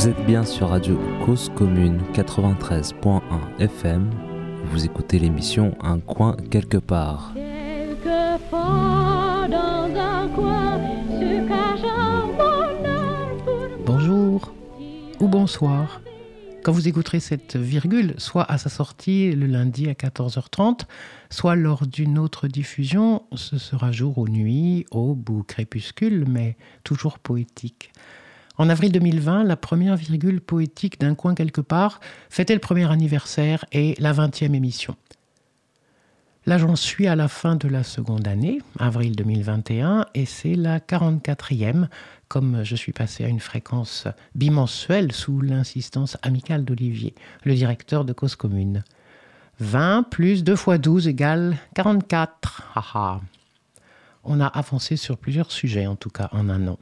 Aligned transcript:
Vous 0.00 0.08
êtes 0.08 0.24
bien 0.24 0.46
sur 0.46 0.70
Radio 0.70 0.98
Cause 1.26 1.52
Commune 1.54 2.00
93.1 2.14 3.20
FM. 3.58 4.08
Vous 4.64 4.86
écoutez 4.86 5.18
l'émission 5.18 5.76
Un 5.82 6.00
coin 6.00 6.38
quelque 6.50 6.78
part. 6.78 7.34
Bonjour 13.84 14.54
ou 15.20 15.28
bonsoir. 15.28 16.00
Quand 16.62 16.72
vous 16.72 16.88
écouterez 16.88 17.20
cette 17.20 17.56
virgule, 17.56 18.14
soit 18.16 18.50
à 18.50 18.56
sa 18.56 18.70
sortie 18.70 19.32
le 19.32 19.44
lundi 19.44 19.86
à 19.90 19.92
14h30, 19.92 20.86
soit 21.28 21.56
lors 21.56 21.86
d'une 21.86 22.18
autre 22.18 22.48
diffusion, 22.48 23.24
ce 23.34 23.58
sera 23.58 23.92
jour 23.92 24.16
ou 24.16 24.26
nuit, 24.28 24.86
aube 24.92 25.28
ou 25.28 25.42
crépuscule, 25.42 26.24
mais 26.26 26.56
toujours 26.84 27.18
poétique. 27.18 27.92
En 28.60 28.68
avril 28.68 28.92
2020, 28.92 29.44
la 29.44 29.56
première 29.56 29.96
virgule 29.96 30.42
poétique 30.42 31.00
d'un 31.00 31.14
coin 31.14 31.34
quelque 31.34 31.62
part 31.62 31.98
fêtait 32.28 32.52
le 32.52 32.60
premier 32.60 32.90
anniversaire 32.92 33.64
et 33.72 33.94
la 33.98 34.12
20e 34.12 34.52
émission. 34.52 34.96
Là, 36.44 36.58
j'en 36.58 36.76
suis 36.76 37.06
à 37.06 37.16
la 37.16 37.28
fin 37.28 37.56
de 37.56 37.68
la 37.68 37.82
seconde 37.82 38.28
année, 38.28 38.60
avril 38.78 39.16
2021, 39.16 40.04
et 40.12 40.26
c'est 40.26 40.56
la 40.56 40.78
44e, 40.78 41.88
comme 42.28 42.62
je 42.62 42.76
suis 42.76 42.92
passé 42.92 43.24
à 43.24 43.28
une 43.28 43.40
fréquence 43.40 44.06
bimensuelle 44.34 45.12
sous 45.12 45.40
l'insistance 45.40 46.18
amicale 46.20 46.66
d'Olivier, 46.66 47.14
le 47.44 47.54
directeur 47.54 48.04
de 48.04 48.12
Cause 48.12 48.36
Commune. 48.36 48.84
20 49.60 50.02
plus 50.02 50.44
2 50.44 50.54
fois 50.54 50.76
12 50.76 51.08
égale 51.08 51.56
44. 51.76 52.74
On 54.22 54.38
a 54.38 54.46
avancé 54.46 54.96
sur 54.96 55.16
plusieurs 55.16 55.50
sujets, 55.50 55.86
en 55.86 55.96
tout 55.96 56.10
cas 56.10 56.28
en 56.32 56.50
un 56.50 56.68
an. 56.68 56.78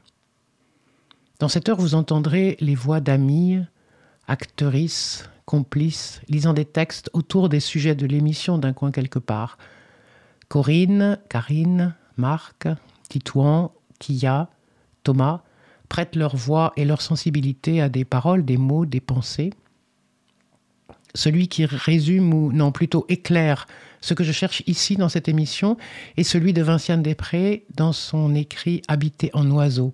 Dans 1.38 1.48
cette 1.48 1.68
heure, 1.68 1.80
vous 1.80 1.94
entendrez 1.94 2.56
les 2.60 2.74
voix 2.74 3.00
d'amis, 3.00 3.60
actrices, 4.26 5.28
complices, 5.44 6.20
lisant 6.28 6.52
des 6.52 6.64
textes 6.64 7.10
autour 7.12 7.48
des 7.48 7.60
sujets 7.60 7.94
de 7.94 8.06
l'émission 8.06 8.58
d'un 8.58 8.72
coin 8.72 8.90
quelque 8.90 9.20
part. 9.20 9.56
Corinne, 10.48 11.18
Karine, 11.28 11.94
Marc, 12.16 12.66
Titouan, 13.08 13.70
Kia, 14.00 14.48
Thomas 15.04 15.42
prêtent 15.88 16.16
leur 16.16 16.36
voix 16.36 16.72
et 16.76 16.84
leur 16.84 17.00
sensibilité 17.00 17.80
à 17.80 17.88
des 17.88 18.04
paroles, 18.04 18.44
des 18.44 18.56
mots, 18.56 18.84
des 18.84 19.00
pensées. 19.00 19.52
Celui 21.14 21.46
qui 21.46 21.64
résume 21.64 22.34
ou 22.34 22.52
non 22.52 22.72
plutôt 22.72 23.06
éclaire 23.08 23.66
ce 24.00 24.12
que 24.12 24.24
je 24.24 24.32
cherche 24.32 24.62
ici 24.66 24.96
dans 24.96 25.08
cette 25.08 25.28
émission 25.28 25.76
est 26.16 26.24
celui 26.24 26.52
de 26.52 26.62
Vinciane 26.62 27.02
Després 27.02 27.64
dans 27.76 27.92
son 27.92 28.34
écrit 28.34 28.82
Habité 28.88 29.30
en 29.34 29.48
oiseau. 29.50 29.92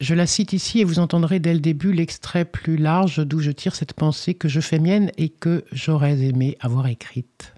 Je 0.00 0.14
la 0.14 0.26
cite 0.26 0.54
ici 0.54 0.80
et 0.80 0.84
vous 0.84 0.98
entendrez 0.98 1.40
dès 1.40 1.52
le 1.52 1.60
début 1.60 1.92
l'extrait 1.92 2.46
plus 2.46 2.78
large 2.78 3.18
d'où 3.26 3.40
je 3.40 3.50
tire 3.50 3.74
cette 3.74 3.92
pensée 3.92 4.32
que 4.32 4.48
je 4.48 4.60
fais 4.60 4.78
mienne 4.78 5.10
et 5.18 5.28
que 5.28 5.62
j'aurais 5.72 6.18
aimé 6.20 6.56
avoir 6.60 6.86
écrite. 6.86 7.52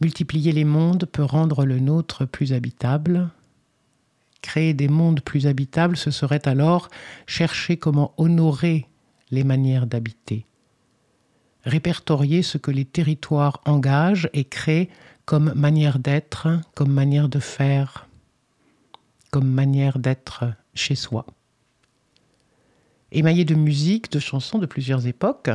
Multiplier 0.00 0.52
les 0.52 0.64
mondes 0.64 1.06
peut 1.06 1.24
rendre 1.24 1.64
le 1.64 1.80
nôtre 1.80 2.24
plus 2.24 2.52
habitable. 2.52 3.30
Créer 4.40 4.74
des 4.74 4.86
mondes 4.86 5.20
plus 5.20 5.48
habitables, 5.48 5.96
ce 5.96 6.12
serait 6.12 6.46
alors 6.46 6.88
chercher 7.26 7.76
comment 7.76 8.14
honorer 8.16 8.86
les 9.32 9.42
manières 9.42 9.88
d'habiter. 9.88 10.46
Répertorier 11.64 12.42
ce 12.42 12.58
que 12.58 12.70
les 12.70 12.84
territoires 12.84 13.60
engagent 13.66 14.30
et 14.32 14.44
créent 14.44 14.88
comme 15.24 15.52
manière 15.54 15.98
d'être, 15.98 16.46
comme 16.76 16.92
manière 16.92 17.28
de 17.28 17.40
faire, 17.40 18.07
manière 19.40 19.98
d'être 19.98 20.44
chez 20.74 20.94
soi. 20.94 21.26
Émaillé 23.10 23.44
de 23.44 23.54
musique, 23.54 24.12
de 24.12 24.18
chansons 24.18 24.58
de 24.58 24.66
plusieurs 24.66 25.06
époques, 25.06 25.50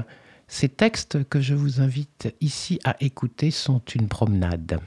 ces 0.48 0.70
textes 0.70 1.24
que 1.30 1.40
je 1.40 1.54
vous 1.54 1.82
invite 1.82 2.36
ici 2.42 2.80
à 2.84 2.96
écouter 3.00 3.52
sont 3.52 3.82
une 3.96 4.08
promenade. 4.08 4.80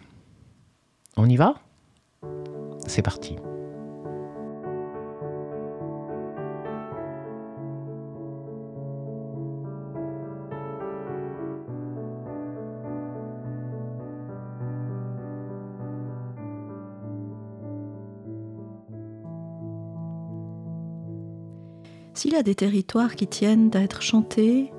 On 1.17 1.29
y 1.29 1.37
va? 1.37 1.55
C'est 2.87 3.03
parti. 3.03 3.37
S'il 22.27 22.35
y 22.35 22.39
a 22.39 22.43
des 22.43 22.57
territoires 22.57 23.15
qui 23.15 23.29
tiennent 23.29 23.71
à 23.75 23.83
être 23.83 24.03
chantés, 24.03 24.73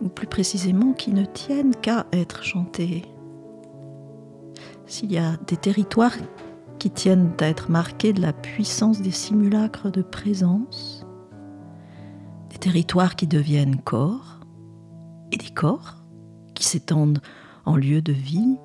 ou 0.00 0.08
plus 0.08 0.26
précisément 0.26 0.94
qui 0.94 1.12
ne 1.12 1.26
tiennent 1.26 1.76
qu'à 1.76 2.06
être 2.10 2.42
chantés, 2.42 3.02
s'il 4.86 5.12
y 5.12 5.18
a 5.18 5.36
des 5.46 5.58
territoires 5.58 6.16
qui 6.78 6.90
tiennent 6.90 7.34
à 7.40 7.48
être 7.48 7.70
marqués 7.70 8.14
de 8.14 8.22
la 8.22 8.32
puissance 8.32 9.02
des 9.02 9.10
simulacres 9.10 9.90
de 9.90 10.00
présence, 10.00 11.04
des 12.48 12.56
territoires 12.56 13.14
qui 13.14 13.26
deviennent 13.26 13.76
corps, 13.82 14.40
et 15.32 15.36
des 15.36 15.50
corps 15.50 15.96
qui 16.54 16.64
s'étendent 16.64 17.20
en 17.66 17.76
lieux 17.76 18.00
de 18.00 18.14
vie, 18.14 18.56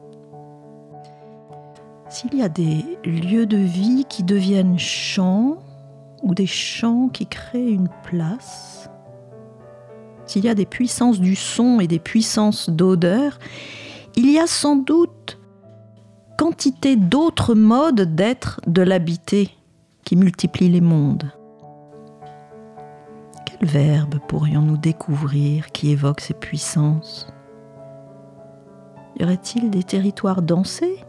s'il 2.10 2.34
y 2.34 2.44
a 2.44 2.48
des 2.48 2.98
lieux 3.04 3.46
de 3.46 3.58
vie 3.58 4.06
qui 4.08 4.24
deviennent 4.24 4.80
champs, 4.80 5.58
ou 6.24 6.34
des 6.34 6.48
chants 6.48 7.10
qui 7.10 7.28
créent 7.28 7.72
une 7.72 7.90
place, 8.04 8.90
s'il 10.26 10.46
y 10.46 10.50
a 10.50 10.56
des 10.56 10.68
puissances 10.68 11.20
du 11.20 11.36
son 11.36 11.80
et 11.80 11.88
des 11.88 11.98
puissances 11.98 12.70
d'odeur, 12.70 13.40
il 14.16 14.30
y 14.30 14.38
a 14.38 14.46
sans 14.46 14.76
doute 14.76 15.40
quantité 16.38 16.96
d'autres 16.96 17.56
modes 17.56 18.16
d'être 18.16 18.62
de 18.68 18.82
l'habité 18.82 19.50
qui 20.06 20.16
multiplient 20.16 20.70
les 20.70 20.82
mondes. 20.82 21.32
Quel 23.46 23.68
verbe 23.68 24.20
pourrions-nous 24.28 24.78
découvrir 24.78 25.72
qui 25.72 25.92
évoque 25.92 26.22
ces 26.22 26.36
puissances? 26.36 27.34
Y 29.20 29.24
aurait-il 29.24 29.70
des 29.70 29.84
territoires 29.84 30.42
dansés? 30.42 31.04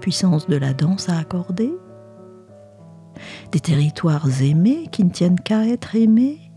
Puissance 0.00 0.48
de 0.48 0.56
la 0.56 0.74
danse 0.74 1.08
à 1.08 1.16
accorder? 1.16 1.72
Des 3.52 3.60
territoires 3.60 4.26
aimés 4.42 4.88
qui 4.90 5.04
ne 5.04 5.10
tiennent 5.10 5.40
qu'à 5.40 5.66
être 5.66 5.96
aimés, 5.96 6.50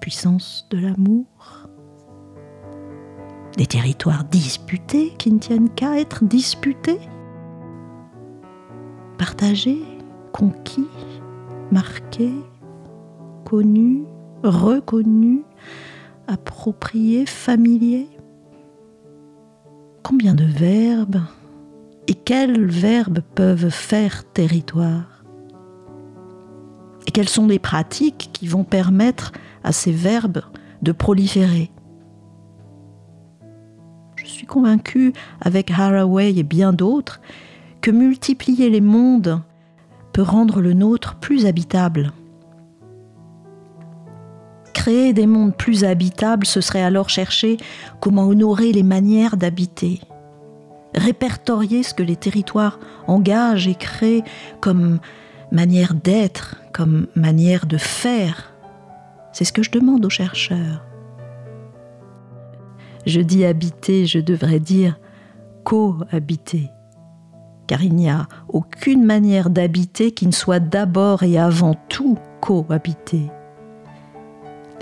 puissance 0.00 0.66
de 0.70 0.78
l'amour, 0.78 1.68
des 3.56 3.66
territoires 3.66 4.24
disputés 4.24 5.12
qui 5.18 5.32
ne 5.32 5.38
tiennent 5.38 5.70
qu'à 5.70 5.98
être 5.98 6.24
disputés, 6.24 7.00
partagés, 9.18 9.82
conquis, 10.32 10.88
marqués, 11.70 12.34
connus, 13.44 14.04
reconnus, 14.42 15.42
appropriés, 16.26 17.26
familiers. 17.26 18.08
Combien 20.02 20.34
de 20.34 20.44
verbes 20.44 21.20
et 22.06 22.14
quels 22.14 22.64
verbes 22.66 23.20
peuvent 23.34 23.70
faire 23.70 24.24
territoire? 24.32 25.19
Et 27.06 27.10
quelles 27.10 27.28
sont 27.28 27.46
les 27.46 27.58
pratiques 27.58 28.30
qui 28.32 28.46
vont 28.46 28.64
permettre 28.64 29.32
à 29.64 29.72
ces 29.72 29.92
verbes 29.92 30.42
de 30.82 30.92
proliférer. 30.92 31.70
Je 34.16 34.26
suis 34.26 34.46
convaincue, 34.46 35.12
avec 35.40 35.70
Haraway 35.70 36.34
et 36.36 36.42
bien 36.42 36.72
d'autres, 36.72 37.20
que 37.80 37.90
multiplier 37.90 38.70
les 38.70 38.80
mondes 38.80 39.40
peut 40.12 40.22
rendre 40.22 40.60
le 40.60 40.72
nôtre 40.72 41.16
plus 41.16 41.46
habitable. 41.46 42.12
Créer 44.74 45.12
des 45.12 45.26
mondes 45.26 45.56
plus 45.56 45.84
habitables, 45.84 46.46
ce 46.46 46.60
serait 46.60 46.82
alors 46.82 47.08
chercher 47.08 47.58
comment 48.00 48.26
honorer 48.28 48.72
les 48.72 48.82
manières 48.82 49.36
d'habiter, 49.36 50.00
répertorier 50.94 51.82
ce 51.82 51.94
que 51.94 52.02
les 52.02 52.16
territoires 52.16 52.78
engagent 53.06 53.68
et 53.68 53.74
créent 53.74 54.24
comme 54.60 55.00
manière 55.52 55.94
d'être, 55.94 56.56
comme 56.72 57.06
manière 57.14 57.66
de 57.66 57.76
faire. 57.76 58.52
C'est 59.32 59.44
ce 59.44 59.52
que 59.52 59.62
je 59.62 59.70
demande 59.70 60.04
aux 60.04 60.10
chercheurs. 60.10 60.84
Je 63.06 63.20
dis 63.20 63.44
habiter, 63.44 64.06
je 64.06 64.18
devrais 64.18 64.60
dire 64.60 64.98
cohabiter, 65.64 66.70
car 67.66 67.82
il 67.82 67.94
n'y 67.94 68.10
a 68.10 68.26
aucune 68.48 69.04
manière 69.04 69.50
d'habiter 69.50 70.12
qui 70.12 70.26
ne 70.26 70.32
soit 70.32 70.60
d'abord 70.60 71.22
et 71.22 71.38
avant 71.38 71.74
tout 71.88 72.18
cohabiter. 72.40 73.30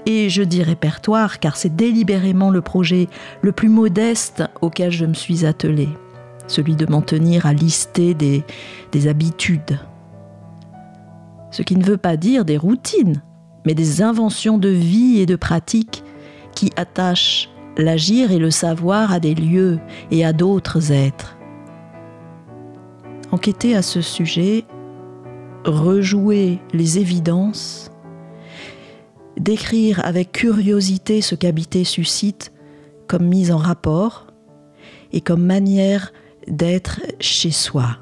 Et 0.06 0.30
je 0.30 0.42
dis 0.42 0.62
répertoire 0.62 1.38
car 1.38 1.56
c'est 1.56 1.74
délibérément 1.74 2.50
le 2.50 2.62
projet 2.62 3.08
le 3.42 3.52
plus 3.52 3.68
modeste 3.68 4.42
auquel 4.62 4.90
je 4.90 5.04
me 5.04 5.14
suis 5.14 5.44
attelée, 5.44 5.90
celui 6.46 6.76
de 6.76 6.86
m'en 6.90 7.02
tenir 7.02 7.46
à 7.46 7.52
lister 7.52 8.14
des, 8.14 8.42
des 8.90 9.06
habitudes, 9.06 9.78
Ce 11.50 11.62
qui 11.62 11.76
ne 11.76 11.84
veut 11.84 11.96
pas 11.96 12.16
dire 12.16 12.44
des 12.44 12.56
routines, 12.56 13.22
mais 13.66 13.74
des 13.74 14.02
inventions 14.02 14.58
de 14.58 14.68
vie 14.68 15.18
et 15.18 15.26
de 15.26 15.36
pratiques 15.36 16.04
qui 16.54 16.70
attachent 16.76 17.48
l'agir 17.76 18.32
et 18.32 18.38
le 18.38 18.50
savoir 18.50 19.12
à 19.12 19.20
des 19.20 19.34
lieux 19.34 19.78
et 20.10 20.24
à 20.24 20.32
d'autres 20.32 20.92
êtres. 20.92 21.36
Enquêter 23.30 23.76
à 23.76 23.82
ce 23.82 24.00
sujet, 24.00 24.64
rejouer 25.64 26.58
les 26.72 26.98
évidences, 26.98 27.90
décrire 29.38 30.04
avec 30.04 30.32
curiosité 30.32 31.20
ce 31.20 31.34
qu'habiter 31.34 31.84
suscite 31.84 32.52
comme 33.06 33.26
mise 33.26 33.52
en 33.52 33.58
rapport 33.58 34.26
et 35.12 35.20
comme 35.20 35.44
manière 35.44 36.12
d'être 36.46 37.00
chez 37.20 37.50
soi. 37.50 37.98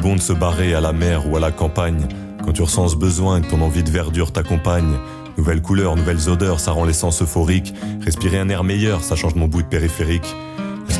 Bon 0.00 0.16
de 0.16 0.20
se 0.20 0.32
barrer 0.32 0.74
à 0.74 0.80
la 0.80 0.92
mer 0.92 1.30
ou 1.30 1.36
à 1.36 1.40
la 1.40 1.50
campagne. 1.50 2.06
Quand 2.44 2.52
tu 2.52 2.62
ressens 2.62 2.88
ce 2.88 2.96
besoin, 2.96 3.40
que 3.40 3.50
ton 3.50 3.60
envie 3.60 3.82
de 3.82 3.90
verdure 3.90 4.32
t'accompagne. 4.32 4.94
Nouvelles 5.36 5.60
couleurs, 5.60 5.94
nouvelles 5.94 6.28
odeurs, 6.28 6.58
ça 6.58 6.72
rend 6.72 6.84
l'essence 6.84 7.22
euphorique. 7.22 7.74
Respirer 8.00 8.38
un 8.38 8.48
air 8.48 8.64
meilleur, 8.64 9.02
ça 9.04 9.14
change 9.14 9.34
mon 9.34 9.46
bout 9.46 9.62
de 9.62 9.68
périphérique. 9.68 10.34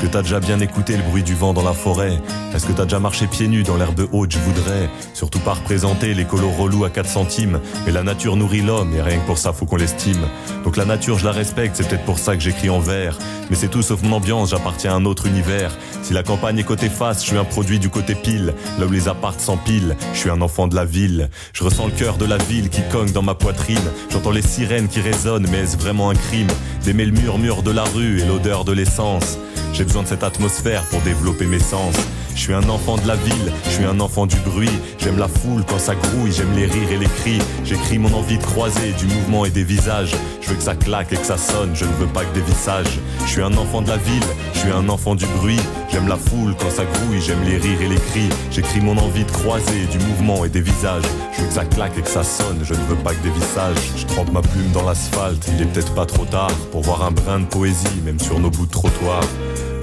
Que 0.00 0.06
t'as 0.06 0.22
déjà 0.22 0.40
bien 0.40 0.58
écouté 0.60 0.96
le 0.96 1.02
bruit 1.02 1.22
du 1.22 1.34
vent 1.34 1.52
dans 1.52 1.62
la 1.62 1.74
forêt? 1.74 2.18
Est-ce 2.54 2.64
que 2.64 2.72
t'as 2.72 2.84
déjà 2.84 2.98
marché 2.98 3.26
pieds 3.26 3.48
nus 3.48 3.64
dans 3.64 3.76
l'herbe 3.76 4.08
haute? 4.12 4.32
Je 4.32 4.38
voudrais 4.38 4.88
surtout 5.12 5.40
pas 5.40 5.52
représenter 5.52 6.14
les 6.14 6.24
colos 6.24 6.50
relous 6.50 6.86
à 6.86 6.90
4 6.90 7.06
centimes. 7.06 7.60
Mais 7.84 7.92
la 7.92 8.02
nature 8.02 8.34
nourrit 8.34 8.62
l'homme 8.62 8.94
et 8.96 9.02
rien 9.02 9.18
que 9.18 9.26
pour 9.26 9.36
ça 9.36 9.52
faut 9.52 9.66
qu'on 9.66 9.76
l'estime. 9.76 10.26
Donc 10.64 10.78
la 10.78 10.86
nature 10.86 11.18
je 11.18 11.26
la 11.26 11.32
respecte, 11.32 11.76
c'est 11.76 11.86
peut-être 11.86 12.06
pour 12.06 12.18
ça 12.18 12.34
que 12.34 12.42
j'écris 12.42 12.70
en 12.70 12.80
vers. 12.80 13.18
Mais 13.50 13.56
c'est 13.56 13.68
tout 13.68 13.82
sauf 13.82 14.02
mon 14.02 14.16
ambiance, 14.16 14.50
j'appartiens 14.50 14.94
à 14.94 14.96
un 14.96 15.04
autre 15.04 15.26
univers. 15.26 15.76
Si 16.02 16.14
la 16.14 16.22
campagne 16.22 16.58
est 16.58 16.64
côté 16.64 16.88
face, 16.88 17.22
je 17.22 17.28
suis 17.28 17.36
un 17.36 17.44
produit 17.44 17.78
du 17.78 17.90
côté 17.90 18.14
pile. 18.14 18.54
Là 18.78 18.86
où 18.86 18.90
les 18.90 19.06
appartes 19.06 19.40
s'empilent, 19.40 19.96
je 20.14 20.18
suis 20.18 20.30
un 20.30 20.40
enfant 20.40 20.66
de 20.66 20.76
la 20.76 20.86
ville. 20.86 21.28
Je 21.52 21.62
ressens 21.62 21.86
le 21.86 21.92
cœur 21.92 22.16
de 22.16 22.24
la 22.24 22.38
ville 22.38 22.70
qui 22.70 22.80
cogne 22.90 23.12
dans 23.12 23.22
ma 23.22 23.34
poitrine. 23.34 23.78
J'entends 24.10 24.30
les 24.30 24.40
sirènes 24.40 24.88
qui 24.88 25.02
résonnent, 25.02 25.46
mais 25.50 25.58
est-ce 25.58 25.76
vraiment 25.76 26.08
un 26.08 26.14
crime? 26.14 26.48
D'aimer 26.84 27.04
le 27.04 27.12
murmure 27.12 27.62
de 27.62 27.70
la 27.70 27.84
rue 27.84 28.20
et 28.20 28.24
l'odeur 28.24 28.64
de 28.64 28.72
l'essence 28.72 29.36
j'ai 29.72 29.84
besoin 29.84 30.02
de 30.02 30.08
cette 30.08 30.22
atmosphère 30.22 30.84
pour 30.84 31.00
développer 31.02 31.46
mes 31.46 31.58
sens. 31.58 31.94
Je 32.34 32.40
suis 32.40 32.54
un 32.54 32.68
enfant 32.68 32.96
de 32.96 33.06
la 33.06 33.16
ville, 33.16 33.52
je 33.64 33.70
suis 33.70 33.84
un 33.84 34.00
enfant 34.00 34.26
du 34.26 34.36
bruit. 34.36 34.70
J'aime 34.98 35.18
la 35.18 35.28
foule 35.28 35.64
quand 35.68 35.78
ça 35.78 35.94
grouille, 35.94 36.32
j'aime 36.32 36.52
les 36.54 36.66
rires 36.66 36.92
et 36.92 36.96
les 36.96 37.06
cris. 37.06 37.38
J'écris 37.64 37.98
mon 37.98 38.12
envie 38.14 38.38
de 38.38 38.42
croiser 38.42 38.92
du 38.92 39.06
mouvement 39.06 39.44
et 39.44 39.50
des 39.50 39.64
visages. 39.64 40.14
Je 40.40 40.48
veux 40.48 40.54
que 40.54 40.62
ça 40.62 40.74
claque 40.74 41.12
et 41.12 41.16
que 41.16 41.26
ça 41.26 41.36
sonne, 41.36 41.70
je 41.74 41.84
ne 41.84 41.92
veux 41.92 42.06
pas 42.06 42.24
que 42.24 42.34
des 42.34 42.40
visages. 42.40 42.98
Je 43.24 43.30
suis 43.30 43.42
un 43.42 43.56
enfant 43.56 43.82
de 43.82 43.88
la 43.88 43.96
ville, 43.96 44.24
je 44.54 44.58
suis 44.60 44.70
un 44.70 44.88
enfant 44.88 45.14
du 45.14 45.26
bruit. 45.26 45.60
J'aime 45.92 46.08
la 46.08 46.16
foule 46.16 46.54
quand 46.58 46.70
ça 46.70 46.84
grouille, 46.84 47.20
j'aime 47.20 47.42
les 47.44 47.58
rires 47.58 47.82
et 47.82 47.88
les 47.88 47.96
cris. 47.96 48.28
J'écris 48.50 48.80
mon 48.80 48.96
envie 48.96 49.24
de 49.24 49.30
croiser 49.30 49.86
du 49.90 49.98
mouvement 49.98 50.44
et 50.44 50.48
des 50.48 50.62
visages. 50.62 51.04
Je 51.32 51.42
veux 51.42 51.48
que 51.48 51.54
ça 51.54 51.64
claque 51.64 51.98
et 51.98 52.02
que 52.02 52.08
ça 52.08 52.22
sonne, 52.22 52.60
je 52.62 52.74
ne 52.74 52.80
veux 52.88 52.96
pas 52.96 53.12
que 53.12 53.22
des 53.22 53.30
visages. 53.30 53.76
Je 53.96 54.06
trempe 54.06 54.32
ma 54.32 54.42
plume 54.42 54.70
dans 54.72 54.86
l'asphalte, 54.86 55.46
il 55.54 55.62
est 55.62 55.66
peut-être 55.66 55.94
pas 55.94 56.06
trop 56.06 56.24
tard 56.24 56.52
pour 56.70 56.82
voir 56.82 57.04
un 57.04 57.10
brin 57.10 57.40
de 57.40 57.46
poésie, 57.46 58.00
même 58.04 58.20
sur 58.20 58.38
nos 58.38 58.50
bouts 58.50 58.66
de 58.66 58.70
trottoir. 58.70 59.20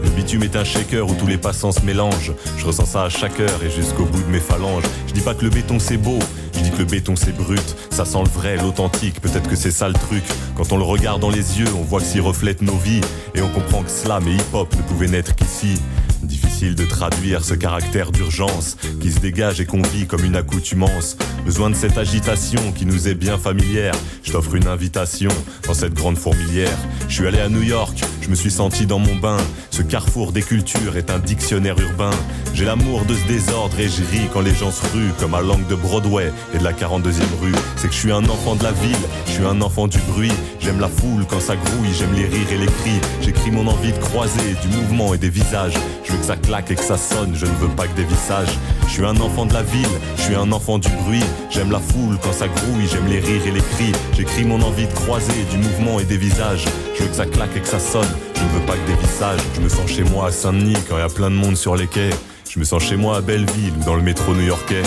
Le 0.07 0.13
bitume 0.13 0.43
est 0.43 0.55
un 0.55 0.63
shaker 0.63 1.05
où 1.05 1.13
tous 1.15 1.27
les 1.27 1.37
passants 1.37 1.73
se 1.73 1.81
mélangent. 1.81 2.31
Je 2.57 2.65
ressens 2.65 2.85
ça 2.85 3.03
à 3.03 3.09
chaque 3.09 3.41
heure 3.41 3.61
et 3.61 3.69
jusqu'au 3.69 4.05
bout 4.05 4.21
de 4.21 4.29
mes 4.29 4.39
phalanges. 4.39 4.83
Je 5.05 5.11
dis 5.11 5.19
pas 5.19 5.35
que 5.35 5.43
le 5.43 5.49
béton 5.49 5.79
c'est 5.79 5.97
beau, 5.97 6.17
je 6.53 6.61
dis 6.61 6.71
que 6.71 6.77
le 6.77 6.85
béton 6.85 7.17
c'est 7.17 7.35
brut. 7.35 7.75
Ça 7.89 8.05
sent 8.05 8.23
le 8.23 8.29
vrai, 8.29 8.55
l'authentique, 8.55 9.19
peut-être 9.19 9.49
que 9.49 9.57
c'est 9.57 9.69
ça 9.69 9.89
le 9.89 9.95
truc. 9.95 10.23
Quand 10.55 10.71
on 10.71 10.77
le 10.77 10.83
regarde 10.83 11.21
dans 11.21 11.29
les 11.29 11.59
yeux, 11.59 11.67
on 11.77 11.83
voit 11.83 11.99
que 11.99 12.05
s'y 12.05 12.21
reflète 12.21 12.61
nos 12.61 12.77
vies. 12.77 13.01
Et 13.35 13.41
on 13.41 13.49
comprend 13.49 13.83
que 13.83 13.91
slam 13.91 14.25
et 14.29 14.35
hip-hop 14.35 14.73
ne 14.77 14.81
pouvaient 14.83 15.07
naître 15.07 15.35
qu'ici. 15.35 15.77
De 16.57 16.85
traduire 16.85 17.45
ce 17.45 17.53
caractère 17.53 18.11
d'urgence 18.11 18.77
qui 18.99 19.11
se 19.11 19.19
dégage 19.19 19.61
et 19.61 19.65
qu'on 19.67 19.83
vit 19.83 20.07
comme 20.07 20.25
une 20.25 20.35
accoutumance. 20.35 21.15
Besoin 21.45 21.69
de 21.69 21.75
cette 21.75 21.99
agitation 21.99 22.71
qui 22.71 22.87
nous 22.87 23.07
est 23.07 23.13
bien 23.13 23.37
familière. 23.37 23.93
Je 24.23 24.31
t'offre 24.31 24.55
une 24.55 24.67
invitation 24.67 25.29
dans 25.67 25.75
cette 25.75 25.93
grande 25.93 26.17
fourmilière. 26.17 26.77
Je 27.07 27.13
suis 27.13 27.27
allé 27.27 27.39
à 27.39 27.47
New 27.47 27.61
York, 27.61 28.01
je 28.21 28.29
me 28.29 28.35
suis 28.35 28.49
senti 28.49 28.87
dans 28.87 28.97
mon 28.97 29.15
bain. 29.15 29.37
Ce 29.69 29.83
carrefour 29.83 30.31
des 30.31 30.41
cultures 30.41 30.97
est 30.97 31.11
un 31.11 31.19
dictionnaire 31.19 31.79
urbain. 31.79 32.09
J'ai 32.55 32.65
l'amour 32.65 33.05
de 33.05 33.13
ce 33.13 33.27
désordre 33.27 33.79
et 33.79 33.87
je 33.87 34.01
ris 34.11 34.27
quand 34.33 34.41
les 34.41 34.55
gens 34.55 34.71
se 34.71 34.81
ruent 34.93 35.13
comme 35.19 35.35
à 35.35 35.41
langue 35.41 35.67
de 35.67 35.75
Broadway 35.75 36.31
et 36.55 36.57
de 36.57 36.63
la 36.63 36.73
42e 36.73 37.21
rue. 37.39 37.53
C'est 37.75 37.87
que 37.87 37.93
je 37.93 37.99
suis 37.99 38.11
un 38.11 38.25
enfant 38.25 38.55
de 38.55 38.63
la 38.63 38.71
ville, 38.71 38.97
je 39.27 39.33
suis 39.33 39.45
un 39.45 39.61
enfant 39.61 39.87
du 39.87 39.99
bruit. 39.99 40.31
J'aime 40.59 40.79
la 40.79 40.87
foule 40.87 41.25
quand 41.29 41.39
ça 41.39 41.55
grouille, 41.55 41.93
j'aime 41.97 42.13
les 42.13 42.25
rires 42.25 42.51
et 42.51 42.57
les 42.57 42.65
cris. 42.65 42.99
J'écris 43.21 43.51
mon 43.51 43.67
envie 43.67 43.93
de 43.93 43.97
croiser 43.99 44.55
du 44.61 44.75
mouvement 44.75 45.13
et 45.13 45.19
des 45.19 45.29
visages. 45.29 45.75
Je 46.03 46.11
veux 46.11 46.17
que 46.17 46.25
ça 46.25 46.35
claque 46.47 46.71
et 46.71 46.75
que 46.75 46.83
ça 46.83 46.97
sonne, 46.97 47.35
je 47.35 47.45
ne 47.45 47.51
veux 47.51 47.67
pas 47.67 47.87
que 47.87 47.95
des 47.95 48.05
visages. 48.05 48.57
Je 48.87 48.93
suis 48.93 49.05
un 49.05 49.17
enfant 49.17 49.45
de 49.45 49.53
la 49.53 49.63
ville, 49.63 49.87
je 50.15 50.21
suis 50.21 50.35
un 50.35 50.49
enfant 50.53 50.77
du 50.77 50.87
bruit. 51.03 51.23
J'aime 51.49 51.71
la 51.71 51.79
foule 51.79 52.17
quand 52.23 52.31
ça 52.31 52.47
grouille, 52.47 52.87
j'aime 52.89 53.07
les 53.07 53.19
rires 53.19 53.45
et 53.45 53.51
les 53.51 53.61
cris. 53.61 53.91
J'écris 54.15 54.45
mon 54.45 54.61
envie 54.61 54.87
de 54.87 54.93
croiser 54.93 55.43
du 55.51 55.57
mouvement 55.57 55.99
et 55.99 56.05
des 56.05 56.15
visages. 56.15 56.65
Je 56.95 57.03
veux 57.03 57.09
que 57.09 57.15
ça 57.15 57.25
claque 57.25 57.55
et 57.57 57.59
que 57.59 57.67
ça 57.67 57.79
sonne, 57.79 58.07
je 58.35 58.43
ne 58.43 58.59
veux 58.59 58.65
pas 58.65 58.73
que 58.73 58.87
des 58.87 58.95
visages. 58.95 59.41
Je 59.55 59.61
me 59.61 59.67
sens 59.67 59.89
chez 59.89 60.03
moi 60.03 60.27
à 60.27 60.31
Saint-Denis 60.31 60.77
quand 60.87 60.95
il 60.95 61.01
y 61.01 61.03
a 61.03 61.09
plein 61.09 61.29
de 61.29 61.35
monde 61.35 61.57
sur 61.57 61.75
les 61.75 61.87
quais. 61.87 62.11
Je 62.49 62.59
me 62.59 62.63
sens 62.63 62.81
chez 62.81 62.95
moi 62.95 63.17
à 63.17 63.21
Belleville 63.21 63.73
ou 63.81 63.83
dans 63.83 63.95
le 63.95 64.01
métro 64.01 64.33
new-yorkais. 64.33 64.83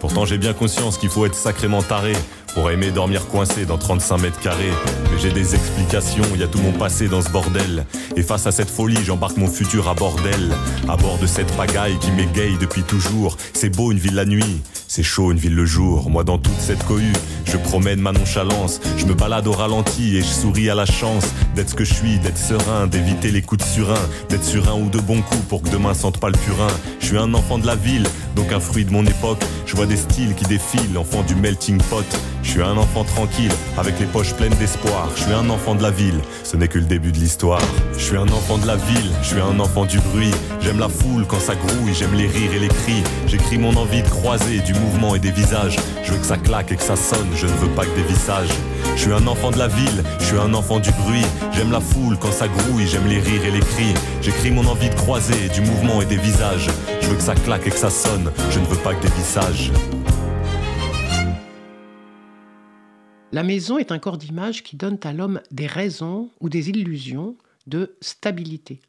Pourtant 0.00 0.24
j'ai 0.24 0.38
bien 0.38 0.54
conscience 0.54 0.96
qu'il 0.96 1.10
faut 1.10 1.26
être 1.26 1.34
sacrément 1.34 1.82
taré 1.82 2.14
pour 2.54 2.70
aimer 2.70 2.90
dormir 2.90 3.26
coincé 3.26 3.66
dans 3.66 3.76
35 3.76 4.18
mètres 4.18 4.40
carrés. 4.40 4.72
Mais 5.10 5.18
j'ai 5.18 5.32
des 5.32 5.54
explications, 5.54 6.24
il 6.34 6.40
y 6.40 6.44
a 6.44 6.46
tout 6.46 6.60
mon 6.60 6.72
passé 6.72 7.08
dans 7.08 7.20
ce 7.20 7.28
bordel. 7.28 7.84
Et 8.16 8.22
face 8.22 8.46
à 8.46 8.52
cette 8.52 8.70
folie, 8.70 9.04
j'embarque 9.04 9.36
mon 9.36 9.48
futur 9.48 9.88
à 9.88 9.94
bordel. 9.94 10.54
À 10.88 10.96
bord 10.96 11.18
de 11.18 11.26
cette 11.26 11.50
pagaille 11.56 11.98
qui 11.98 12.12
m'égaye 12.12 12.56
depuis 12.58 12.82
toujours. 12.82 13.36
C'est 13.52 13.70
beau 13.70 13.90
une 13.90 13.98
ville 13.98 14.14
la 14.14 14.24
nuit, 14.24 14.62
c'est 14.94 15.02
chaud 15.02 15.32
une 15.32 15.38
ville 15.38 15.56
le 15.56 15.66
jour. 15.66 16.08
Moi 16.08 16.22
dans 16.22 16.38
toute 16.38 16.60
cette 16.60 16.84
cohue, 16.86 17.12
je 17.46 17.56
promène 17.56 18.00
ma 18.00 18.12
nonchalance. 18.12 18.80
Je 18.96 19.06
me 19.06 19.14
balade 19.14 19.48
au 19.48 19.50
ralenti 19.50 20.16
et 20.16 20.20
je 20.20 20.26
souris 20.26 20.70
à 20.70 20.76
la 20.76 20.86
chance 20.86 21.24
d'être 21.56 21.70
ce 21.70 21.74
que 21.74 21.82
je 21.82 21.92
suis, 21.92 22.18
d'être 22.20 22.38
serein, 22.38 22.86
d'éviter 22.86 23.32
les 23.32 23.42
coups 23.42 23.64
de 23.64 23.68
surin, 23.68 23.98
d'être 24.28 24.44
sur 24.44 24.68
un 24.68 24.80
ou 24.80 24.88
deux 24.90 25.00
bons 25.00 25.20
coups 25.22 25.42
pour 25.48 25.62
que 25.62 25.68
demain 25.68 25.94
sente 25.94 26.18
pas 26.18 26.28
le 26.28 26.38
purin. 26.38 26.68
Je 27.00 27.06
suis 27.06 27.18
un 27.18 27.34
enfant 27.34 27.58
de 27.58 27.66
la 27.66 27.74
ville, 27.74 28.06
donc 28.36 28.52
un 28.52 28.60
fruit 28.60 28.84
de 28.84 28.92
mon 28.92 29.04
époque. 29.04 29.42
Je 29.66 29.74
vois 29.74 29.86
des 29.86 29.96
styles 29.96 30.36
qui 30.36 30.44
défilent, 30.44 30.96
enfant 30.96 31.22
du 31.22 31.34
melting 31.34 31.78
pot. 31.78 32.06
Je 32.44 32.50
suis 32.50 32.62
un 32.62 32.76
enfant 32.76 33.02
tranquille, 33.02 33.50
avec 33.76 33.98
les 33.98 34.06
poches 34.06 34.34
pleines 34.34 34.54
d'espoir. 34.54 35.08
Je 35.16 35.22
suis 35.22 35.32
un 35.32 35.50
enfant 35.50 35.74
de 35.74 35.82
la 35.82 35.90
ville, 35.90 36.20
ce 36.44 36.56
n'est 36.56 36.68
que 36.68 36.78
le 36.78 36.84
début 36.84 37.10
de 37.10 37.18
l'histoire. 37.18 37.62
Je 37.94 38.04
suis 38.04 38.16
un 38.16 38.28
enfant 38.28 38.58
de 38.58 38.66
la 38.66 38.76
ville, 38.76 39.10
je 39.22 39.28
suis 39.28 39.40
un 39.40 39.58
enfant 39.58 39.86
du 39.86 39.98
bruit. 39.98 40.30
J'aime 40.60 40.78
la 40.78 40.88
foule 40.88 41.26
quand 41.26 41.40
ça 41.40 41.54
grouille, 41.56 41.94
j'aime 41.94 42.14
les 42.14 42.26
rires 42.26 42.52
et 42.54 42.60
les 42.60 42.68
cris. 42.68 43.02
J'écris 43.26 43.58
mon 43.58 43.74
envie 43.76 44.02
de 44.02 44.08
croiser 44.08 44.60
du 44.60 44.72
mouvement 44.84 45.14
et 45.14 45.18
des 45.18 45.30
visages. 45.30 45.76
Je 46.02 46.12
veux 46.12 46.18
que 46.18 46.26
ça 46.26 46.36
claque 46.36 46.70
et 46.72 46.76
que 46.76 46.82
ça 46.82 46.96
sonne, 46.96 47.28
je 47.34 47.46
ne 47.46 47.52
veux 47.52 47.68
pas 47.70 47.84
que 47.84 47.96
des 47.96 48.02
visages. 48.02 48.50
Je 48.96 49.00
suis 49.00 49.12
un 49.12 49.26
enfant 49.26 49.50
de 49.50 49.58
la 49.58 49.68
ville, 49.68 50.02
je 50.20 50.24
suis 50.24 50.38
un 50.38 50.52
enfant 50.54 50.78
du 50.78 50.90
bruit. 50.92 51.24
J'aime 51.52 51.72
la 51.72 51.80
foule 51.80 52.18
quand 52.18 52.32
ça 52.32 52.48
grouille, 52.48 52.86
j'aime 52.86 53.06
les 53.06 53.18
rires 53.18 53.44
et 53.44 53.50
les 53.50 53.60
cris. 53.60 53.94
J'écris 54.20 54.50
mon 54.50 54.66
envie 54.66 54.90
de 54.90 54.94
croiser 54.94 55.48
du 55.48 55.60
mouvement 55.62 56.02
et 56.02 56.06
des 56.06 56.18
visages. 56.18 56.68
Je 57.00 57.08
veux 57.08 57.16
que 57.16 57.22
ça 57.22 57.34
claque 57.34 57.66
et 57.66 57.70
que 57.70 57.78
ça 57.78 57.90
sonne, 57.90 58.30
je 58.50 58.60
ne 58.60 58.66
veux 58.66 58.78
pas 58.78 58.94
que 58.94 59.02
des 59.02 59.12
visages. 59.14 59.72
La 63.32 63.42
maison 63.42 63.78
est 63.78 63.90
un 63.90 63.98
corps 63.98 64.18
d'image 64.18 64.62
qui 64.62 64.76
donne 64.76 64.98
à 65.02 65.12
l'homme 65.12 65.40
des 65.50 65.66
raisons 65.66 66.30
ou 66.40 66.48
des 66.48 66.70
illusions 66.70 67.36
de 67.66 67.96
stabilité. 68.00 68.80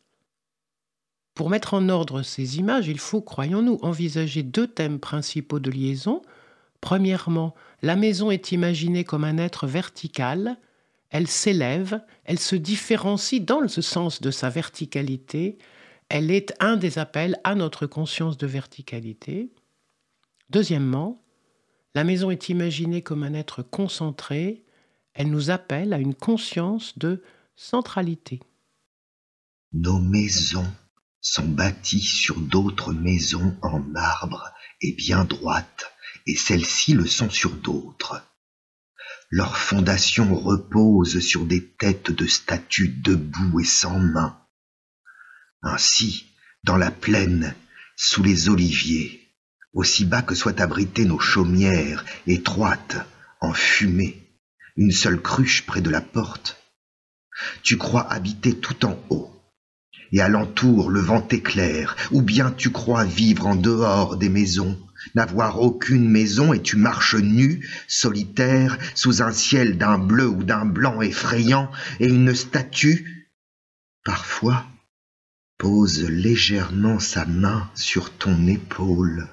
Pour 1.36 1.50
mettre 1.50 1.74
en 1.74 1.90
ordre 1.90 2.22
ces 2.22 2.58
images, 2.60 2.88
il 2.88 2.98
faut, 2.98 3.22
croyons-nous, 3.22 3.78
envisager 3.82 4.42
deux 4.42 4.68
thèmes 4.68 5.00
principaux 5.00 5.60
de 5.60 5.70
liaison. 5.70 6.22
Premièrement, 6.80 7.54
la 7.82 7.98
maison 7.98 8.32
est 8.32 8.54
imaginée 8.54 9.04
comme 9.04 9.26
un 9.26 9.38
être 9.38 9.68
vertical, 9.68 10.58
elle 11.10 11.28
s'élève, 11.28 12.02
elle 12.24 12.40
se 12.40 12.56
différencie 12.56 13.42
dans 13.42 13.60
le 13.60 13.68
sens 13.68 14.22
de 14.22 14.32
sa 14.32 14.50
verticalité, 14.50 15.58
elle 16.08 16.32
est 16.32 16.54
un 16.62 16.78
des 16.78 17.00
appels 17.00 17.38
à 17.44 17.54
notre 17.54 17.86
conscience 17.86 18.38
de 18.38 18.48
verticalité. 18.48 19.52
Deuxièmement, 20.50 21.22
la 21.96 22.06
maison 22.06 22.32
est 22.32 22.48
imaginée 22.48 23.02
comme 23.02 23.24
un 23.24 23.34
être 23.34 23.62
concentré, 23.62 24.64
elle 25.14 25.30
nous 25.30 25.50
appelle 25.50 25.92
à 25.92 26.00
une 26.00 26.16
conscience 26.16 26.98
de 26.98 27.22
centralité. 27.56 28.40
Nos 29.74 30.00
maisons 30.00 30.68
sont 31.28 31.48
bâties 31.48 32.04
sur 32.04 32.40
d'autres 32.40 32.94
maisons 32.94 33.58
en 33.64 33.80
marbre 33.80 34.54
et 34.80 34.92
bien 34.94 35.26
droites, 35.26 35.92
et 36.28 36.36
celles-ci 36.36 36.94
le 36.94 37.08
sont 37.08 37.32
sur 37.32 37.50
d'autres. 37.52 38.22
leurs 39.32 39.58
fondations 39.58 40.36
reposent 40.36 41.20
sur 41.20 41.48
des 41.48 41.68
têtes 41.68 42.12
de 42.12 42.28
statues 42.28 42.90
debout 42.90 43.60
et 43.60 43.66
sans 43.66 43.98
main. 43.98 44.40
Ainsi, 45.64 46.28
dans 46.64 46.78
la 46.78 46.92
plaine, 46.92 47.56
sous 47.96 48.22
les 48.22 48.48
oliviers, 48.48 49.28
aussi 49.74 50.06
bas 50.06 50.22
que 50.22 50.36
soient 50.36 50.62
abritées 50.62 51.06
nos 51.06 51.20
chaumières, 51.20 52.06
étroites, 52.28 52.98
enfumées, 53.42 54.40
une 54.76 54.92
seule 54.92 55.20
cruche 55.20 55.66
près 55.66 55.82
de 55.82 55.90
la 55.90 56.02
porte, 56.02 56.64
tu 57.64 57.78
crois 57.78 58.10
habiter 58.12 58.56
tout 58.60 58.86
en 58.86 59.04
haut, 59.10 59.35
et 60.16 60.22
alentour 60.22 60.90
le 60.90 61.02
vent 61.02 61.20
t'éclaire, 61.20 61.98
ou 62.12 62.22
bien 62.22 62.50
tu 62.50 62.72
crois 62.72 63.04
vivre 63.04 63.48
en 63.48 63.56
dehors 63.56 64.16
des 64.16 64.30
maisons, 64.30 64.80
n'avoir 65.14 65.62
aucune 65.62 66.10
maison 66.10 66.54
et 66.54 66.62
tu 66.62 66.78
marches 66.78 67.16
nu, 67.16 67.68
solitaire, 67.90 68.78
sous 68.96 69.22
un 69.22 69.34
ciel 69.34 69.78
d'un 69.78 69.98
bleu 69.98 70.28
ou 70.28 70.44
d'un 70.44 70.64
blanc 70.64 71.02
effrayant, 71.02 71.70
et 72.00 72.08
une 72.08 72.34
statue, 72.34 73.30
parfois, 74.06 74.66
pose 75.58 76.10
légèrement 76.10 77.00
sa 77.00 77.26
main 77.26 77.70
sur 77.76 78.10
ton 78.12 78.48
épaule. 78.48 79.28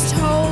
Just 0.00 0.14
hold 0.14 0.49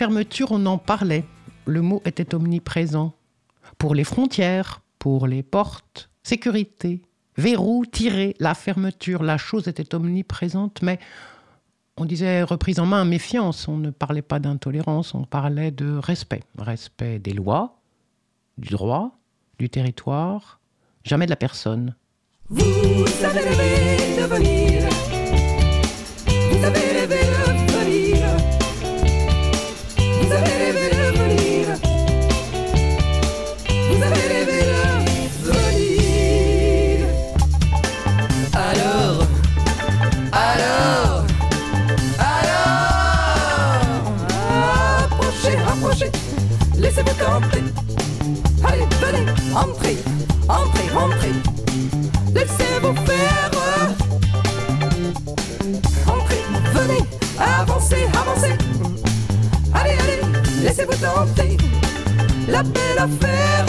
fermeture, 0.00 0.50
on 0.50 0.64
en 0.64 0.78
parlait. 0.78 1.26
Le 1.66 1.82
mot 1.82 2.00
était 2.06 2.34
omniprésent. 2.34 3.12
Pour 3.76 3.94
les 3.94 4.04
frontières, 4.04 4.80
pour 4.98 5.26
les 5.26 5.42
portes, 5.42 6.08
sécurité, 6.22 7.02
verrou, 7.36 7.84
tiré, 7.84 8.34
la 8.40 8.54
fermeture, 8.54 9.22
la 9.22 9.36
chose 9.36 9.68
était 9.68 9.94
omniprésente, 9.94 10.80
mais 10.80 10.98
on 11.98 12.06
disait 12.06 12.42
reprise 12.42 12.80
en 12.80 12.86
main, 12.86 13.04
méfiance. 13.04 13.68
On 13.68 13.76
ne 13.76 13.90
parlait 13.90 14.22
pas 14.22 14.38
d'intolérance, 14.38 15.14
on 15.14 15.24
parlait 15.24 15.70
de 15.70 15.98
respect. 15.98 16.44
Respect 16.56 17.18
des 17.18 17.34
lois, 17.34 17.76
du 18.56 18.70
droit, 18.70 19.18
du 19.58 19.68
territoire, 19.68 20.60
jamais 21.04 21.26
de 21.26 21.30
la 21.30 21.36
personne. 21.36 21.94
La 63.00 63.06
belle 63.06 63.59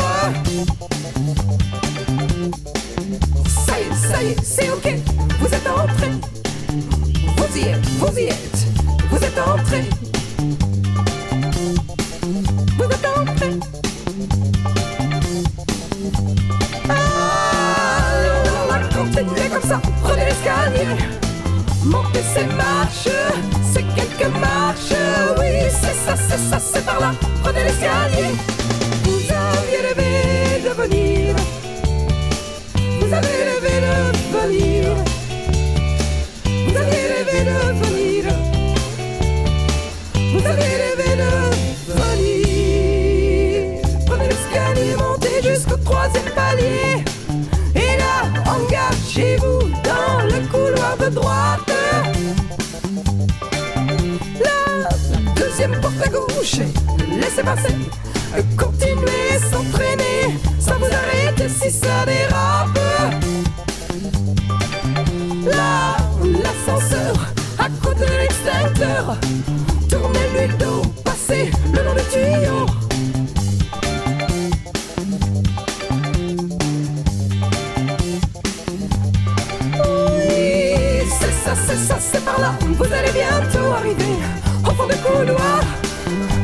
Vous 82.81 82.91
allez 82.91 83.11
bientôt 83.11 83.71
arriver 83.73 84.17
au 84.65 84.71
fond 84.71 84.87
du 84.87 84.95
couloir. 84.95 85.61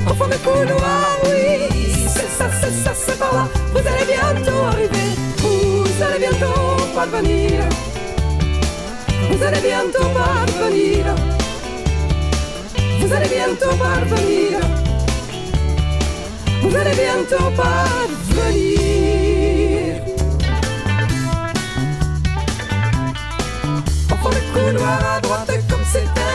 Au 0.07 0.13
fond 0.13 0.27
du 0.27 0.37
couloir, 0.37 1.17
oui, 1.23 2.05
c'est 2.07 2.29
ça, 2.29 2.47
c'est 2.61 2.71
ça, 2.83 2.93
c'est 2.93 3.17
par 3.17 3.33
là. 3.33 3.47
Vous 3.71 3.79
allez 3.79 4.05
bientôt 4.05 4.61
arriver. 4.67 5.09
Vous 5.39 6.03
allez 6.03 6.19
bientôt 6.19 6.77
parvenir. 6.93 7.63
Vous 9.31 9.43
allez 9.43 9.61
bientôt 9.61 10.09
parvenir. 10.13 11.15
Vous 12.99 13.13
allez 13.13 13.29
bientôt 13.29 13.75
parvenir. 13.75 14.59
Vous 16.61 16.75
allez 16.75 16.95
bientôt 17.03 17.49
parvenir. 17.55 18.77
Au 24.11 24.15
fond 24.21 24.29
du 24.29 24.41
couloir 24.53 24.99
à 25.15 25.19
droite, 25.19 25.51
comme 25.67 25.85
c'est 25.91 26.26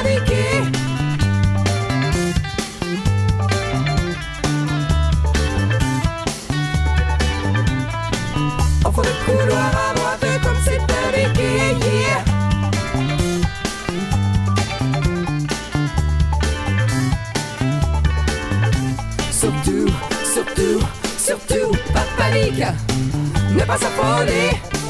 surtout, 20.33 20.81
surtout, 21.19 21.71
pas 21.93 22.01
de 22.01 22.17
panique, 22.17 22.65
ne 23.55 23.65
pas 23.65 23.79
s'affoler. 23.79 24.82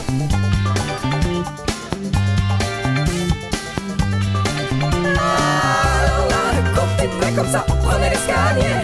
Comme 7.35 7.49
ça, 7.49 7.65
prenez 7.83 8.11
l'escalier, 8.11 8.77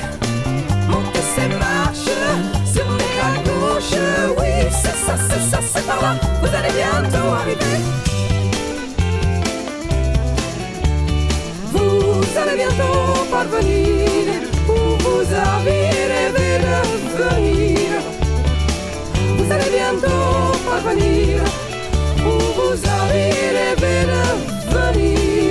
montez 0.89 1.21
ces 1.35 1.49
marches, 1.49 2.09
tournez 2.75 3.15
à 3.21 3.33
gauche, 3.45 3.99
oui, 4.39 4.69
c'est 4.71 4.97
ça, 5.07 5.15
c'est 5.29 5.51
ça, 5.51 5.59
c'est 5.75 5.87
par 5.87 6.01
là, 6.01 6.15
vous 6.41 6.49
allez 6.49 6.73
bientôt 6.73 7.29
arriver. 7.41 7.79
Vous 11.73 12.39
allez 12.39 12.57
bientôt 12.57 13.25
parvenir 13.31 14.43
où 14.69 14.97
vous 15.03 15.35
avez 15.35 15.91
rêvé 16.15 16.59
de 16.67 16.79
venir. 17.23 17.91
Vous 19.37 19.53
allez 19.53 19.71
bientôt 19.71 20.59
parvenir 20.65 21.43
où 22.25 22.39
vous 22.59 22.79
avez 23.03 23.31
rêvé 23.59 24.07
de 24.07 24.75
venir. 24.75 25.48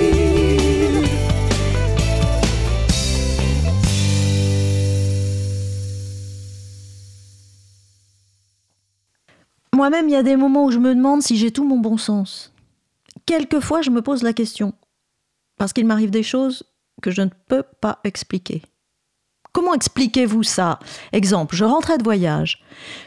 Moi-même, 9.78 10.08
il 10.08 10.12
y 10.12 10.16
a 10.16 10.24
des 10.24 10.34
moments 10.34 10.64
où 10.64 10.72
je 10.72 10.80
me 10.80 10.92
demande 10.92 11.22
si 11.22 11.36
j'ai 11.36 11.52
tout 11.52 11.62
mon 11.62 11.78
bon 11.78 11.96
sens. 11.96 12.52
Quelquefois, 13.26 13.80
je 13.80 13.90
me 13.90 14.02
pose 14.02 14.24
la 14.24 14.32
question. 14.32 14.72
Parce 15.56 15.72
qu'il 15.72 15.86
m'arrive 15.86 16.10
des 16.10 16.24
choses 16.24 16.64
que 17.00 17.12
je 17.12 17.22
ne 17.22 17.30
peux 17.46 17.62
pas 17.80 18.00
expliquer. 18.02 18.62
Comment 19.52 19.74
expliquez-vous 19.74 20.42
ça? 20.42 20.80
Exemple, 21.12 21.54
je 21.54 21.64
rentrais 21.64 21.96
de 21.96 22.02
voyage. 22.02 22.60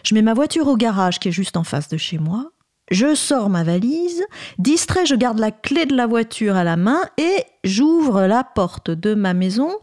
Je 0.06 0.16
mets 0.16 0.22
ma 0.22 0.34
voiture 0.34 0.70
au 0.70 0.78
garage 0.78 1.20
qui 1.20 1.28
est 1.28 1.34
juste 1.34 1.58
en 1.58 1.66
face 1.66 1.90
de 1.90 1.98
chez 1.98 2.20
moi. 2.20 2.54
Je 2.90 3.16
sors 3.16 3.50
ma 3.50 3.66
valise. 3.66 4.24
Distrait, 4.58 5.06
je 5.06 5.16
garde 5.16 5.40
la 5.40 5.52
clé 5.52 5.86
de 5.86 5.94
la 5.94 6.08
voiture 6.08 6.56
à 6.56 6.64
la 6.64 6.78
main 6.78 7.02
et 7.18 7.44
j'ouvre 7.66 8.22
la 8.28 8.46
porte 8.46 8.92
de 8.92 9.14
ma 9.14 9.34
maison 9.34 9.74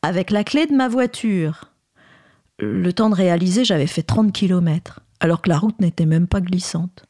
avec 0.00 0.30
la 0.30 0.42
clé 0.42 0.64
de 0.64 0.74
ma 0.74 0.88
voiture. 0.88 1.70
Le 2.58 2.94
temps 2.94 3.10
de 3.10 3.14
réaliser, 3.14 3.66
j'avais 3.66 3.86
fait 3.86 4.02
30 4.02 4.32
km, 4.32 5.00
alors 5.20 5.42
que 5.42 5.48
la 5.48 5.58
route 5.58 5.78
n'était 5.80 6.06
même 6.06 6.26
pas 6.26 6.40
glissante. 6.40 7.04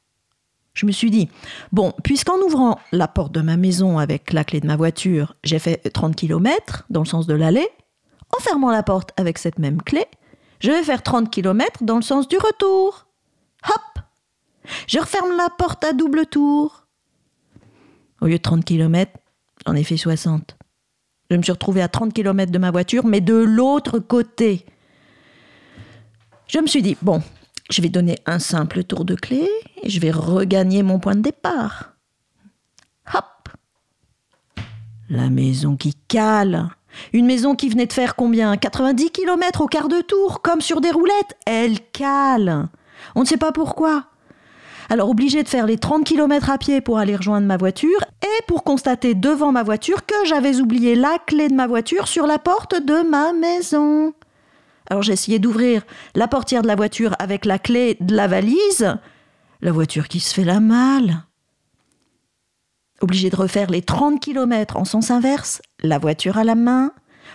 Je 0.74 0.86
me 0.86 0.92
suis 0.92 1.10
dit, 1.10 1.28
bon, 1.72 1.92
puisqu'en 2.04 2.38
ouvrant 2.38 2.78
la 2.92 3.08
porte 3.08 3.32
de 3.32 3.40
ma 3.40 3.56
maison 3.56 3.98
avec 3.98 4.32
la 4.32 4.44
clé 4.44 4.60
de 4.60 4.66
ma 4.66 4.76
voiture, 4.76 5.36
j'ai 5.42 5.58
fait 5.58 5.90
30 5.90 6.14
km 6.14 6.84
dans 6.90 7.00
le 7.00 7.06
sens 7.06 7.26
de 7.26 7.34
l'aller, 7.34 7.68
en 8.36 8.40
fermant 8.40 8.70
la 8.70 8.82
porte 8.82 9.10
avec 9.16 9.38
cette 9.38 9.58
même 9.58 9.82
clé, 9.82 10.04
je 10.60 10.70
vais 10.70 10.82
faire 10.82 11.02
30 11.02 11.30
km 11.30 11.82
dans 11.82 11.96
le 11.96 12.02
sens 12.02 12.28
du 12.28 12.36
retour. 12.36 13.06
Hop 13.64 14.02
Je 14.86 14.98
referme 14.98 15.36
la 15.36 15.48
porte 15.50 15.82
à 15.84 15.92
double 15.92 16.26
tour. 16.26 16.86
Au 18.20 18.26
lieu 18.26 18.36
de 18.36 18.42
30 18.42 18.64
km, 18.64 19.10
j'en 19.66 19.74
ai 19.74 19.82
fait 19.82 19.96
60. 19.96 20.56
Je 21.30 21.36
me 21.36 21.42
suis 21.42 21.52
retrouvée 21.52 21.82
à 21.82 21.88
30 21.88 22.12
km 22.12 22.52
de 22.52 22.58
ma 22.58 22.70
voiture, 22.70 23.06
mais 23.06 23.20
de 23.20 23.34
l'autre 23.34 23.98
côté. 23.98 24.66
Je 26.46 26.58
me 26.58 26.66
suis 26.66 26.82
dit, 26.82 26.96
bon, 27.02 27.22
je 27.70 27.82
vais 27.82 27.88
donner 27.88 28.18
un 28.26 28.38
simple 28.38 28.84
tour 28.84 29.04
de 29.04 29.14
clé 29.14 29.48
et 29.82 29.88
je 29.88 30.00
vais 30.00 30.10
regagner 30.10 30.82
mon 30.82 30.98
point 30.98 31.14
de 31.14 31.20
départ. 31.20 31.94
Hop 33.14 33.48
La 35.08 35.30
maison 35.30 35.76
qui 35.76 35.94
cale. 36.08 36.68
Une 37.12 37.26
maison 37.26 37.54
qui 37.54 37.68
venait 37.68 37.86
de 37.86 37.92
faire 37.92 38.16
combien? 38.16 38.56
90 38.56 39.10
km 39.10 39.60
au 39.60 39.66
quart 39.66 39.88
de 39.88 40.00
tour, 40.00 40.42
comme 40.42 40.60
sur 40.60 40.80
des 40.80 40.90
roulettes. 40.90 41.36
Elle 41.46 41.80
cale. 41.92 42.68
On 43.14 43.20
ne 43.20 43.26
sait 43.26 43.36
pas 43.36 43.52
pourquoi. 43.52 44.06
Alors 44.88 45.08
obligé 45.08 45.44
de 45.44 45.48
faire 45.48 45.66
les 45.66 45.78
30 45.78 46.04
km 46.04 46.50
à 46.50 46.58
pied 46.58 46.80
pour 46.80 46.98
aller 46.98 47.14
rejoindre 47.14 47.46
ma 47.46 47.56
voiture 47.56 48.00
et 48.22 48.42
pour 48.48 48.64
constater 48.64 49.14
devant 49.14 49.52
ma 49.52 49.62
voiture 49.62 50.04
que 50.04 50.16
j'avais 50.26 50.58
oublié 50.58 50.96
la 50.96 51.16
clé 51.24 51.48
de 51.48 51.54
ma 51.54 51.68
voiture 51.68 52.08
sur 52.08 52.26
la 52.26 52.40
porte 52.40 52.74
de 52.74 53.08
ma 53.08 53.32
maison. 53.32 54.12
Alors 54.90 55.02
j'ai 55.04 55.12
essayé 55.12 55.38
d'ouvrir 55.38 55.82
la 56.16 56.26
portière 56.26 56.62
de 56.62 56.66
la 56.66 56.74
voiture 56.74 57.14
avec 57.20 57.44
la 57.44 57.60
clé 57.60 57.96
de 58.00 58.14
la 58.14 58.26
valise. 58.26 58.96
La 59.62 59.70
voiture 59.70 60.08
qui 60.08 60.18
se 60.18 60.34
fait 60.34 60.44
la 60.44 60.58
malle. 60.58 61.22
Obligé 63.00 63.30
de 63.30 63.36
refaire 63.36 63.70
les 63.70 63.82
30 63.82 64.20
km 64.20 64.76
en 64.76 64.84
sens 64.84 65.10
inverse, 65.10 65.62
la 65.82 65.98
voiture 65.98 66.38
à 66.38 66.44
la 66.44 66.56
main, 66.56 66.92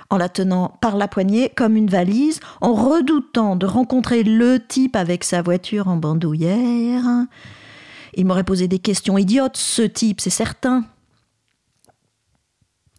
en 0.10 0.18
la 0.18 0.30
tenant 0.30 0.78
par 0.82 0.98
la 0.98 1.08
poignée 1.08 1.50
comme 1.50 1.78
une 1.78 1.90
valise, 1.90 2.40
en 2.62 2.74
redoutant 2.74 3.56
de 3.56 3.66
rencontrer 3.66 4.24
le 4.24 4.60
type 4.60 4.96
avec 4.96 5.24
sa 5.24 5.42
voiture 5.42 5.88
en 5.88 5.96
bandoulière. 5.96 7.26
Il 8.16 8.26
m'aurait 8.26 8.44
posé 8.44 8.68
des 8.68 8.80
questions 8.80 9.18
idiotes, 9.18 9.58
ce 9.58 9.82
type, 9.82 10.22
c'est 10.22 10.30
certain. 10.30 10.86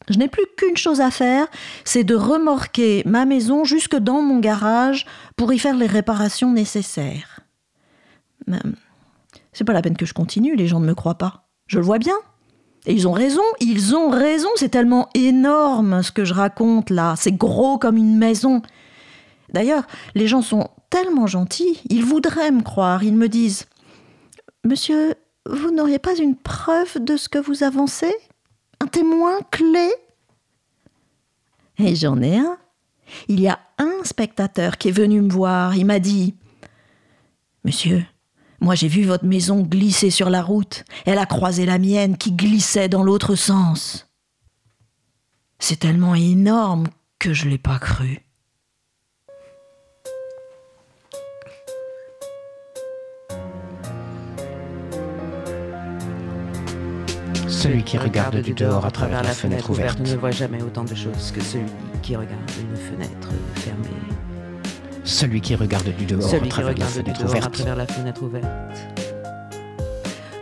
Je 0.08 0.18
n'ai 0.18 0.28
plus 0.28 0.44
qu'une 0.56 0.76
chose 0.76 1.00
à 1.00 1.10
faire, 1.10 1.46
c'est 1.84 2.04
de 2.04 2.14
remorquer 2.14 3.02
ma 3.06 3.24
maison 3.24 3.64
jusque 3.64 3.96
dans 3.96 4.22
mon 4.22 4.38
garage 4.38 5.06
pour 5.36 5.52
y 5.52 5.58
faire 5.58 5.76
les 5.76 5.86
réparations 5.86 6.52
nécessaires. 6.52 7.40
Mais 8.46 8.58
c'est 9.52 9.64
pas 9.64 9.72
la 9.72 9.82
peine 9.82 9.96
que 9.96 10.06
je 10.06 10.14
continue, 10.14 10.54
les 10.54 10.68
gens 10.68 10.80
ne 10.80 10.86
me 10.86 10.94
croient 10.94 11.18
pas. 11.18 11.48
Je 11.66 11.78
le 11.78 11.84
vois 11.84 11.98
bien. 11.98 12.14
Et 12.86 12.92
ils 12.92 13.08
ont 13.08 13.12
raison, 13.12 13.42
ils 13.58 13.96
ont 13.96 14.10
raison, 14.10 14.48
c'est 14.54 14.68
tellement 14.68 15.08
énorme 15.14 16.04
ce 16.04 16.12
que 16.12 16.24
je 16.24 16.34
raconte 16.34 16.90
là, 16.90 17.14
c'est 17.16 17.32
gros 17.32 17.78
comme 17.78 17.96
une 17.96 18.16
maison. 18.16 18.62
D'ailleurs, 19.52 19.86
les 20.14 20.28
gens 20.28 20.42
sont 20.42 20.68
tellement 20.88 21.26
gentils, 21.26 21.80
ils 21.88 22.04
voudraient 22.04 22.52
me 22.52 22.62
croire, 22.62 23.02
ils 23.02 23.16
me 23.16 23.28
disent 23.28 23.66
Monsieur, 24.64 25.14
vous 25.48 25.72
n'auriez 25.72 25.98
pas 25.98 26.16
une 26.16 26.36
preuve 26.36 26.98
de 27.02 27.16
ce 27.16 27.28
que 27.28 27.38
vous 27.38 27.64
avancez? 27.64 28.14
Un 28.80 28.86
témoin 28.86 29.40
clé? 29.50 29.90
Et 31.78 31.94
j'en 31.94 32.20
ai 32.22 32.38
un. 32.38 32.58
Il 33.28 33.40
y 33.40 33.48
a 33.48 33.60
un 33.78 34.04
spectateur 34.04 34.78
qui 34.78 34.88
est 34.88 34.92
venu 34.92 35.20
me 35.20 35.30
voir, 35.30 35.76
il 35.76 35.86
m'a 35.86 35.98
dit 35.98 36.34
Monsieur, 37.64 38.04
moi 38.60 38.74
j'ai 38.74 38.88
vu 38.88 39.04
votre 39.04 39.24
maison 39.24 39.62
glisser 39.62 40.10
sur 40.10 40.30
la 40.30 40.42
route, 40.42 40.84
elle 41.04 41.18
a 41.18 41.26
croisé 41.26 41.66
la 41.66 41.78
mienne 41.78 42.16
qui 42.16 42.32
glissait 42.32 42.88
dans 42.88 43.02
l'autre 43.02 43.34
sens. 43.34 44.08
C'est 45.58 45.80
tellement 45.80 46.14
énorme 46.14 46.86
que 47.18 47.32
je 47.32 47.48
l'ai 47.48 47.58
pas 47.58 47.78
cru. 47.78 48.25
Celui 57.56 57.82
qui 57.84 57.96
regarde 57.96 58.36
du 58.42 58.52
dehors 58.52 58.84
à 58.84 58.90
travers 58.90 59.22
la 59.22 59.30
fenêtre 59.30 59.70
ouverte. 59.70 59.98
ne 60.00 60.14
voit 60.16 60.30
jamais 60.30 60.62
autant 60.62 60.84
de 60.84 60.94
choses 60.94 61.32
que 61.34 61.40
celui 61.40 61.64
qui 62.02 62.14
regarde 62.14 62.50
une 62.60 62.76
fenêtre 62.76 63.30
fermée. 63.54 63.88
Celui 65.04 65.40
qui 65.40 65.54
regarde 65.54 65.88
du 65.96 66.04
dehors 66.04 66.22
à 66.22 66.28
Celui 66.28 66.42
qui 66.42 66.48
travers 66.50 66.68
la 66.68 66.74
regarde 66.74 66.92
du 66.92 67.00
fenêtre 67.00 67.20
dehors 67.20 67.30
à 67.30 67.38
ouverte. 67.38 67.52
travers 67.54 67.76
la 67.76 67.86
fenêtre 67.86 68.22
ouverte 68.22 68.46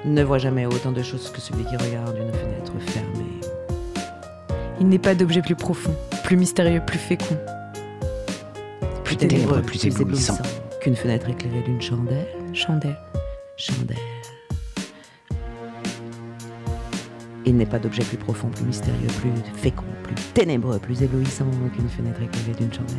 ne 0.05 0.25
voit 0.25 0.39
jamais 0.39 0.67
autant 0.67 0.91
de 0.91 1.03
choses 1.05 1.31
que 1.31 1.41
celui 1.41 1.63
qui 1.65 1.77
regarde 1.77 2.17
une 2.17 2.33
fenêtre 2.33 2.73
fermée. 2.91 3.41
Il 4.81 4.89
n'est 4.89 4.99
pas 4.99 5.15
d'objet 5.15 5.41
plus 5.41 5.55
profond, 5.55 5.95
plus 6.25 6.37
mystérieux, 6.37 6.83
plus 6.85 6.99
fécond. 6.99 7.39
Plus 9.05 9.17
ténébreux, 9.17 9.63
plus 9.63 9.85
éblouissant. 9.87 10.37
qu'une 10.81 10.97
fenêtre 10.97 11.29
éclairée 11.29 11.63
d'une 11.63 11.81
chandelle. 11.81 12.27
Chandelle. 12.53 12.99
Chandelle. 13.57 13.97
Il 17.47 17.57
n'est 17.57 17.67
pas 17.67 17.79
d'objet 17.79 18.03
plus 18.03 18.17
profond, 18.17 18.49
plus 18.49 18.65
mystérieux, 18.65 19.09
plus 19.21 19.31
fécond, 19.55 19.85
plus 20.03 20.15
ténébreux, 20.33 20.79
plus 20.79 21.03
éblouissant 21.03 21.47
qu'une 21.75 21.89
fenêtre 21.89 22.23
éclairée 22.23 22.59
d'une 22.59 22.73
chandelle. 22.73 22.97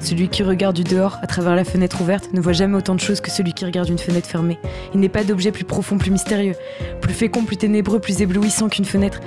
Celui 0.00 0.28
qui 0.28 0.42
regarde 0.42 0.76
du 0.76 0.84
dehors 0.84 1.18
à 1.22 1.26
travers 1.26 1.54
la 1.56 1.64
fenêtre 1.64 2.00
ouverte 2.00 2.32
ne 2.34 2.40
voit 2.40 2.52
jamais 2.52 2.76
autant 2.76 2.94
de 2.94 3.00
choses 3.00 3.20
que 3.20 3.30
celui 3.30 3.54
qui 3.54 3.64
regarde 3.64 3.88
une 3.88 3.98
fenêtre 3.98 4.28
fermée. 4.28 4.58
Il 4.92 5.00
n'est 5.00 5.08
pas 5.08 5.24
d'objet 5.24 5.50
plus 5.50 5.64
profond, 5.64 5.96
plus 5.96 6.10
mystérieux, 6.10 6.54
plus 7.00 7.14
fécond, 7.14 7.44
plus 7.44 7.56
ténébreux, 7.56 8.00
plus 8.00 8.20
éblouissant 8.20 8.68
qu'une 8.68 8.84
fenêtre, 8.84 9.20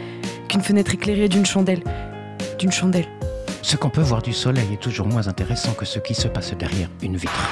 qu'une 0.50 0.62
fenêtre 0.62 0.94
éclairée 0.94 1.30
d'une 1.30 1.46
chandelle. 1.46 1.82
D'une 2.60 2.72
chandelle. 2.72 3.08
Ce 3.64 3.78
qu'on 3.78 3.90
peut 3.90 4.02
voir 4.02 4.22
du 4.22 4.34
soleil 4.34 4.68
est 4.74 4.82
toujours 4.82 5.08
moins 5.08 5.28
intéressant 5.28 5.74
que 5.74 5.86
ce 5.86 5.98
qui 5.98 6.14
se 6.14 6.28
passe 6.28 6.54
derrière 6.58 6.90
une 7.02 7.16
vitre. 7.16 7.50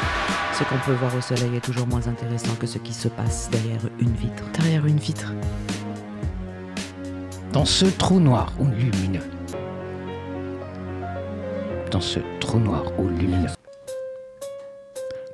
Ce 0.54 0.64
qu'on 0.66 0.78
peut 0.86 0.94
voir 0.94 1.16
au 1.16 1.22
soleil 1.22 1.56
est 1.56 1.62
toujours 1.64 1.88
moins 1.88 2.08
intéressant 2.08 2.54
que 2.60 2.68
ce 2.68 2.78
qui 2.78 2.94
se 2.94 3.08
passe 3.08 3.50
derrière 3.50 3.82
une 4.00 4.14
vitre. 4.14 4.44
Derrière 4.54 4.86
une 4.86 4.98
vitre. 4.98 5.34
Dans 7.54 7.66
ce 7.66 7.86
trou 7.86 8.22
noir 8.22 8.54
ou 8.60 8.66
lumineux. 8.66 9.30
Dans 11.92 12.00
ce 12.00 12.20
trou 12.40 12.60
noir 12.60 12.84
ou 12.98 13.10
lumineux. 13.10 13.50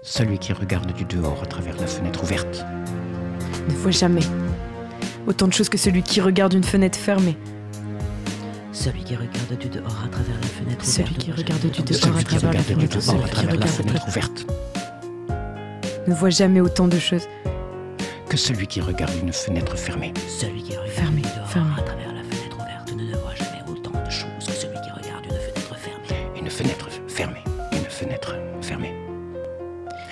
Celui 0.01 0.39
qui 0.39 0.51
regarde 0.51 0.91
du 0.93 1.05
dehors 1.05 1.43
à 1.43 1.45
travers 1.45 1.77
la 1.77 1.85
fenêtre 1.85 2.23
ouverte. 2.23 2.65
Ne 3.69 3.75
voit 3.75 3.91
jamais 3.91 4.23
autant 5.27 5.47
de 5.47 5.53
choses 5.53 5.69
que 5.69 5.77
celui 5.77 6.01
qui 6.01 6.19
regarde 6.19 6.53
une 6.53 6.63
fenêtre 6.63 6.97
fermée. 6.97 7.37
Celui 8.71 9.03
qui 9.03 9.15
regarde 9.15 9.55
du 9.59 9.69
dehors 9.69 10.03
à 10.03 10.07
travers 10.07 10.35
la 10.41 10.47
fenêtre 10.47 10.85
Celui 10.85 11.03
ouverte 11.03 11.17
qui 11.19 11.31
regarde 11.31 11.61
du 11.61 11.81
dehors 11.83 12.17
à 12.17 12.21
Celui 12.21 12.23
qui 12.23 12.35
travers 12.37 12.53
la 12.53 12.59
regarde 12.59 12.65
du 12.65 12.87
fenêtre 12.87 12.97
dehors 12.97 13.03
celui 13.03 13.23
à 13.23 13.27
qui 13.27 13.35
travers 13.35 13.59
la 13.59 13.67
fenêtre 13.67 14.07
ouverte. 14.07 14.47
Ne 16.07 16.15
voit 16.15 16.31
jamais 16.31 16.61
autant 16.61 16.87
de 16.87 16.97
choses. 16.97 17.27
Que 18.27 18.37
celui 18.37 18.65
qui 18.65 18.81
regarde 18.81 19.13
une 19.21 19.31
fenêtre 19.31 19.77
fermée. 19.77 20.13
Celui 20.27 20.63
qui 20.63 20.75
regarde 20.75 21.16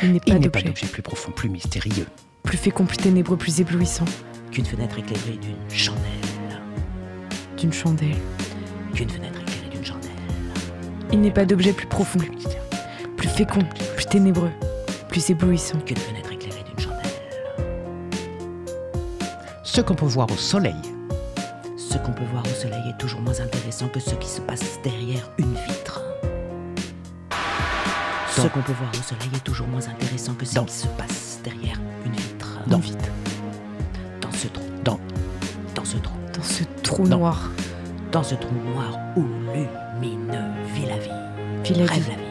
Il 0.05 0.13
n'est 0.13 0.19
pas 0.19 0.61
d'objet 0.61 0.85
plus 0.85 1.01
profond, 1.01 1.31
plus 1.31 1.49
mystérieux. 1.49 2.05
plus 2.43 2.57
fécond, 2.57 2.85
plus 2.85 2.97
ténébreux, 2.97 3.37
plus 3.37 3.59
éblouissant 3.59 4.05
Qu'une 4.51 4.65
fenêtre 4.65 4.99
éclairée 4.99 5.39
d'une 5.41 5.55
chandelle. 5.75 6.01
d'une 7.57 7.73
chandelle. 7.73 8.15
Qu'une 8.93 9.09
fenêtre 9.09 9.39
éclairée 9.41 9.69
d'une 9.71 9.83
chandelle. 9.83 10.11
Il 11.11 11.21
n'est 11.21 11.31
pas 11.31 11.45
d'objet 11.45 11.73
plus 11.73 11.87
profond, 11.87 12.19
Plus 12.19 12.37
plus 13.17 13.27
fécond, 13.29 13.63
plus 13.95 14.05
ténébreux, 14.05 14.51
plus 15.09 15.27
éblouissant 15.31 15.79
Qu'une 15.79 15.97
fenêtre 15.97 16.31
éclairée 16.31 16.63
d'une 16.63 16.79
chandelle. 16.79 17.11
Ce 19.63 19.81
qu'on 19.81 19.95
peut 19.95 20.05
voir 20.05 20.29
au 20.31 20.37
soleil 20.37 20.75
Ce 21.77 21.97
qu'on 21.97 22.11
peut 22.13 22.25
voir 22.31 22.43
au 22.45 22.55
soleil 22.61 22.83
est 22.89 22.99
toujours 22.99 23.21
moins 23.21 23.39
intéressant 23.39 23.87
que 23.87 23.99
ce 23.99 24.13
qui 24.15 24.29
se 24.29 24.41
passe 24.41 24.79
derrière 24.83 25.31
une. 25.39 25.54
Ce 28.45 28.49
Dans- 28.49 28.53
qu'on 28.53 28.61
peut 28.61 28.73
voir 28.73 28.91
au 28.91 29.01
soleil 29.01 29.29
est 29.33 29.43
toujours 29.43 29.67
moins 29.67 29.87
intéressant 29.87 30.35
que 30.35 30.45
ce 30.45 30.53
Dans- 30.53 30.65
qui 30.65 30.73
se 30.75 30.87
passe 30.89 31.39
derrière 31.43 31.79
une 32.05 32.11
vitre. 32.11 32.59
Dans- 32.67 32.77
vite 32.77 33.11
Dans 34.21 34.31
ce 34.31 34.47
trou. 34.49 34.63
Dans- 34.83 34.99
Dans 35.73 35.83
ce 35.83 35.97
trou. 35.97 36.13
dans 36.31 36.43
ce 36.43 36.63
trou 36.83 37.07
Dans- 37.07 37.17
noir. 37.17 37.49
Dans 38.11 38.21
ce 38.21 38.35
trou 38.35 38.53
noir 38.53 38.99
où 39.17 39.23
lumineux 39.23 40.45
vit 40.75 40.85
la 40.85 40.97
vie. 40.99 41.09
Vit 41.63 41.73
la 41.73 41.85
Rêve 41.91 42.03
vie, 42.03 42.09
la 42.11 42.15
vie. 42.17 42.23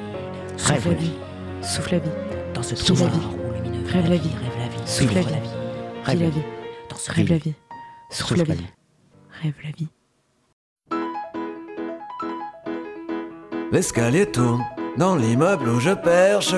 Rêve 0.57 0.57
souffle 0.57 0.89
la 0.89 0.95
la 0.95 1.01
vie, 1.01 1.13
souffle 1.63 1.93
la 1.95 1.99
vie, 1.99 2.11
Dans 2.55 2.63
ce 2.63 2.75
trou 2.77 2.85
Souffle 2.87 3.03
la 3.03 3.09
noir 3.11 3.21
vie. 3.21 3.27
où 3.37 3.53
lumineux 3.65 3.85
vit 3.85 3.93
Rêve 3.93 4.09
la 4.11 4.17
vie. 4.17 4.29
Rêve 4.29 4.59
la 4.61 4.69
vie. 4.69 4.79
Souffle 4.87 5.15
la 5.15 5.23
Souffle 5.23 5.35
vie. 5.35 5.41
vie. 5.41 6.15
vit 6.15 6.23
la 6.23 6.31
vie, 6.31 6.43
Dans 6.91 6.97
ce 6.97 7.11
rêve 7.11 7.29
la 7.29 7.35
rêve. 7.35 7.43
vie, 7.43 7.55
souffle 8.11 8.37
la 8.37 8.45
vie, 8.45 8.67
rêve 9.43 9.55
la 9.65 9.71
vie. 9.73 9.89
L'escalier 13.73 14.27
tourne 14.31 14.63
dans 14.97 15.17
l'immeuble 15.17 15.69
où 15.69 15.81
je 15.81 15.91
perche. 15.91 16.55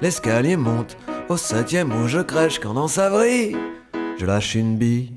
L'escalier 0.00 0.56
monte 0.56 0.96
au 1.28 1.36
septième 1.36 1.92
où 1.92 2.08
je 2.08 2.20
crèche 2.20 2.58
quand 2.58 2.74
dans 2.74 2.88
sa 2.88 3.10
vrille. 3.10 3.56
Je 4.18 4.26
lâche 4.26 4.54
une 4.54 4.76
bille 4.76 5.14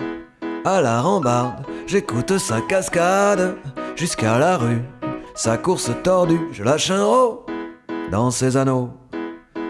à 0.65 0.82
la 0.82 1.01
rambarde. 1.01 1.65
J'écoute 1.88 2.38
sa 2.38 2.62
cascade 2.62 3.55
jusqu'à 3.95 4.38
la 4.38 4.58
rue. 4.58 4.82
Sa 5.36 5.58
course 5.58 5.91
tordue, 6.03 6.41
je 6.51 6.63
lâche 6.63 6.91
un 6.91 7.03
rot 7.03 7.45
dans 8.12 8.32
ses 8.32 8.58
anneaux. 8.58 8.89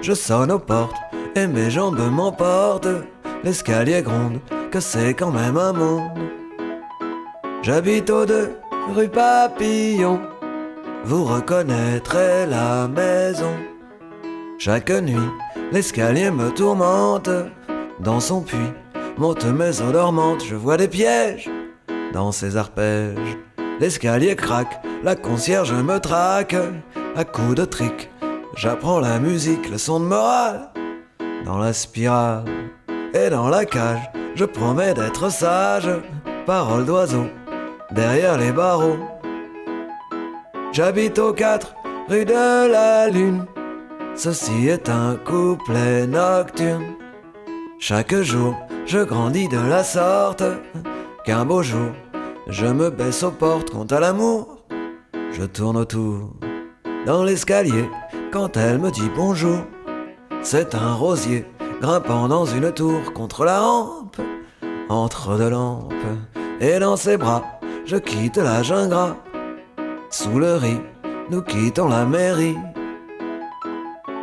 Je 0.02 0.14
sonne 0.14 0.52
aux 0.52 0.60
portes 0.60 0.96
et 1.36 1.48
mes 1.48 1.70
jambes 1.70 2.00
m'emportent. 2.12 2.88
L'escalier 3.44 4.02
gronde, 4.02 4.40
que 4.72 4.80
c'est 4.80 5.14
quand 5.14 5.32
même 5.32 5.58
un 5.58 5.74
monde. 5.74 6.02
J'habite 7.62 8.10
au 8.10 8.26
2 8.26 8.52
rue 8.96 9.10
Papillon. 9.10 10.20
Vous 11.04 11.24
reconnaîtrez 11.24 12.46
la 12.46 12.88
maison. 12.88 13.54
Chaque 14.58 14.92
nuit, 14.92 15.30
l'escalier 15.72 16.30
me 16.30 16.50
tourmente. 16.52 17.30
Dans 18.00 18.20
son 18.20 18.42
puits, 18.42 18.74
montent 19.18 19.46
mes 19.46 19.82
eaux 19.82 19.92
dormantes. 19.92 20.44
Je 20.46 20.56
vois 20.56 20.78
des 20.78 20.88
pièges 20.88 21.50
dans 22.14 22.32
ses 22.32 22.58
arpèges. 22.58 23.38
L'escalier 23.80 24.36
craque, 24.36 24.82
la 25.04 25.16
concierge 25.16 25.74
me 25.74 26.00
traque. 26.00 26.56
À 27.16 27.24
coups 27.24 27.56
de 27.56 27.66
trick, 27.66 28.10
j'apprends 28.56 29.00
la 29.00 29.20
musique, 29.20 29.70
leçon 29.70 30.00
de 30.00 30.06
morale. 30.06 30.70
Dans 31.46 31.58
la 31.58 31.74
spirale 31.74 32.44
et 33.14 33.30
dans 33.30 33.48
la 33.48 33.66
cage, 33.66 34.12
je 34.36 34.46
promets 34.46 34.94
d'être 34.94 35.32
sage. 35.32 35.90
Parole 36.46 36.86
d'oiseau, 36.86 37.28
derrière 37.92 38.38
les 38.38 38.52
barreaux. 38.52 38.98
J'habite 40.72 41.18
au 41.18 41.34
4 41.34 41.76
rue 42.10 42.26
de 42.26 42.72
la 42.72 43.10
Lune. 43.10 43.46
Ceci 44.16 44.68
est 44.68 44.88
un 44.88 45.16
couplet 45.16 46.06
nocturne. 46.06 46.86
Chaque 47.80 48.14
jour, 48.16 48.56
je 48.86 49.00
grandis 49.00 49.48
de 49.48 49.58
la 49.58 49.84
sorte 49.84 50.44
qu'un 51.26 51.44
beau 51.46 51.64
jour, 51.64 51.92
je 52.48 52.68
me 52.68 52.92
baisse 52.92 53.24
aux 53.24 53.32
portes. 53.32 53.72
Quant 53.72 53.86
à 53.86 54.00
l'amour, 54.00 54.64
je 55.32 55.44
tourne 55.44 55.78
autour 55.78 56.34
dans 57.08 57.24
l'escalier 57.24 57.90
quand 58.32 58.56
elle 58.56 58.78
me 58.78 58.92
dit 58.92 59.10
bonjour. 59.16 59.60
C'est 60.44 60.76
un 60.76 60.94
rosier 60.94 61.46
grimpant 61.82 62.28
dans 62.28 62.46
une 62.46 62.72
tour 62.72 63.14
contre 63.14 63.44
la 63.44 63.60
rampe. 63.60 64.18
entre 64.90 65.38
deux 65.38 65.50
lampes. 65.50 65.94
Et 66.62 66.78
dans 66.80 66.96
ses 66.96 67.18
bras, 67.18 67.44
je 67.86 67.96
quitte 67.98 68.38
la 68.38 68.62
jungle. 68.62 69.16
Sous 70.12 70.39
le 70.39 70.56
riz, 70.56 70.80
nous 71.30 71.43
quittons 71.43 71.88
la 71.88 72.04
mairie. 72.04 72.58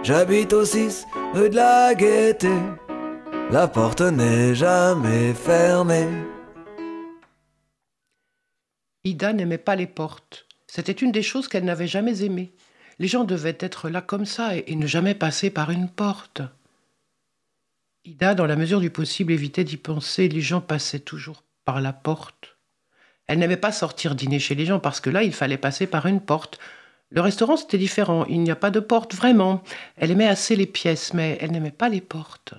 J'habite 0.03 0.53
au 0.53 0.65
6 0.65 1.07
rue 1.33 1.49
de 1.49 1.55
la 1.55 1.95
Gaîté. 1.95 2.51
La 3.53 3.69
porte 3.69 4.01
n'est 4.01 4.57
jamais 4.57 5.33
fermée. 5.33 6.09
Ida 9.05 9.33
n'aimait 9.33 9.59
pas 9.59 9.77
les 9.77 9.87
portes. 9.87 10.47
C'était 10.67 10.91
une 10.91 11.13
des 11.13 11.23
choses 11.23 11.47
qu'elle 11.47 11.65
n'avait 11.65 11.87
jamais 11.87 12.25
aimées. 12.25 12.53
Les 12.99 13.07
gens 13.07 13.23
devaient 13.23 13.59
être 13.61 13.89
là 13.89 14.01
comme 14.01 14.27
ça 14.27 14.57
et, 14.57 14.65
et 14.67 14.75
ne 14.75 14.89
jamais 14.89 15.15
passer 15.15 15.51
par 15.51 15.71
une 15.71 15.89
porte. 15.89 16.43
Ida, 18.05 18.35
dans 18.35 18.47
la 18.47 18.57
mesure 18.57 18.81
du 18.81 18.91
possible, 18.91 19.33
évitait 19.33 19.65
d'y 19.65 19.77
penser. 19.77 20.29
Les 20.29 20.41
gens 20.41 20.61
passaient 20.61 20.99
toujours 20.99 21.45
par 21.65 21.81
la 21.81 21.93
porte. 21.93 22.56
Elle 23.27 23.39
n'aimait 23.39 23.57
pas 23.57 23.73
sortir 23.73 24.15
dîner 24.15 24.39
chez 24.39 24.55
les 24.55 24.67
gens 24.67 24.79
parce 24.79 25.01
que 25.01 25.11
là, 25.11 25.23
il 25.23 25.33
fallait 25.33 25.57
passer 25.57 25.87
par 25.87 26.07
une 26.07 26.21
porte. 26.21 26.59
Le 27.11 27.21
restaurant, 27.21 27.57
c'était 27.57 27.79
différent. 27.79 28.25
Il 28.29 28.41
n'y 28.41 28.51
a 28.51 28.57
pas 28.57 28.71
de 28.71 28.81
porte, 28.81 29.15
vraiment. 29.15 29.63
Elle 29.97 30.11
aimait 30.11 30.29
assez 30.29 30.57
les 30.57 30.67
pièces, 30.67 31.15
mais 31.15 31.39
elle 31.41 31.53
n'aimait 31.53 31.71
pas 31.71 31.89
les 31.89 32.01
portes. 32.01 32.55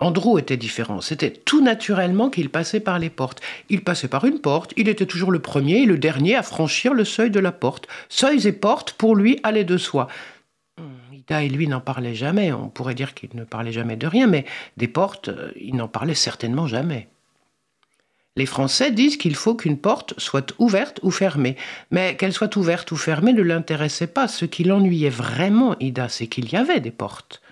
Andrew 0.00 0.38
était 0.38 0.56
différent. 0.56 1.00
C'était 1.00 1.32
tout 1.32 1.60
naturellement 1.60 2.30
qu'il 2.30 2.50
passait 2.50 2.80
par 2.80 3.00
les 3.00 3.10
portes. 3.10 3.40
Il 3.68 3.82
passait 3.82 4.06
par 4.06 4.24
une 4.24 4.40
porte. 4.40 4.72
Il 4.76 4.88
était 4.88 5.06
toujours 5.06 5.32
le 5.32 5.40
premier 5.40 5.82
et 5.82 5.86
le 5.86 5.98
dernier 5.98 6.36
à 6.36 6.44
franchir 6.44 6.94
le 6.94 7.04
seuil 7.04 7.30
de 7.30 7.40
la 7.40 7.50
porte. 7.50 7.88
Seuils 8.08 8.46
et 8.46 8.52
portes, 8.52 8.92
pour 8.92 9.16
lui, 9.16 9.40
allaient 9.42 9.64
de 9.64 9.76
soi. 9.76 10.06
Hum, 10.78 10.92
Ida 11.12 11.42
et 11.42 11.48
lui 11.48 11.66
n'en 11.66 11.80
parlaient 11.80 12.14
jamais. 12.14 12.52
On 12.52 12.68
pourrait 12.68 12.94
dire 12.94 13.14
qu'il 13.14 13.30
ne 13.34 13.42
parlait 13.42 13.72
jamais 13.72 13.96
de 13.96 14.06
rien, 14.06 14.28
mais 14.28 14.44
des 14.76 14.86
portes, 14.86 15.30
euh, 15.30 15.50
il 15.56 15.74
n'en 15.74 15.88
parlait 15.88 16.14
certainement 16.14 16.68
jamais. 16.68 17.08
Les 18.38 18.46
Français 18.46 18.92
disent 18.92 19.16
qu'il 19.16 19.34
faut 19.34 19.56
qu'une 19.56 19.76
porte 19.76 20.14
soit 20.16 20.54
ouverte 20.60 21.00
ou 21.02 21.10
fermée. 21.10 21.56
Mais 21.90 22.14
qu'elle 22.16 22.32
soit 22.32 22.54
ouverte 22.54 22.92
ou 22.92 22.96
fermée 22.96 23.32
ne 23.32 23.42
l'intéressait 23.42 24.06
pas. 24.06 24.28
Ce 24.28 24.44
qui 24.44 24.62
l'ennuyait 24.62 25.10
vraiment, 25.10 25.74
Ida, 25.80 26.08
c'est 26.08 26.28
qu'il 26.28 26.48
y 26.48 26.54
avait 26.54 26.78
des 26.78 26.92
portes. 26.92 27.42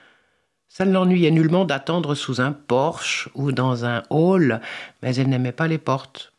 Ça 0.68 0.84
ne 0.84 0.92
l'ennuyait 0.92 1.32
nullement 1.32 1.64
d'attendre 1.64 2.14
sous 2.14 2.40
un 2.40 2.52
porche 2.52 3.28
ou 3.34 3.50
dans 3.50 3.84
un 3.84 4.04
hall, 4.10 4.60
mais 5.02 5.16
elle 5.16 5.28
n'aimait 5.28 5.50
pas 5.50 5.66
les 5.66 5.78
portes. 5.78 6.32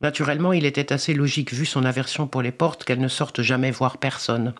Naturellement, 0.00 0.54
il 0.54 0.64
était 0.64 0.90
assez 0.90 1.12
logique, 1.12 1.52
vu 1.52 1.66
son 1.66 1.84
aversion 1.84 2.26
pour 2.26 2.40
les 2.40 2.52
portes, 2.52 2.84
qu'elle 2.84 3.00
ne 3.00 3.08
sorte 3.08 3.42
jamais 3.42 3.70
voir 3.70 3.98
personne. 3.98 4.54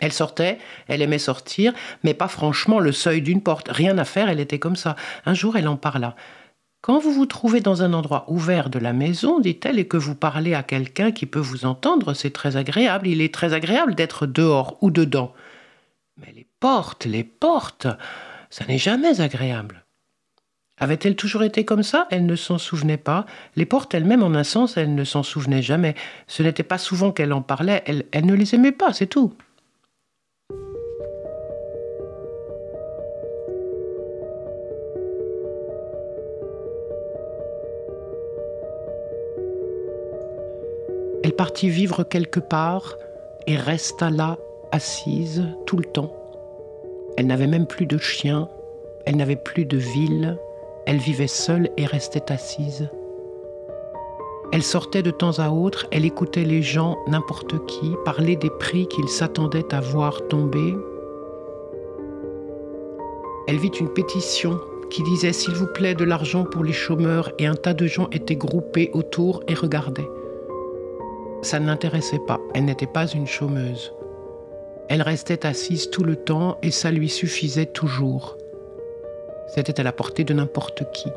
Elle 0.00 0.12
sortait, 0.12 0.58
elle 0.86 1.00
aimait 1.00 1.18
sortir, 1.18 1.72
mais 2.04 2.12
pas 2.12 2.28
franchement 2.28 2.78
le 2.78 2.92
seuil 2.92 3.22
d'une 3.22 3.42
porte. 3.42 3.68
Rien 3.70 3.96
à 3.96 4.04
faire, 4.04 4.28
elle 4.28 4.40
était 4.40 4.58
comme 4.58 4.76
ça. 4.76 4.96
Un 5.24 5.32
jour, 5.32 5.56
elle 5.56 5.68
en 5.68 5.76
parla. 5.76 6.14
Quand 6.82 6.98
vous 6.98 7.12
vous 7.12 7.26
trouvez 7.26 7.60
dans 7.60 7.84
un 7.84 7.92
endroit 7.92 8.24
ouvert 8.26 8.68
de 8.68 8.80
la 8.80 8.92
maison, 8.92 9.38
dit-elle, 9.38 9.78
et 9.78 9.86
que 9.86 9.96
vous 9.96 10.16
parlez 10.16 10.52
à 10.52 10.64
quelqu'un 10.64 11.12
qui 11.12 11.26
peut 11.26 11.38
vous 11.38 11.64
entendre, 11.64 12.12
c'est 12.12 12.32
très 12.32 12.56
agréable. 12.56 13.06
Il 13.06 13.20
est 13.20 13.32
très 13.32 13.52
agréable 13.52 13.94
d'être 13.94 14.26
dehors 14.26 14.78
ou 14.80 14.90
dedans. 14.90 15.32
Mais 16.16 16.32
les 16.34 16.48
portes, 16.58 17.04
les 17.04 17.22
portes, 17.22 17.86
ça 18.50 18.64
n'est 18.66 18.78
jamais 18.78 19.20
agréable. 19.20 19.84
Avait-elle 20.76 21.14
toujours 21.14 21.44
été 21.44 21.64
comme 21.64 21.84
ça? 21.84 22.08
Elle 22.10 22.26
ne 22.26 22.34
s'en 22.34 22.58
souvenait 22.58 22.96
pas. 22.96 23.26
Les 23.54 23.64
portes 23.64 23.94
elles-mêmes, 23.94 24.24
en 24.24 24.34
un 24.34 24.42
sens, 24.42 24.76
elle 24.76 24.96
ne 24.96 25.04
s'en 25.04 25.22
souvenait 25.22 25.62
jamais. 25.62 25.94
Ce 26.26 26.42
n'était 26.42 26.64
pas 26.64 26.78
souvent 26.78 27.12
qu'elle 27.12 27.32
en 27.32 27.42
parlait, 27.42 27.84
elle, 27.86 28.06
elle 28.10 28.26
ne 28.26 28.34
les 28.34 28.56
aimait 28.56 28.72
pas, 28.72 28.92
c'est 28.92 29.06
tout. 29.06 29.32
Elle 41.38 41.70
vivre 41.70 42.04
quelque 42.04 42.40
part 42.40 42.96
et 43.46 43.56
resta 43.56 44.10
là, 44.10 44.38
assise, 44.70 45.44
tout 45.66 45.76
le 45.76 45.84
temps. 45.84 46.12
Elle 47.16 47.26
n'avait 47.26 47.46
même 47.46 47.66
plus 47.66 47.86
de 47.86 47.98
chien, 47.98 48.48
elle 49.06 49.16
n'avait 49.16 49.36
plus 49.36 49.64
de 49.64 49.76
ville, 49.76 50.36
elle 50.86 50.98
vivait 50.98 51.26
seule 51.26 51.70
et 51.76 51.86
restait 51.86 52.32
assise. 52.32 52.88
Elle 54.52 54.62
sortait 54.62 55.02
de 55.02 55.10
temps 55.10 55.38
à 55.38 55.50
autre, 55.50 55.86
elle 55.90 56.04
écoutait 56.04 56.44
les 56.44 56.62
gens, 56.62 56.98
n'importe 57.06 57.64
qui, 57.66 57.94
parler 58.04 58.36
des 58.36 58.50
prix 58.50 58.86
qu'ils 58.86 59.08
s'attendaient 59.08 59.74
à 59.74 59.80
voir 59.80 60.26
tomber. 60.28 60.74
Elle 63.48 63.58
vit 63.58 63.68
une 63.68 63.92
pétition 63.92 64.58
qui 64.90 65.02
disait 65.02 65.32
S'il 65.32 65.54
vous 65.54 65.66
plaît 65.66 65.94
de 65.94 66.04
l'argent 66.04 66.44
pour 66.44 66.64
les 66.64 66.72
chômeurs 66.72 67.32
et 67.38 67.46
un 67.46 67.54
tas 67.54 67.74
de 67.74 67.86
gens 67.86 68.08
étaient 68.12 68.36
groupés 68.36 68.90
autour 68.92 69.42
et 69.48 69.54
regardaient. 69.54 70.08
Ça 71.42 71.58
ne 71.58 71.66
l'intéressait 71.66 72.20
pas, 72.20 72.40
elle 72.54 72.64
n'était 72.64 72.86
pas 72.86 73.06
une 73.06 73.26
chômeuse. 73.26 73.92
Elle 74.88 75.02
restait 75.02 75.44
assise 75.44 75.90
tout 75.90 76.04
le 76.04 76.16
temps 76.16 76.56
et 76.62 76.70
ça 76.70 76.90
lui 76.92 77.08
suffisait 77.08 77.66
toujours. 77.66 78.38
C'était 79.48 79.80
à 79.80 79.82
la 79.82 79.92
portée 79.92 80.22
de 80.22 80.34
n'importe 80.34 80.84
qui. 80.92 81.08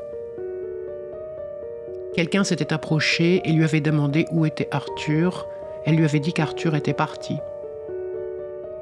Quelqu'un 2.16 2.44
s'était 2.44 2.74
approché 2.74 3.42
et 3.46 3.52
lui 3.52 3.64
avait 3.64 3.82
demandé 3.82 4.26
où 4.32 4.46
était 4.46 4.68
Arthur. 4.72 5.48
Elle 5.86 5.96
lui 5.96 6.06
avait 6.06 6.20
dit 6.20 6.34
qu'Arthur 6.34 6.74
était 6.76 6.94
parti. 6.94 7.38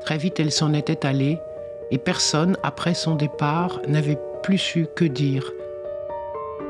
Très 0.01 0.17
vite, 0.17 0.39
elle 0.39 0.51
s'en 0.51 0.73
était 0.73 1.05
allée 1.05 1.39
et 1.91 1.97
personne, 1.97 2.57
après 2.63 2.93
son 2.93 3.15
départ, 3.15 3.81
n'avait 3.87 4.17
plus 4.41 4.57
su 4.57 4.87
que 4.95 5.05
dire. 5.05 5.51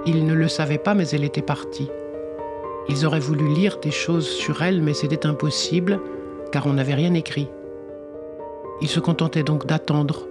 Il 0.06 0.26
ne 0.26 0.34
le 0.34 0.48
savait 0.48 0.78
pas, 0.78 0.96
mais 0.96 1.08
elle 1.10 1.24
était 1.24 1.42
partie. 1.42 1.90
Ils 2.90 3.06
auraient 3.06 3.20
voulu 3.20 3.48
lire 3.48 3.80
des 3.80 3.92
choses 3.92 4.28
sur 4.28 4.62
elle, 4.62 4.82
mais 4.82 4.94
c'était 4.94 5.26
impossible, 5.26 6.00
car 6.52 6.68
on 6.68 6.74
n'avait 6.74 6.94
rien 6.94 7.14
écrit. 7.14 7.48
Ils 8.82 8.90
se 8.90 9.00
contentaient 9.00 9.44
donc 9.44 9.66
d'attendre. 9.66 10.28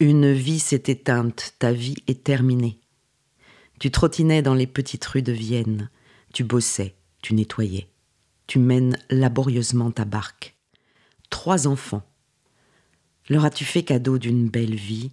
Une 0.00 0.32
vie 0.32 0.60
s'est 0.60 0.84
éteinte, 0.86 1.54
ta 1.58 1.72
vie 1.72 1.96
est 2.06 2.22
terminée. 2.22 2.78
Tu 3.80 3.90
trottinais 3.90 4.42
dans 4.42 4.54
les 4.54 4.66
petites 4.66 5.04
rues 5.04 5.22
de 5.22 5.32
Vienne, 5.32 5.90
tu 6.32 6.44
bossais, 6.44 6.94
tu 7.20 7.34
nettoyais, 7.34 7.88
tu 8.48 8.58
mènes 8.58 8.98
laborieusement 9.10 9.92
ta 9.92 10.06
barque. 10.06 10.56
Trois 11.30 11.68
enfants. 11.68 12.02
Leur 13.28 13.44
as-tu 13.44 13.64
fait 13.64 13.84
cadeau 13.84 14.16
d'une 14.16 14.48
belle 14.48 14.74
vie? 14.74 15.12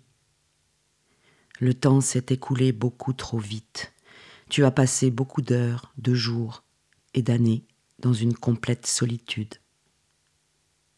Le 1.60 1.74
temps 1.74 2.00
s'est 2.00 2.28
écoulé 2.30 2.72
beaucoup 2.72 3.12
trop 3.12 3.38
vite. 3.38 3.94
Tu 4.50 4.64
as 4.64 4.72
passé 4.72 5.12
beaucoup 5.12 5.42
d'heures, 5.42 5.94
de 5.98 6.14
jours 6.14 6.64
et 7.14 7.22
d'années 7.22 7.66
dans 8.00 8.14
une 8.14 8.34
complète 8.34 8.88
solitude. 8.88 9.56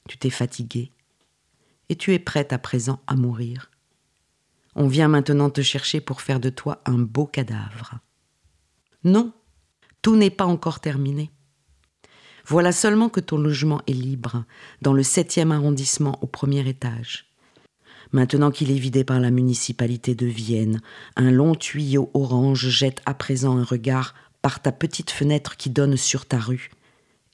Tu 0.08 0.17
t'es 0.19 0.30
fatigué 0.30 0.91
et 1.89 1.95
tu 1.95 2.13
es 2.13 2.19
prête 2.19 2.54
à 2.54 2.60
présent 2.60 3.02
à 3.08 3.15
mourir. 3.15 3.71
On 4.76 4.88
vient 4.88 5.08
maintenant 5.08 5.50
te 5.50 5.62
chercher 5.62 6.02
pour 6.02 6.21
faire 6.21 6.39
de 6.39 6.52
toi 6.52 6.84
un 6.86 7.00
beau 7.00 7.26
cadavre. 7.26 7.95
Non, 9.04 9.34
tout 10.04 10.15
n'est 10.15 10.30
pas 10.30 10.45
encore 10.45 10.82
terminé. 10.82 11.32
Voilà 12.49 12.71
seulement 12.71 13.10
que 13.10 13.19
ton 13.19 13.38
logement 13.38 13.81
est 13.88 13.93
libre, 13.93 14.45
dans 14.81 14.93
le 14.93 15.03
septième 15.03 15.51
arrondissement 15.51 16.17
au 16.21 16.27
premier 16.27 16.65
étage. 16.65 17.25
Maintenant 18.13 18.51
qu'il 18.51 18.71
est 18.71 18.79
vidé 18.79 19.03
par 19.03 19.19
la 19.19 19.31
municipalité 19.31 20.15
de 20.15 20.27
Vienne, 20.27 20.79
un 21.17 21.29
long 21.29 21.55
tuyau 21.55 22.10
orange 22.13 22.69
jette 22.69 23.01
à 23.05 23.13
présent 23.13 23.57
un 23.57 23.65
regard 23.65 24.15
par 24.41 24.62
ta 24.62 24.71
petite 24.71 25.12
fenêtre 25.12 25.57
qui 25.57 25.69
donne 25.69 25.97
sur 25.97 26.25
ta 26.25 26.39
rue. 26.39 26.71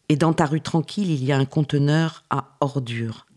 Et 0.10 0.16
dans 0.16 0.34
ta 0.34 0.48
rue 0.48 0.62
tranquille, 0.62 1.12
il 1.12 1.24
y 1.24 1.32
a 1.32 1.38
un 1.38 1.46
conteneur 1.46 2.24
à 2.32 2.58
ordures. 2.60 3.28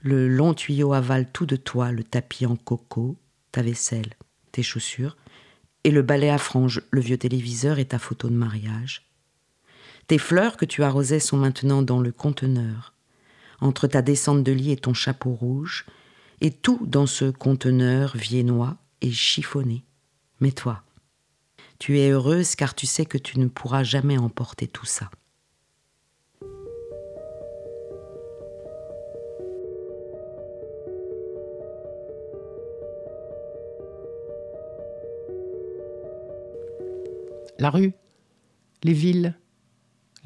Le 0.00 0.26
long 0.26 0.54
tuyau 0.54 0.94
avale 0.94 1.30
tout 1.30 1.44
de 1.44 1.56
toi, 1.56 1.92
le 1.92 2.02
tapis 2.02 2.46
en 2.46 2.56
coco, 2.56 3.16
ta 3.52 3.60
vaisselle, 3.60 4.14
tes 4.52 4.62
chaussures, 4.62 5.18
et 5.84 5.90
le 5.90 6.00
balai 6.00 6.30
à 6.30 6.38
franges, 6.38 6.80
le 6.90 7.02
vieux 7.02 7.18
téléviseur 7.18 7.78
et 7.78 7.84
ta 7.84 7.98
photo 7.98 8.30
de 8.30 8.34
mariage. 8.34 9.06
Tes 10.06 10.18
fleurs 10.18 10.56
que 10.56 10.64
tu 10.64 10.84
arrosais 10.84 11.18
sont 11.18 11.36
maintenant 11.36 11.82
dans 11.82 12.00
le 12.00 12.12
conteneur, 12.12 12.94
entre 13.60 13.88
ta 13.88 14.02
descente 14.02 14.44
de 14.44 14.52
lit 14.52 14.70
et 14.70 14.76
ton 14.76 14.94
chapeau 14.94 15.32
rouge, 15.32 15.84
et 16.40 16.52
tout 16.52 16.78
dans 16.86 17.06
ce 17.06 17.30
conteneur 17.30 18.16
viennois 18.16 18.76
est 19.00 19.10
chiffonné. 19.10 19.84
Mais 20.38 20.52
toi, 20.52 20.84
tu 21.80 21.98
es 21.98 22.10
heureuse 22.10 22.54
car 22.54 22.76
tu 22.76 22.86
sais 22.86 23.04
que 23.04 23.18
tu 23.18 23.40
ne 23.40 23.48
pourras 23.48 23.82
jamais 23.82 24.16
emporter 24.16 24.68
tout 24.68 24.86
ça. 24.86 25.10
La 37.58 37.70
rue, 37.70 37.94
les 38.84 38.92
villes, 38.92 39.34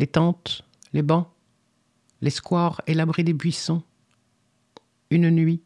les 0.01 0.07
tentes, 0.07 0.65
les 0.95 1.03
bancs, 1.03 1.29
les 2.23 2.31
squares 2.31 2.81
et 2.87 2.95
l'abri 2.95 3.23
des 3.23 3.35
buissons. 3.35 3.83
Une 5.11 5.29
nuit, 5.29 5.63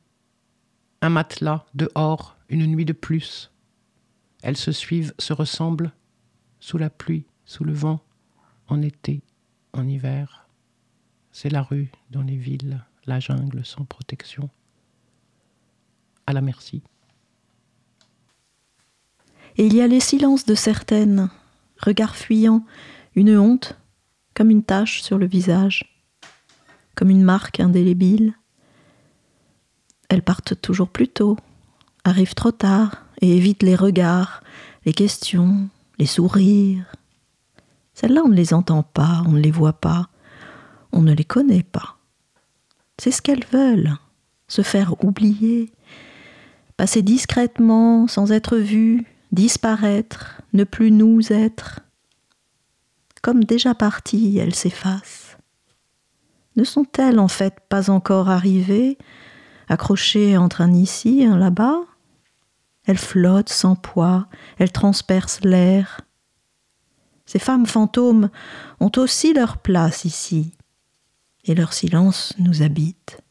un 1.03 1.09
matelas 1.09 1.65
dehors, 1.75 2.37
une 2.49 2.67
nuit 2.67 2.85
de 2.85 2.93
plus. 2.93 3.53
Elles 4.43 4.57
se 4.57 4.73
suivent, 4.73 5.15
se 5.21 5.33
ressemblent, 5.33 5.93
sous 6.59 6.79
la 6.79 6.91
pluie, 6.91 7.27
sous 7.45 7.63
le 7.63 7.73
vent, 7.73 8.01
en 8.67 8.83
été, 8.83 9.23
en 9.73 9.87
hiver. 9.87 10.49
C'est 11.31 11.51
la 11.51 11.63
rue 11.63 11.93
dans 12.11 12.23
les 12.23 12.37
villes, 12.37 12.85
la 13.07 13.21
jungle 13.21 13.65
sans 13.65 13.85
protection. 13.85 14.51
À 16.27 16.33
la 16.33 16.41
merci. 16.41 16.83
Et 19.59 19.67
il 19.67 19.75
y 19.75 19.81
a 19.81 19.87
les 19.87 20.01
silences 20.01 20.45
de 20.45 20.57
certaines, 20.57 21.31
regard 21.79 22.17
fuyant, 22.17 22.65
une 23.15 23.39
honte, 23.39 23.79
comme 24.35 24.51
une 24.51 24.65
tache 24.65 25.03
sur 25.03 25.19
le 25.19 25.27
visage, 25.27 26.03
comme 26.95 27.11
une 27.11 27.23
marque 27.23 27.61
indélébile. 27.61 28.35
Elles 30.09 30.23
partent 30.23 30.61
toujours 30.61 30.89
plus 30.89 31.09
tôt, 31.09 31.37
arrivent 32.05 32.35
trop 32.35 32.53
tard 32.53 33.05
et 33.21 33.37
évitent 33.37 33.63
les 33.63 33.77
regards, 33.77 34.43
les 34.85 34.93
questions, 34.93 35.69
les 35.99 36.07
sourires. 36.07 36.93
Celles-là, 37.95 38.23
on 38.25 38.29
ne 38.29 38.35
les 38.35 38.55
entend 38.55 38.83
pas, 38.83 39.23
on 39.27 39.33
ne 39.33 39.41
les 39.41 39.51
voit 39.51 39.81
pas, 39.81 40.09
on 40.93 41.03
ne 41.03 41.13
les 41.13 41.25
connaît 41.25 41.63
pas. 41.63 41.97
C'est 42.99 43.11
ce 43.11 43.23
qu'elles 43.23 43.47
veulent, 43.53 43.97
se 44.49 44.63
faire 44.63 45.03
oublier, 45.05 45.73
passer 46.77 47.03
discrètement, 47.03 48.07
sans 48.09 48.33
être 48.33 48.57
vues, 48.57 49.05
disparaître, 49.33 50.43
ne 50.53 50.65
plus 50.65 50.91
nous 50.91 51.33
être. 51.33 51.81
Comme 53.25 53.45
déjà 53.45 53.75
parties, 53.75 54.37
elles 54.37 54.55
s'effacent. 54.55 55.39
Ne 56.57 56.65
sont-elles 56.65 57.19
en 57.19 57.27
fait 57.27 57.59
pas 57.71 57.89
encore 57.89 58.29
arrivées, 58.29 58.99
accrochées 59.67 60.37
entre 60.37 60.61
un 60.61 60.75
ici 60.75 61.23
et 61.23 61.25
un 61.25 61.39
là-bas? 61.39 61.81
Elles 62.85 62.99
flottent 62.99 63.49
sans 63.49 63.77
poids, 63.77 64.29
elles 64.59 64.73
transpercent 64.73 65.41
l'air. 65.41 66.03
Ces 67.25 67.39
femmes 67.39 67.65
fantômes 67.65 68.29
ont 68.79 68.93
aussi 68.99 69.33
leur 69.33 69.57
place 69.57 70.05
ici, 70.05 70.53
et 71.45 71.55
leur 71.55 71.73
silence 71.73 72.35
nous 72.39 72.61
habite. 72.61 73.23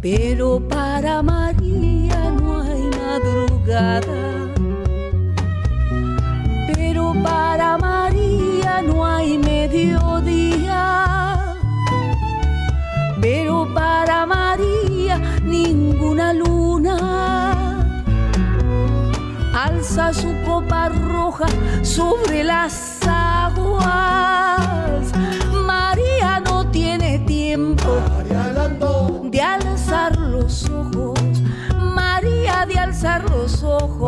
Pero 0.00 0.60
para 0.60 1.22
María 1.22 2.30
no 2.30 2.62
hay 2.62 2.88
madrugada. 3.00 4.54
Pero 6.72 7.14
para 7.22 7.76
María 7.78 8.80
no 8.82 9.04
hay 9.04 9.38
mediodía. 9.38 10.84
Pero 13.20 13.66
para 13.74 14.24
María 14.24 15.20
ninguna 15.42 16.32
luna 16.32 17.68
alza 19.52 20.14
su 20.14 20.32
copa 20.46 20.88
roja 20.88 21.46
sobre 21.82 22.44
las 22.44 22.97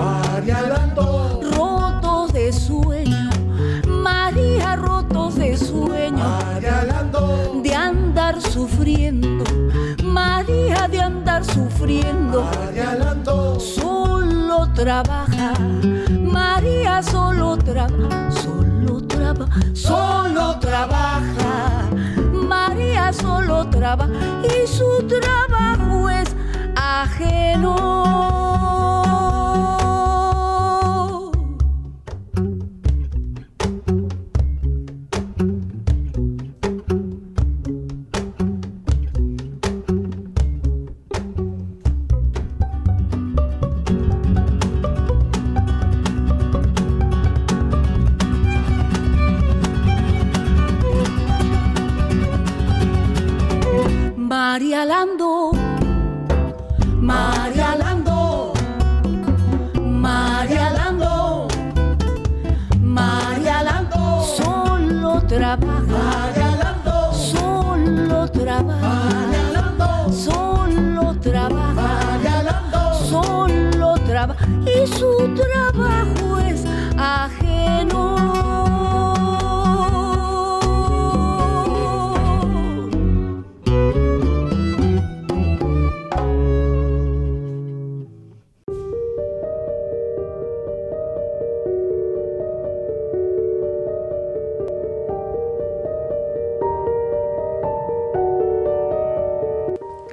los 0.01 1.07
ojos. 1.07 1.57
Rotos 1.57 2.33
de 2.33 2.53
sueño. 2.53 3.31
María 3.87 4.77
rotos 4.77 5.37
de 5.37 5.57
sueño. 5.57 6.39
De 7.63 7.75
andar 7.75 8.41
sufriendo. 8.41 9.45
María 10.05 10.89
de 10.89 11.01
andar 11.01 11.45
sufriendo. 11.45 12.49
Solo 13.59 14.69
trabaja. 14.75 15.53
María 16.11 17.03
solo 17.03 17.57
trabaja. 17.59 18.31
Solo 18.31 19.03
trabaja. 19.07 19.61
Solo 19.75 20.59
trabaja. 20.59 21.91
María 22.33 23.13
solo 23.13 23.69
trabaja 23.69 24.13
y 24.45 24.67
su 24.67 25.07
trabajo 25.07 26.11
es 26.11 26.29
ajeno. 26.75 28.30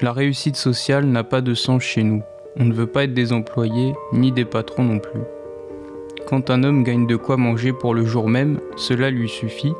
La 0.07 0.13
réussite 0.13 0.55
sociale 0.55 1.05
n'a 1.05 1.25
pas 1.25 1.41
de 1.41 1.53
sens 1.53 1.81
chez 1.83 2.03
nous. 2.03 2.23
On 2.59 2.65
ne 2.65 2.73
veut 2.73 2.87
pas 2.87 3.03
être 3.03 3.13
des 3.13 3.33
employés, 3.33 3.93
ni 4.13 4.31
des 4.31 4.45
patrons 4.45 4.83
non 4.83 4.97
plus. 4.97 5.21
Quand 6.27 6.49
un 6.49 6.63
homme 6.63 6.83
gagne 6.83 7.05
de 7.05 7.15
quoi 7.15 7.37
manger 7.37 7.71
pour 7.71 7.93
le 7.93 8.03
jour 8.03 8.27
même, 8.27 8.59
cela 8.75 9.11
lui 9.11 9.29
suffit. 9.29 9.73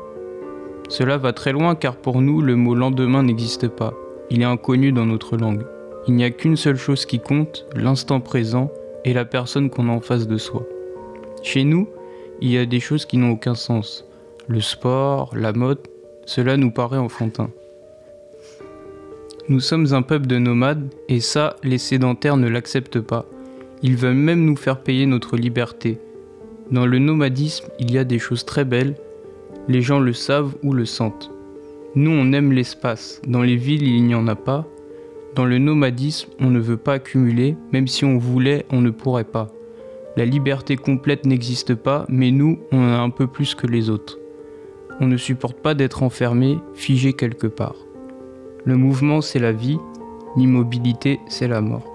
Cela 0.88 1.18
va 1.18 1.32
très 1.32 1.52
loin 1.52 1.74
car 1.74 1.96
pour 1.96 2.22
nous, 2.22 2.40
le 2.40 2.54
mot 2.54 2.74
lendemain 2.74 3.24
n'existe 3.24 3.68
pas. 3.68 3.94
Il 4.30 4.42
est 4.42 4.46
inconnu 4.46 4.92
dans 4.92 5.06
notre 5.06 5.36
langue. 5.36 5.64
Il 6.06 6.14
n'y 6.14 6.24
a 6.24 6.30
qu'une 6.30 6.56
seule 6.56 6.76
chose 6.76 7.04
qui 7.04 7.18
compte, 7.18 7.66
l'instant 7.74 8.20
présent 8.20 8.70
et 9.04 9.12
la 9.12 9.24
personne 9.24 9.70
qu'on 9.70 9.88
a 9.88 9.92
en 9.92 10.00
face 10.00 10.28
de 10.28 10.38
soi. 10.38 10.62
Chez 11.42 11.64
nous, 11.64 11.88
il 12.40 12.50
y 12.50 12.58
a 12.58 12.64
des 12.64 12.80
choses 12.80 13.06
qui 13.06 13.18
n'ont 13.18 13.32
aucun 13.32 13.54
sens. 13.54 14.06
Le 14.46 14.60
sport, 14.60 15.32
la 15.34 15.52
mode, 15.52 15.80
cela 16.26 16.56
nous 16.56 16.70
paraît 16.70 16.98
enfantin. 16.98 17.50
Nous 19.50 19.60
sommes 19.60 19.94
un 19.94 20.02
peuple 20.02 20.26
de 20.26 20.36
nomades 20.36 20.92
et 21.08 21.20
ça, 21.20 21.56
les 21.64 21.78
sédentaires 21.78 22.36
ne 22.36 22.50
l'acceptent 22.50 23.00
pas. 23.00 23.24
Ils 23.82 23.96
veulent 23.96 24.12
même 24.12 24.44
nous 24.44 24.56
faire 24.56 24.82
payer 24.82 25.06
notre 25.06 25.38
liberté. 25.38 25.98
Dans 26.70 26.84
le 26.84 26.98
nomadisme, 26.98 27.66
il 27.78 27.90
y 27.90 27.96
a 27.96 28.04
des 28.04 28.18
choses 28.18 28.44
très 28.44 28.66
belles. 28.66 28.94
Les 29.66 29.80
gens 29.80 30.00
le 30.00 30.12
savent 30.12 30.54
ou 30.62 30.74
le 30.74 30.84
sentent. 30.84 31.30
Nous, 31.94 32.10
on 32.10 32.34
aime 32.34 32.52
l'espace. 32.52 33.22
Dans 33.26 33.40
les 33.40 33.56
villes, 33.56 33.88
il 33.88 34.04
n'y 34.04 34.14
en 34.14 34.28
a 34.28 34.34
pas. 34.34 34.66
Dans 35.34 35.46
le 35.46 35.56
nomadisme, 35.56 36.28
on 36.40 36.50
ne 36.50 36.60
veut 36.60 36.76
pas 36.76 36.94
accumuler. 36.94 37.56
Même 37.72 37.88
si 37.88 38.04
on 38.04 38.18
voulait, 38.18 38.66
on 38.68 38.82
ne 38.82 38.90
pourrait 38.90 39.24
pas. 39.24 39.48
La 40.18 40.26
liberté 40.26 40.76
complète 40.76 41.24
n'existe 41.24 41.74
pas, 41.74 42.04
mais 42.10 42.32
nous, 42.32 42.58
on 42.70 42.80
en 42.80 42.92
a 42.92 42.98
un 42.98 43.08
peu 43.08 43.26
plus 43.26 43.54
que 43.54 43.66
les 43.66 43.88
autres. 43.88 44.18
On 45.00 45.06
ne 45.06 45.16
supporte 45.16 45.60
pas 45.60 45.72
d'être 45.72 46.02
enfermé, 46.02 46.58
figé 46.74 47.14
quelque 47.14 47.46
part. 47.46 47.76
Le 48.68 48.76
mouvement, 48.76 49.22
c'est 49.22 49.38
la 49.38 49.52
vie, 49.52 49.78
l'immobilité, 50.36 51.20
c'est 51.26 51.48
la 51.48 51.62
mort. 51.62 51.90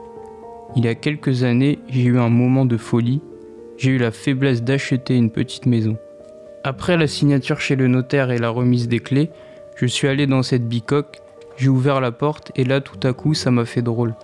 Il 0.75 0.85
y 0.85 0.87
a 0.87 0.95
quelques 0.95 1.43
années, 1.43 1.77
j'ai 1.87 2.05
eu 2.05 2.17
un 2.17 2.29
moment 2.29 2.65
de 2.65 2.77
folie. 2.77 3.21
J'ai 3.77 3.91
eu 3.91 3.99
la 3.99 4.09
faiblesse 4.09 4.63
d'acheter 4.63 5.15
une 5.15 5.29
petite 5.29 5.67
maison. 5.67 5.97
Après 6.63 6.97
la 6.97 7.05
signature 7.05 7.59
chez 7.59 7.75
le 7.75 7.87
notaire 7.87 8.31
et 8.31 8.39
la 8.39 8.49
remise 8.49 8.87
des 8.87 8.97
clés, 8.97 9.29
je 9.75 9.85
suis 9.85 10.07
allé 10.07 10.25
dans 10.25 10.41
cette 10.41 10.67
bicoque, 10.67 11.21
j'ai 11.57 11.69
ouvert 11.69 12.01
la 12.01 12.11
porte 12.11 12.51
et 12.55 12.63
là 12.63 12.81
tout 12.81 13.07
à 13.07 13.13
coup 13.13 13.35
ça 13.35 13.51
m'a 13.51 13.65
fait 13.65 13.83
drôle. 13.83 14.15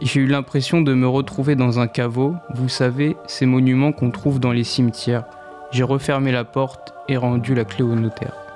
J'ai 0.00 0.20
eu 0.20 0.26
l'impression 0.26 0.80
de 0.80 0.94
me 0.94 1.06
retrouver 1.06 1.56
dans 1.56 1.78
un 1.78 1.88
caveau, 1.88 2.36
vous 2.54 2.70
savez, 2.70 3.16
ces 3.26 3.44
monuments 3.44 3.92
qu'on 3.92 4.10
trouve 4.10 4.40
dans 4.40 4.52
les 4.52 4.64
cimetières. 4.64 5.26
J'ai 5.72 5.84
refermé 5.84 6.32
la 6.32 6.44
porte 6.44 6.94
et 7.06 7.18
rendu 7.18 7.54
la 7.54 7.66
clé 7.66 7.84
au 7.84 7.94
notaire. 7.94 8.49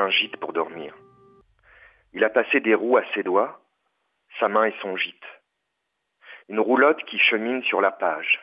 Un 0.00 0.10
gîte 0.10 0.36
pour 0.38 0.52
dormir. 0.52 0.96
Il 2.12 2.24
a 2.24 2.30
passé 2.30 2.60
des 2.60 2.74
roues 2.74 2.96
à 2.96 3.04
ses 3.14 3.22
doigts, 3.22 3.60
sa 4.38 4.48
main 4.48 4.64
est 4.64 4.80
son 4.80 4.96
gîte. 4.96 5.42
Une 6.48 6.60
roulotte 6.60 7.04
qui 7.04 7.18
chemine 7.18 7.62
sur 7.64 7.80
la 7.80 7.92
page. 7.92 8.40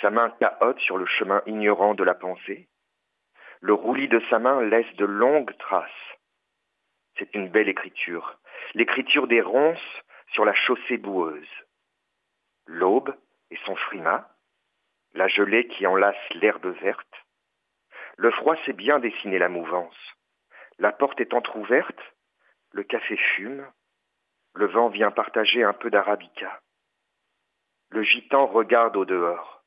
Sa 0.00 0.10
main 0.10 0.30
cahote 0.38 0.78
sur 0.80 0.98
le 0.98 1.06
chemin 1.06 1.42
ignorant 1.46 1.94
de 1.94 2.04
la 2.04 2.14
pensée. 2.14 2.68
Le 3.60 3.72
roulis 3.72 4.08
de 4.08 4.20
sa 4.30 4.38
main 4.38 4.62
laisse 4.62 4.94
de 4.96 5.06
longues 5.06 5.56
traces. 5.58 5.90
C'est 7.18 7.34
une 7.34 7.48
belle 7.48 7.68
écriture, 7.68 8.38
l'écriture 8.74 9.26
des 9.26 9.40
ronces 9.40 10.02
sur 10.32 10.44
la 10.44 10.54
chaussée 10.54 10.98
boueuse. 10.98 11.48
L'aube 12.66 13.16
et 13.50 13.56
son 13.64 13.74
frima, 13.74 14.28
la 15.14 15.28
gelée 15.28 15.66
qui 15.68 15.86
enlace 15.86 16.16
l'herbe 16.34 16.66
verte, 16.82 17.24
le 18.18 18.30
froid 18.30 18.56
sait 18.64 18.74
bien 18.74 18.98
dessiner 18.98 19.38
la 19.38 19.48
mouvance. 19.48 20.15
La 20.78 20.92
porte 20.92 21.20
est 21.20 21.32
entr'ouverte, 21.32 21.98
le 22.72 22.82
café 22.82 23.16
fume, 23.16 23.66
le 24.54 24.66
vent 24.66 24.88
vient 24.88 25.10
partager 25.10 25.62
un 25.62 25.72
peu 25.72 25.90
d'arabica. 25.90 26.60
Le 27.90 28.02
gitan 28.02 28.46
regarde 28.46 28.96
au 28.96 29.04
dehors. 29.04 29.64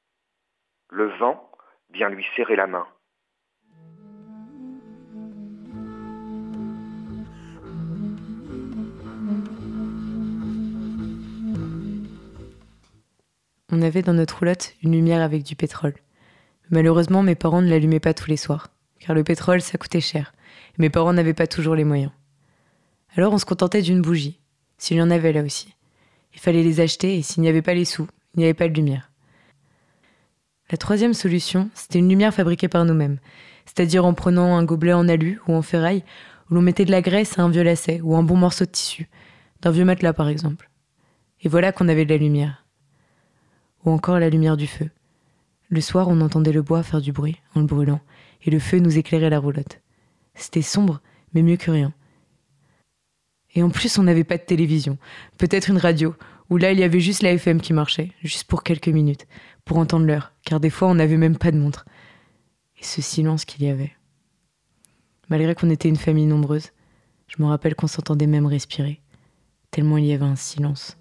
Le 0.89 1.07
vent 1.17 1.51
vient 1.91 2.09
lui 2.09 2.25
serrer 2.35 2.55
la 2.55 2.67
main. 2.67 2.87
On 13.71 13.81
avait 13.81 14.01
dans 14.01 14.13
notre 14.13 14.39
roulotte 14.39 14.73
une 14.83 14.93
lumière 14.93 15.21
avec 15.21 15.43
du 15.43 15.55
pétrole. 15.55 15.93
Malheureusement, 16.71 17.23
mes 17.23 17.35
parents 17.35 17.61
ne 17.61 17.69
l'allumaient 17.69 17.99
pas 17.99 18.13
tous 18.13 18.29
les 18.29 18.37
soirs, 18.37 18.67
car 18.99 19.15
le 19.15 19.23
pétrole, 19.23 19.61
ça 19.61 19.77
coûtait 19.77 20.01
cher. 20.01 20.33
Mes 20.77 20.89
parents 20.89 21.13
n'avaient 21.13 21.33
pas 21.33 21.47
toujours 21.47 21.75
les 21.75 21.83
moyens. 21.83 22.11
Alors 23.15 23.33
on 23.33 23.37
se 23.37 23.45
contentait 23.45 23.81
d'une 23.81 24.01
bougie, 24.01 24.39
s'il 24.77 24.97
y 24.97 25.01
en 25.01 25.11
avait 25.11 25.33
là 25.33 25.43
aussi. 25.43 25.75
Il 26.33 26.39
fallait 26.39 26.63
les 26.63 26.79
acheter, 26.79 27.17
et 27.17 27.21
s'il 27.21 27.41
n'y 27.41 27.49
avait 27.49 27.61
pas 27.61 27.73
les 27.73 27.85
sous, 27.85 28.07
il 28.33 28.39
n'y 28.39 28.45
avait 28.45 28.53
pas 28.53 28.67
de 28.67 28.73
lumière. 28.73 29.11
La 30.71 30.77
troisième 30.77 31.15
solution, 31.15 31.69
c'était 31.73 31.99
une 31.99 32.09
lumière 32.09 32.33
fabriquée 32.33 32.67
par 32.67 32.85
nous-mêmes, 32.85 33.17
c'est-à-dire 33.65 34.05
en 34.05 34.13
prenant 34.13 34.55
un 34.55 34.63
gobelet 34.63 34.93
en 34.93 35.07
alu 35.07 35.41
ou 35.47 35.53
en 35.53 35.61
ferraille, 35.61 36.03
où 36.49 36.53
l'on 36.53 36.61
mettait 36.61 36.85
de 36.85 36.91
la 36.91 37.01
graisse 37.01 37.39
à 37.39 37.43
un 37.43 37.49
vieux 37.49 37.63
lacet 37.63 38.01
ou 38.01 38.15
un 38.15 38.23
bon 38.23 38.37
morceau 38.37 38.65
de 38.65 38.69
tissu, 38.69 39.09
d'un 39.61 39.71
vieux 39.71 39.85
matelas 39.85 40.13
par 40.13 40.29
exemple. 40.29 40.69
Et 41.41 41.49
voilà 41.49 41.71
qu'on 41.71 41.87
avait 41.87 42.05
de 42.05 42.13
la 42.13 42.17
lumière. 42.17 42.65
Ou 43.83 43.91
encore 43.91 44.19
la 44.19 44.29
lumière 44.29 44.57
du 44.57 44.67
feu. 44.67 44.89
Le 45.69 45.81
soir, 45.81 46.07
on 46.07 46.21
entendait 46.21 46.51
le 46.51 46.61
bois 46.61 46.83
faire 46.83 47.01
du 47.01 47.11
bruit 47.11 47.39
en 47.55 47.61
le 47.61 47.65
brûlant, 47.65 48.01
et 48.43 48.51
le 48.51 48.59
feu 48.59 48.79
nous 48.79 48.97
éclairait 48.97 49.29
la 49.29 49.39
roulotte. 49.39 49.81
C'était 50.39 50.61
sombre, 50.61 51.01
mais 51.33 51.43
mieux 51.43 51.57
que 51.57 51.69
rien. 51.69 51.93
Et 53.55 53.63
en 53.63 53.69
plus, 53.69 53.97
on 53.97 54.03
n'avait 54.03 54.23
pas 54.23 54.37
de 54.37 54.43
télévision, 54.43 54.97
peut-être 55.37 55.69
une 55.69 55.77
radio, 55.77 56.15
où 56.49 56.57
là, 56.57 56.71
il 56.71 56.79
y 56.79 56.83
avait 56.83 56.99
juste 56.99 57.23
la 57.23 57.33
FM 57.33 57.61
qui 57.61 57.73
marchait, 57.73 58.11
juste 58.23 58.45
pour 58.45 58.63
quelques 58.63 58.87
minutes, 58.87 59.27
pour 59.65 59.77
entendre 59.77 60.05
l'heure, 60.05 60.31
car 60.43 60.59
des 60.59 60.69
fois, 60.69 60.87
on 60.87 60.95
n'avait 60.95 61.17
même 61.17 61.37
pas 61.37 61.51
de 61.51 61.57
montre. 61.57 61.85
Et 62.79 62.83
ce 62.83 63.01
silence 63.01 63.43
qu'il 63.45 63.63
y 63.65 63.69
avait. 63.69 63.91
Malgré 65.29 65.53
qu'on 65.55 65.69
était 65.69 65.89
une 65.89 65.97
famille 65.97 66.25
nombreuse, 66.25 66.71
je 67.27 67.41
me 67.43 67.47
rappelle 67.47 67.75
qu'on 67.75 67.87
s'entendait 67.87 68.27
même 68.27 68.45
respirer, 68.45 69.01
tellement 69.71 69.97
il 69.97 70.05
y 70.05 70.13
avait 70.13 70.23
un 70.23 70.35
silence. 70.35 70.98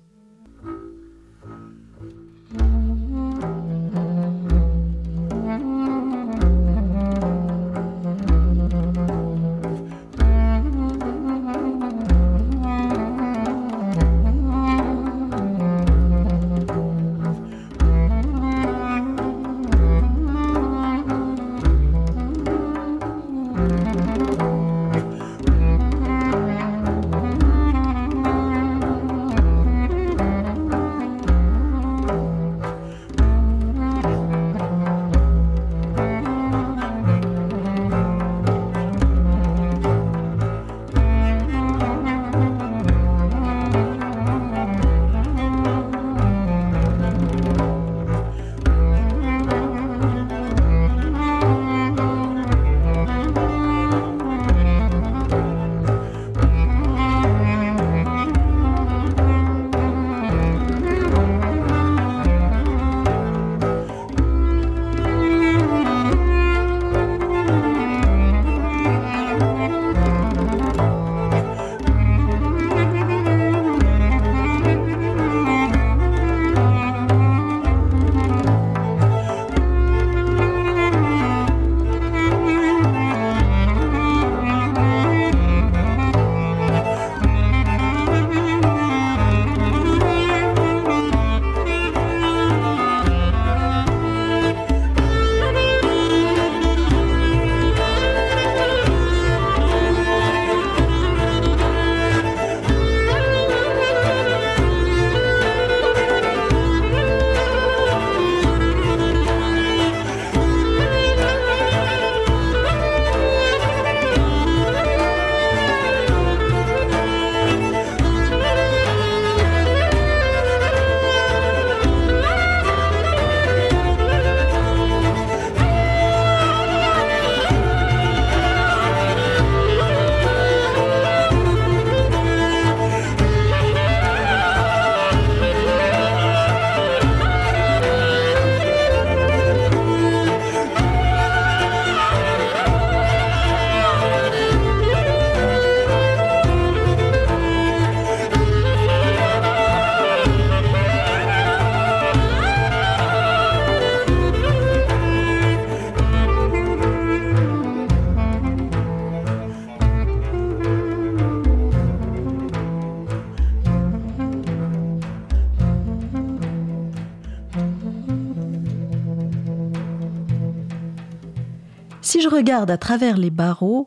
Si 172.09 172.23
je 172.23 172.29
regarde 172.31 172.71
à 172.71 172.79
travers 172.79 173.19
les 173.19 173.29
barreaux, 173.29 173.87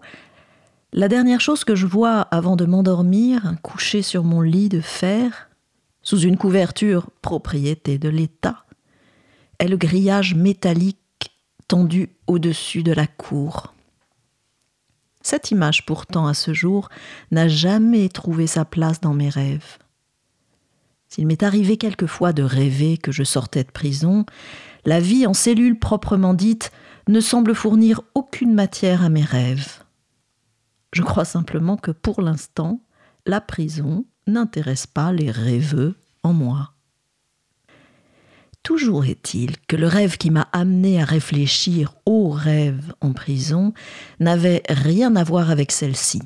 la 0.94 1.08
dernière 1.08 1.42
chose 1.42 1.64
que 1.64 1.74
je 1.74 1.88
vois 1.88 2.22
avant 2.22 2.56
de 2.56 2.66
m'endormir, 2.66 3.56
couché 3.64 4.04
sur 4.04 4.24
mon 4.24 4.42
lit 4.42 4.70
de 4.70 4.80
fer, 4.80 5.50
sous 6.04 6.20
une 6.20 6.38
couverture 6.38 7.10
propriété 7.24 7.98
de 7.98 8.10
l'État, 8.10 8.64
est 9.58 9.68
le 9.68 9.76
grillage 9.76 10.36
métallique 10.36 11.00
tendu 11.68 12.10
au-dessus 12.28 12.84
de 12.84 12.92
la 12.92 13.08
cour. 13.08 13.74
Cette 15.24 15.50
image 15.50 15.88
pourtant 15.88 16.28
à 16.28 16.36
ce 16.36 16.54
jour 16.54 16.90
n'a 17.32 17.48
jamais 17.48 18.08
trouvé 18.08 18.46
sa 18.46 18.66
place 18.66 19.02
dans 19.02 19.16
mes 19.16 19.30
rêves. 19.30 19.80
S'il 21.08 21.26
m'est 21.26 21.42
arrivé 21.42 21.76
quelquefois 21.78 22.34
de 22.34 22.44
rêver 22.44 23.00
que 23.00 23.12
je 23.12 23.24
sortais 23.24 23.64
de 23.64 23.72
prison, 23.72 24.28
la 24.86 25.00
vie 25.00 25.26
en 25.26 25.34
cellule 25.34 25.80
proprement 25.80 26.36
dite 26.36 26.72
ne 27.12 27.20
semble 27.20 27.53
fournir 27.53 28.01
aucune 28.16 28.53
matière 28.53 29.03
à 29.03 29.09
mes 29.09 29.24
rêves. 29.24 29.84
Je 30.93 31.01
crois 31.01 31.26
simplement 31.26 31.76
que 31.76 31.91
pour 31.91 32.22
l'instant, 32.22 32.82
la 33.26 33.41
prison 33.41 34.05
n'intéresse 34.28 34.88
pas 34.88 35.12
les 35.12 35.30
rêveux 35.30 35.95
en 36.24 36.32
moi. 36.32 36.72
Toujours 38.64 39.05
est-il 39.05 39.57
que 39.68 39.76
le 39.76 39.88
rêve 39.88 40.18
qui 40.18 40.30
m'a 40.30 40.47
amené 40.53 41.01
à 41.01 41.05
réfléchir 41.05 41.95
au 42.05 42.30
rêve 42.30 42.93
en 43.01 43.12
prison 43.12 43.74
n'avait 44.20 44.64
rien 44.70 45.16
à 45.18 45.24
voir 45.24 45.49
avec 45.49 45.74
celle-ci. 45.74 46.22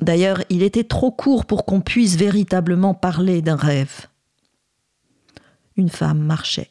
D'ailleurs, 0.00 0.40
il 0.50 0.62
était 0.62 0.84
trop 0.84 1.10
court 1.10 1.46
pour 1.46 1.64
qu'on 1.64 1.80
puisse 1.80 2.14
véritablement 2.14 2.94
parler 2.94 3.42
d'un 3.42 3.56
rêve. 3.56 4.06
Une 5.76 5.88
femme 5.88 6.20
marchait. 6.20 6.70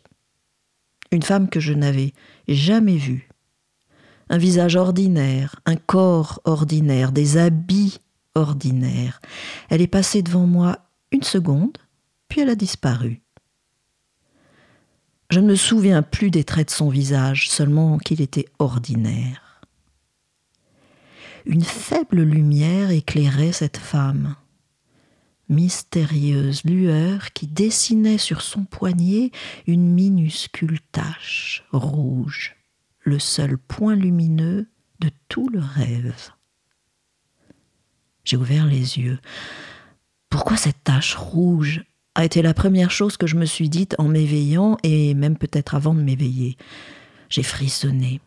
Une 1.12 1.24
femme 1.24 1.50
que 1.50 1.60
je 1.60 1.74
n'avais 1.74 2.14
jamais 2.48 2.98
vue. 2.98 3.30
Un 4.30 4.38
visage 4.38 4.76
ordinaire, 4.76 5.56
un 5.66 5.78
corps 5.78 6.42
ordinaire, 6.44 7.12
des 7.12 7.38
habits 7.38 8.00
ordinaires. 8.36 9.22
Elle 9.70 9.82
est 9.82 9.88
passée 9.88 10.22
devant 10.22 10.46
moi 10.46 10.80
une 11.12 11.24
seconde, 11.24 11.78
puis 12.28 12.42
elle 12.42 12.50
a 12.50 12.56
disparu. 12.56 13.22
Je 15.30 15.40
ne 15.40 15.48
me 15.48 15.56
souviens 15.56 16.04
plus 16.04 16.32
des 16.32 16.44
traits 16.44 16.68
de 16.68 16.74
son 16.74 16.90
visage, 16.90 17.50
seulement 17.50 17.98
qu'il 17.98 18.22
était 18.22 18.48
ordinaire. 18.60 19.62
Une 21.46 21.64
faible 21.64 22.22
lumière 22.22 22.92
éclairait 22.92 23.54
cette 23.54 23.78
femme. 23.78 24.36
Mystérieuse 25.50 26.64
lueur 26.66 27.32
qui 27.32 27.48
dessinait 27.48 28.18
sur 28.18 28.42
son 28.42 28.66
poignet 28.66 29.32
une 29.66 29.90
minuscule 29.90 30.80
tache 30.92 31.64
rouge, 31.72 32.56
le 33.00 33.18
seul 33.18 33.58
point 33.58 33.96
lumineux 33.96 34.68
de 35.00 35.10
tout 35.30 35.48
le 35.48 35.60
rêve. 35.60 36.14
J'ai 38.26 38.36
ouvert 38.36 38.66
les 38.66 38.98
yeux. 38.98 39.20
Pourquoi 40.30 40.58
cette 40.58 40.84
tache 40.84 41.16
rouge 41.16 41.86
a 42.14 42.26
été 42.26 42.42
la 42.42 42.54
première 42.54 42.92
chose 42.92 43.16
que 43.16 43.28
je 43.28 43.38
me 43.38 43.46
suis 43.46 43.70
dite 43.70 43.96
en 44.00 44.10
m'éveillant 44.10 44.78
et 44.84 45.14
même 45.14 45.38
peut-être 45.38 45.76
avant 45.76 45.96
de 45.96 46.02
m'éveiller? 46.02 46.58
J'ai 47.30 47.44
frissonné. 47.44 48.20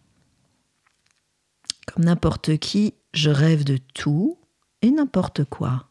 Comme 1.86 2.04
n'importe 2.04 2.56
qui, 2.56 2.94
je 3.12 3.28
rêve 3.28 3.64
de 3.64 3.76
tout 3.92 4.38
et 4.80 4.90
n'importe 4.90 5.44
quoi. 5.44 5.89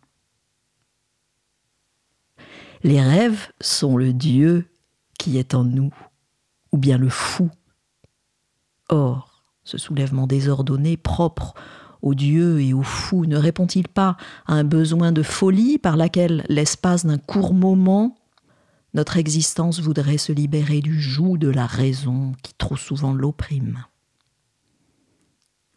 Les 2.83 3.01
rêves 3.01 3.51
sont 3.59 3.97
le 3.97 4.13
Dieu 4.13 4.69
qui 5.17 5.37
est 5.37 5.53
en 5.53 5.65
nous, 5.65 5.93
ou 6.71 6.77
bien 6.77 6.97
le 6.97 7.09
fou. 7.09 7.49
Or, 8.87 9.43
ce 9.63 9.77
soulèvement 9.77 10.27
désordonné, 10.27 10.95
propre 10.95 11.53
au 12.01 12.15
Dieu 12.15 12.61
et 12.61 12.73
au 12.73 12.81
fou, 12.81 13.25
ne 13.25 13.37
répond-il 13.37 13.89
pas 13.89 14.15
à 14.47 14.53
un 14.53 14.63
besoin 14.63 15.11
de 15.11 15.23
folie 15.23 15.77
par 15.77 15.97
laquelle, 15.97 16.45
l'espace 16.47 17.05
d'un 17.05 17.17
court 17.17 17.53
moment, 17.53 18.15
notre 18.93 19.17
existence 19.17 19.81
voudrait 19.81 20.17
se 20.17 20.31
libérer 20.31 20.79
du 20.79 20.99
joug 20.99 21.37
de 21.37 21.49
la 21.49 21.65
raison 21.65 22.33
qui 22.41 22.53
trop 22.57 22.77
souvent 22.77 23.13
l'opprime? 23.13 23.83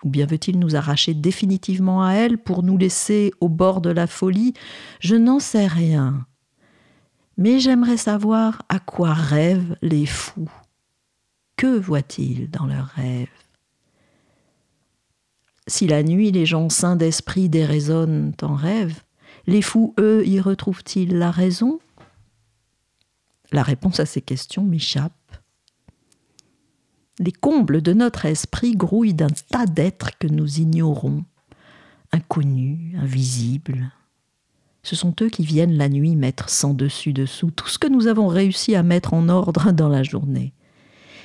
Ou 0.04 0.08
bien 0.08 0.26
veut-il 0.26 0.58
nous 0.58 0.76
arracher 0.76 1.14
définitivement 1.14 2.04
à 2.04 2.12
elle 2.12 2.38
pour 2.38 2.62
nous 2.62 2.78
laisser 2.78 3.32
au 3.40 3.48
bord 3.48 3.80
de 3.80 3.90
la 3.90 4.06
folie? 4.06 4.54
Je 5.00 5.16
n'en 5.16 5.40
sais 5.40 5.66
rien. 5.66 6.26
Mais 7.42 7.58
j'aimerais 7.58 7.96
savoir 7.96 8.62
à 8.68 8.78
quoi 8.78 9.12
rêvent 9.14 9.76
les 9.82 10.06
fous. 10.06 10.48
Que 11.56 11.76
voient-ils 11.76 12.48
dans 12.48 12.66
leurs 12.66 12.86
rêves? 12.86 13.26
Si 15.66 15.88
la 15.88 16.04
nuit 16.04 16.30
les 16.30 16.46
gens 16.46 16.68
sains 16.68 16.94
d'esprit 16.94 17.48
déraisonnent 17.48 18.32
en 18.42 18.54
rêve, 18.54 19.02
les 19.48 19.60
fous, 19.60 19.92
eux, 19.98 20.24
y 20.24 20.38
retrouvent-ils 20.38 21.18
la 21.18 21.32
raison? 21.32 21.80
La 23.50 23.64
réponse 23.64 23.98
à 23.98 24.06
ces 24.06 24.22
questions 24.22 24.62
m'échappe. 24.62 25.36
Les 27.18 27.32
combles 27.32 27.82
de 27.82 27.92
notre 27.92 28.24
esprit 28.24 28.76
grouillent 28.76 29.14
d'un 29.14 29.34
tas 29.50 29.66
d'êtres 29.66 30.16
que 30.16 30.28
nous 30.28 30.60
ignorons, 30.60 31.24
inconnus, 32.12 32.96
invisibles. 33.00 33.90
Ce 34.82 34.96
sont 34.96 35.14
eux 35.22 35.28
qui 35.28 35.44
viennent 35.44 35.76
la 35.76 35.88
nuit 35.88 36.16
mettre 36.16 36.48
sans 36.48 36.74
dessus-dessous 36.74 37.52
tout 37.52 37.68
ce 37.68 37.78
que 37.78 37.86
nous 37.86 38.08
avons 38.08 38.26
réussi 38.26 38.74
à 38.74 38.82
mettre 38.82 39.14
en 39.14 39.28
ordre 39.28 39.72
dans 39.72 39.88
la 39.88 40.02
journée. 40.02 40.52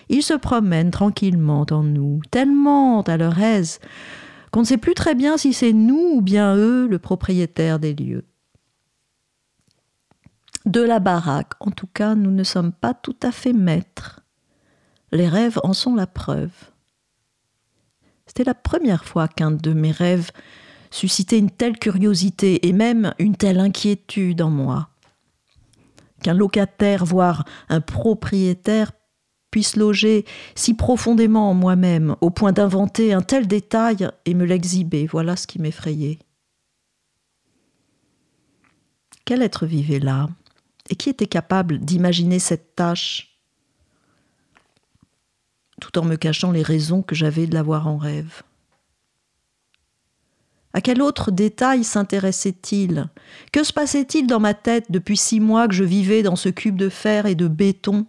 Ils 0.10 0.24
se 0.24 0.36
promènent 0.36 0.92
tranquillement 0.92 1.66
en 1.72 1.84
nous, 1.84 2.22
tellement 2.32 3.02
à 3.02 3.18
leur 3.18 3.40
aise 3.40 3.80
qu'on 4.52 4.62
ne 4.62 4.66
sait 4.66 4.78
plus 4.78 4.94
très 4.94 5.16
bien 5.16 5.38
si 5.38 5.54
c'est 5.54 5.74
nous 5.74 6.14
ou 6.16 6.22
bien 6.22 6.56
eux 6.56 6.88
le 6.88 7.00
propriétaire 7.00 7.80
des 7.80 7.94
lieux. 7.94 8.26
De 10.66 10.82
la 10.82 11.00
baraque, 11.00 11.54
en 11.60 11.72
tout 11.72 11.88
cas, 11.88 12.16
nous 12.16 12.32
ne 12.32 12.44
sommes 12.44 12.72
pas 12.72 12.94
tout 12.94 13.16
à 13.24 13.32
fait 13.32 13.54
maîtres. 13.54 14.22
Les 15.12 15.28
rêves 15.28 15.60
en 15.64 15.74
sont 15.74 15.96
la 15.96 16.08
preuve. 16.08 16.52
C'était 18.26 18.44
la 18.44 18.54
première 18.54 19.06
fois 19.06 19.28
qu'un 19.28 19.52
de 19.52 19.74
mes 19.74 19.92
rêves 19.92 20.32
suscitait 20.92 21.40
une 21.40 21.52
telle 21.52 21.78
curiosité 21.78 22.68
et 22.68 22.74
même 22.74 23.14
une 23.20 23.36
telle 23.36 23.60
inquiétude 23.60 24.42
en 24.42 24.50
moi. 24.50 24.90
Qu'un 26.24 26.34
locataire, 26.34 27.06
voire 27.06 27.46
un 27.70 27.82
propriétaire, 27.82 28.92
puisse 29.52 29.76
loger 29.76 30.26
si 30.56 30.74
profondément 30.74 31.50
en 31.50 31.54
moi-même, 31.54 32.16
au 32.22 32.30
point 32.30 32.52
d'inventer 32.52 33.14
un 33.14 33.22
tel 33.22 33.48
détail 33.48 34.10
et 34.26 34.34
me 34.34 34.46
l'exhiber, 34.46 35.08
voilà 35.08 35.36
ce 35.36 35.48
qui 35.48 35.60
m'effrayait. 35.60 36.20
Quel 39.26 39.42
être 39.42 39.66
vivait 39.66 40.00
là? 40.00 40.30
Et 40.90 40.96
qui 40.96 41.10
était 41.10 41.28
capable 41.28 41.80
d'imaginer 41.80 42.40
cette 42.40 42.76
tâche? 42.76 43.40
Tout 45.82 45.98
en 46.00 46.06
me 46.06 46.16
cachant 46.16 46.52
les 46.52 46.64
raisons 46.64 47.02
que 47.02 47.14
j'avais 47.14 47.46
de 47.46 47.54
la 47.54 47.62
voir 47.62 47.88
en 47.88 47.98
rêve 47.98 48.42
à 50.78 50.82
quel 50.82 51.02
autre 51.02 51.32
détail 51.32 51.84
s'intéressait-il? 51.84 53.08
Que 53.52 53.64
se 53.64 53.74
passait-il 53.74 54.28
dans 54.28 54.40
ma 54.40 54.54
tête 54.54 54.92
depuis 54.92 55.18
six 55.18 55.40
mois 55.40 55.68
que 55.68 55.74
je 55.74 55.84
vivais 55.84 56.22
dans 56.22 56.36
ce 56.36 56.50
cube 56.50 56.76
de 56.76 56.90
fer 56.90 57.26
et 57.26 57.34
de 57.34 57.48
béton? 57.48 58.06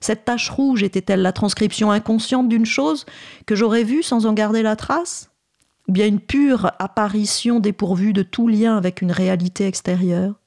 Cette 0.00 0.24
tache 0.24 0.50
rouge 0.50 0.82
était-elle 0.82 1.22
la 1.22 1.30
transcription 1.32 1.92
inconsciente 1.92 2.48
d'une 2.48 2.66
chose 2.66 3.06
que 3.46 3.54
j'aurais 3.54 3.84
vue 3.84 4.02
sans 4.02 4.26
en 4.26 4.32
garder 4.32 4.62
la 4.62 4.74
trace? 4.74 5.30
Ou 5.86 5.92
bien 5.92 6.08
une 6.08 6.18
pure 6.18 6.72
apparition 6.80 7.60
dépourvue 7.60 8.12
de 8.12 8.24
tout 8.24 8.48
lien 8.48 8.76
avec 8.76 9.00
une 9.00 9.12
réalité 9.12 9.68
extérieure? 9.68 10.40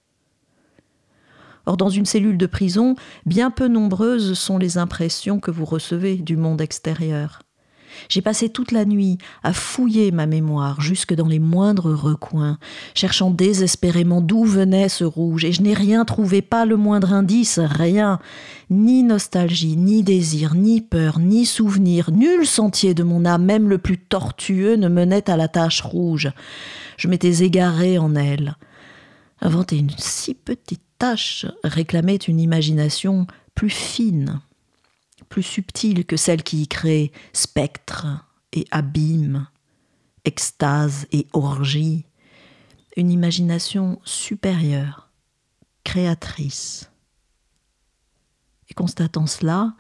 Or, 1.66 1.78
dans 1.78 1.90
une 1.90 2.06
cellule 2.06 2.38
de 2.38 2.48
prison, 2.48 2.96
bien 3.26 3.50
peu 3.50 3.70
nombreuses 3.70 4.34
sont 4.34 4.58
les 4.58 4.78
impressions 4.78 5.40
que 5.40 5.52
vous 5.52 5.64
recevez 5.64 6.18
du 6.18 6.36
monde 6.36 6.60
extérieur. 6.60 7.45
J'ai 8.10 8.22
passé 8.22 8.50
toute 8.50 8.72
la 8.72 8.86
nuit 8.86 9.18
à 9.44 9.54
fouiller 9.54 10.12
ma 10.12 10.26
mémoire 10.26 10.82
jusque 10.82 11.14
dans 11.14 11.28
les 11.28 11.40
moindres 11.40 11.94
recoins, 11.94 12.58
cherchant 12.94 13.32
désespérément 13.32 14.22
d'où 14.22 14.44
venait 14.44 14.90
ce 14.90 15.04
rouge, 15.04 15.46
et 15.46 15.52
je 15.52 15.62
n'ai 15.62 15.74
rien 15.74 16.06
trouvé, 16.06 16.42
pas 16.42 16.66
le 16.66 16.78
moindre 16.78 17.14
indice, 17.14 17.60
rien. 17.60 18.20
Ni 18.70 19.04
nostalgie, 19.04 19.78
ni 19.78 20.04
désir, 20.04 20.56
ni 20.56 20.82
peur, 20.82 21.20
ni 21.20 21.46
souvenir, 21.46 22.12
nul 22.12 22.46
sentier 22.46 22.94
de 22.94 23.04
mon 23.04 23.26
âme, 23.26 23.46
même 23.46 23.70
le 23.70 23.78
plus 23.78 23.98
tortueux, 23.98 24.76
ne 24.76 24.88
menait 24.88 25.30
à 25.30 25.38
la 25.38 25.48
tache 25.48 25.82
rouge. 25.82 26.32
Je 26.98 27.08
m'étais 27.08 27.44
égaré 27.44 27.98
en 27.98 28.16
elle. 28.16 28.56
Inventer 29.42 29.78
une 29.78 29.92
si 29.98 30.34
petite 30.34 30.82
tache 30.98 31.46
réclamait 31.64 32.16
une 32.16 32.40
imagination 32.40 33.28
plus 33.54 33.70
fine, 33.70 34.42
plus 35.36 35.44
subtile 35.44 36.06
que 36.06 36.16
celle 36.16 36.44
qui 36.44 36.62
y 36.62 36.68
crée 36.70 37.12
spectre 37.34 38.08
et 38.54 38.66
abîme, 38.72 39.48
extase 40.24 41.08
et 41.12 41.28
orgie, 41.34 42.06
une 42.96 43.12
imagination 43.12 44.00
supérieure, 44.06 45.10
créatrice. 45.84 46.90
Et 48.70 48.74
constatant 48.74 49.28
cela, 49.28 49.76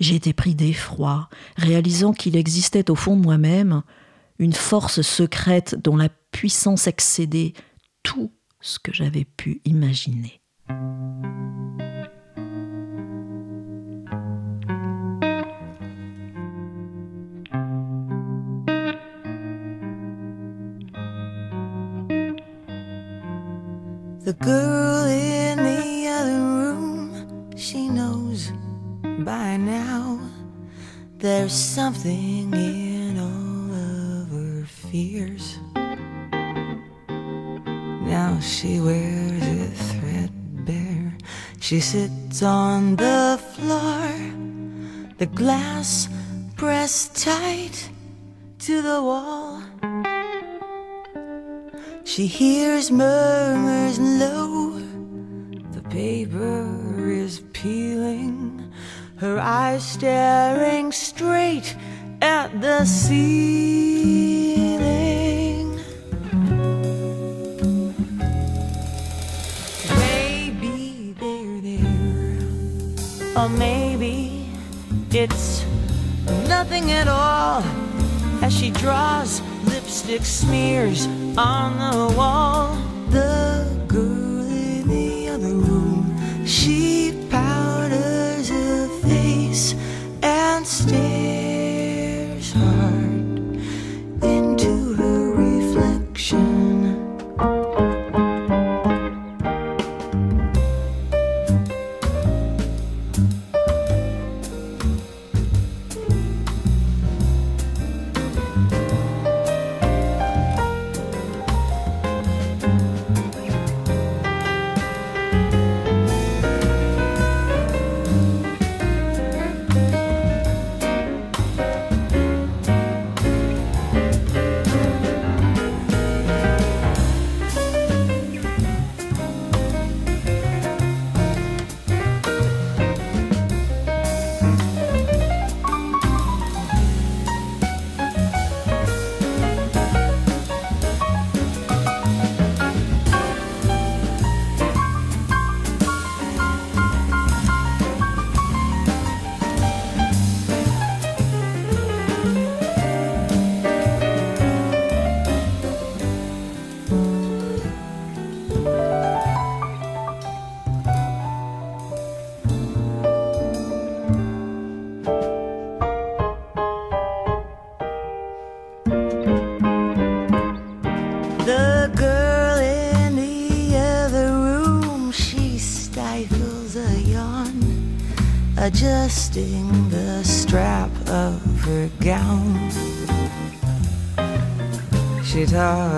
J'ai 0.00 0.16
été 0.16 0.32
pris 0.32 0.56
d'effroi, 0.56 1.28
réalisant 1.56 2.12
qu'il 2.12 2.36
existait 2.36 2.90
au 2.90 2.96
fond 2.96 3.16
de 3.16 3.22
moi-même 3.22 3.82
une 4.40 4.52
force 4.52 5.02
secrète 5.02 5.76
dont 5.76 5.96
la 5.96 6.08
puissance 6.08 6.88
excédait 6.88 7.52
tout 8.02 8.32
ce 8.60 8.80
que 8.80 8.92
j'avais 8.92 9.24
pu 9.24 9.60
imaginer. 9.64 10.40
The 24.28 24.34
girl 24.44 25.06
in 25.06 25.56
the 25.56 26.06
other 26.06 26.38
room, 26.38 27.56
she 27.56 27.88
knows 27.88 28.52
by 29.24 29.56
now 29.56 30.20
there's 31.16 31.54
something 31.54 32.52
in 32.52 33.18
all 33.18 33.72
of 33.72 34.28
her 34.28 34.66
fears. 34.66 35.56
Now 38.04 38.38
she 38.40 38.80
wears 38.80 39.42
it 39.42 39.74
threadbare. 39.96 41.16
She 41.60 41.80
sits 41.80 42.42
on 42.42 42.96
the 42.96 43.40
floor, 43.54 44.12
the 45.16 45.30
glass 45.32 46.06
pressed 46.54 47.16
tight 47.16 47.88
to 48.58 48.82
the 48.82 49.00
wall. 49.02 49.47
She 52.08 52.26
hears 52.26 52.90
murmurs 52.90 53.98
low. 54.00 54.80
The 55.72 55.82
paper 55.90 57.10
is 57.10 57.42
peeling. 57.52 58.72
Her 59.16 59.38
eyes 59.38 59.86
staring 59.86 60.90
straight 60.90 61.76
at 62.22 62.62
the 62.62 62.86
ceiling. 62.86 63.28
Maybe 69.98 71.14
they're 71.20 71.60
there, 71.60 72.38
or 73.36 73.50
maybe 73.50 74.48
it's 75.10 75.62
nothing 76.48 76.90
at 76.90 77.06
all. 77.06 77.62
As 78.40 78.56
she 78.56 78.70
draws 78.70 79.42
lipstick 79.66 80.24
smears 80.24 81.06
on 81.38 81.78
the 81.78 82.16
wall, 82.16 82.76
the 83.10 83.47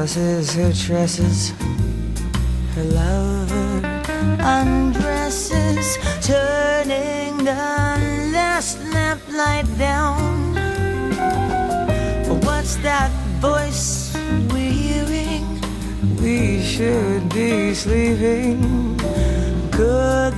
tosses 0.01 0.55
her 0.55 0.73
tresses, 0.73 1.53
her 2.75 2.85
lover 2.85 3.87
undresses, 4.41 5.99
turning 6.23 7.37
the 7.45 7.53
last 8.33 8.79
lamplight 8.95 9.67
down. 9.77 10.55
What's 12.47 12.77
that 12.77 13.11
voice 13.41 14.17
we're 14.51 14.73
hearing? 14.73 15.45
We 16.17 16.63
should 16.63 17.29
be 17.29 17.75
sleeping. 17.75 18.97
Could 19.71 20.30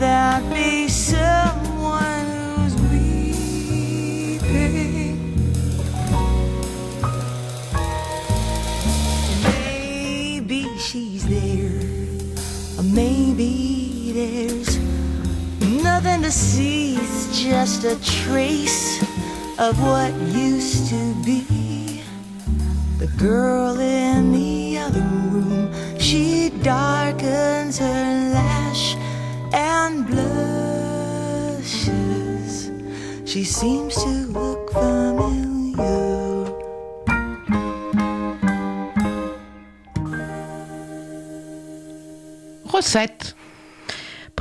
see. 16.30 16.96
It's 16.96 17.42
just 17.42 17.84
a 17.84 17.96
trace 18.02 19.02
of 19.58 19.80
what 19.82 20.12
used 20.32 20.88
to 20.90 21.14
be. 21.24 22.02
The 22.98 23.08
girl 23.18 23.80
in 23.80 24.32
the 24.32 24.78
other 24.78 25.00
room, 25.00 25.98
she 25.98 26.50
darkens 26.62 27.01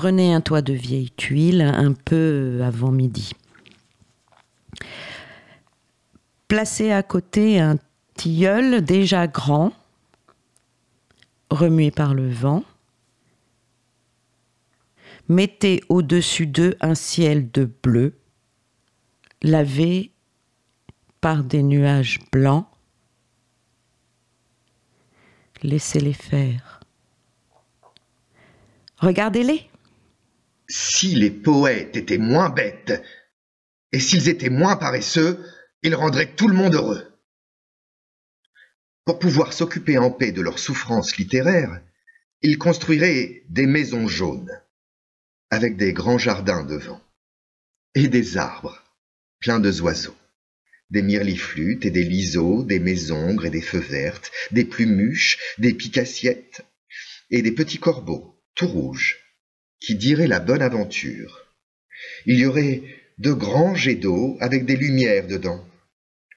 Prenez 0.02 0.34
un 0.34 0.42
toit 0.42 0.64
de 0.64 0.74
vieille 0.74 1.12
tuile 1.12 1.62
un 1.62 1.94
peu 1.94 2.62
avant 2.64 2.92
midi. 2.92 3.34
Placez 6.48 6.92
à 6.92 7.04
côté 7.04 7.60
un 7.60 7.78
tilleul 8.16 8.84
déjà 8.84 9.28
grand, 9.28 9.74
remué 11.52 11.92
par 11.92 12.16
le 12.16 12.28
vent. 12.28 12.64
Mettez 15.30 15.84
au-dessus 15.88 16.48
d'eux 16.48 16.76
un 16.82 16.96
ciel 16.96 17.52
de 17.52 17.70
bleu, 17.84 18.16
lavé 19.44 20.12
par 21.22 21.44
des 21.44 21.62
nuages 21.62 22.22
blancs. 22.32 22.66
Laissez-les 25.62 26.14
faire. 26.14 26.80
Regardez-les. 28.98 29.71
Si 30.74 31.16
les 31.16 31.32
poètes 31.32 31.98
étaient 31.98 32.18
moins 32.18 32.50
bêtes, 32.50 33.04
et 33.92 34.00
s'ils 34.00 34.30
étaient 34.30 34.50
moins 34.50 34.78
paresseux, 34.78 35.46
ils 35.84 35.96
rendraient 35.96 36.34
tout 36.34 36.48
le 36.48 36.56
monde 36.56 36.76
heureux. 36.76 37.12
Pour 39.04 39.20
pouvoir 39.20 39.52
s'occuper 39.52 39.98
en 39.98 40.12
paix 40.12 40.32
de 40.32 40.42
leurs 40.42 40.60
souffrances 40.60 41.18
littéraires, 41.18 41.82
ils 42.42 42.58
construiraient 42.58 43.44
des 43.50 43.66
maisons 43.66 44.08
jaunes, 44.08 44.62
avec 45.50 45.76
des 45.76 45.92
grands 45.92 46.18
jardins 46.18 46.64
devant, 46.64 47.02
et 47.94 48.08
des 48.08 48.38
arbres, 48.38 48.82
plein 49.42 49.60
de 49.60 49.82
oiseaux. 49.82 50.16
Des 50.90 51.02
myrliflutes 51.02 51.86
et 51.86 51.92
des 51.92 52.06
liseaux, 52.06 52.64
des 52.64 52.80
mésongres 52.80 53.46
et 53.46 53.50
des 53.50 53.62
feux 53.62 53.80
vertes, 53.80 54.32
des 54.52 54.64
plumuches, 54.64 55.38
des 55.58 55.74
picassiettes 55.74 56.66
et 57.30 57.42
des 57.42 57.52
petits 57.52 57.80
corbeaux, 57.80 58.42
tout 58.56 58.68
rouges, 58.68 59.21
qui 59.82 59.96
diraient 59.96 60.28
la 60.28 60.40
bonne 60.40 60.62
aventure. 60.62 61.48
Il 62.26 62.40
y 62.40 62.46
aurait 62.46 62.84
de 63.18 63.34
grands 63.34 63.76
jets 63.76 63.96
d'eau 63.96 64.38
avec 64.40 64.66
des 64.66 64.78
lumières 64.78 65.28
dedans. 65.28 65.66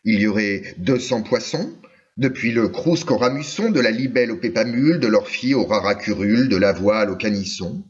Il 0.05 0.21
y 0.21 0.27
aurait 0.27 0.75
deux 0.79 0.99
cents 0.99 1.23
poissons, 1.23 1.79
depuis 2.17 2.53
le 2.53 2.69
crousque 2.69 3.11
au 3.11 3.17
ramusson, 3.17 3.71
de 3.71 3.81
la 3.81 3.91
libelle 3.91 4.31
au 4.31 4.37
pépamule, 4.37 5.01
de 5.01 5.09
l'orphie 5.09 5.55
au 5.55 5.65
raracurule, 5.65 6.49
de 6.49 6.57
la 6.57 6.73
voile 6.73 7.11
au 7.11 7.17
canisson. 7.17 7.85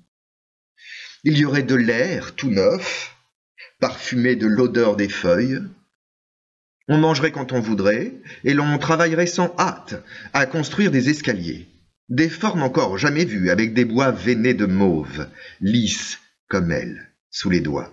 Il 1.24 1.38
y 1.38 1.44
aurait 1.44 1.62
de 1.62 1.74
l'air 1.74 2.34
tout 2.34 2.50
neuf, 2.50 3.16
parfumé 3.80 4.36
de 4.36 4.46
l'odeur 4.46 4.96
des 4.96 5.09
feuilles. 5.09 5.61
On 6.88 6.98
mangerait 6.98 7.32
quand 7.32 7.52
on 7.52 7.61
voudrait, 7.61 8.12
et 8.44 8.55
l'on 8.55 8.78
travaillerait 8.78 9.26
sans 9.26 9.55
hâte 9.59 10.02
à 10.32 10.46
construire 10.46 10.90
des 10.90 11.09
escaliers, 11.09 11.66
des 12.09 12.28
formes 12.28 12.62
encore 12.62 12.98
jamais 12.98 13.24
vues, 13.24 13.50
avec 13.50 13.74
des 13.74 13.84
bois 13.84 14.11
veinés 14.11 14.55
de 14.55 14.66
mauve, 14.66 15.28
lisses 15.61 16.18
comme 16.48 16.70
elles, 16.70 17.11
sous 17.30 17.50
les 17.50 17.61
doigts. 17.61 17.92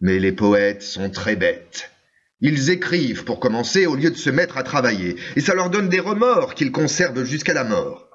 Mais 0.00 0.18
les 0.18 0.32
poètes 0.32 0.82
sont 0.82 1.10
très 1.10 1.36
bêtes. 1.36 1.90
Ils 2.40 2.70
écrivent 2.70 3.24
pour 3.24 3.40
commencer 3.40 3.86
au 3.86 3.96
lieu 3.96 4.10
de 4.10 4.16
se 4.16 4.30
mettre 4.30 4.58
à 4.58 4.62
travailler, 4.62 5.16
et 5.34 5.40
ça 5.40 5.54
leur 5.54 5.70
donne 5.70 5.88
des 5.88 6.00
remords 6.00 6.54
qu'ils 6.54 6.70
conservent 6.70 7.24
jusqu'à 7.24 7.54
la 7.54 7.64
mort. 7.64 8.08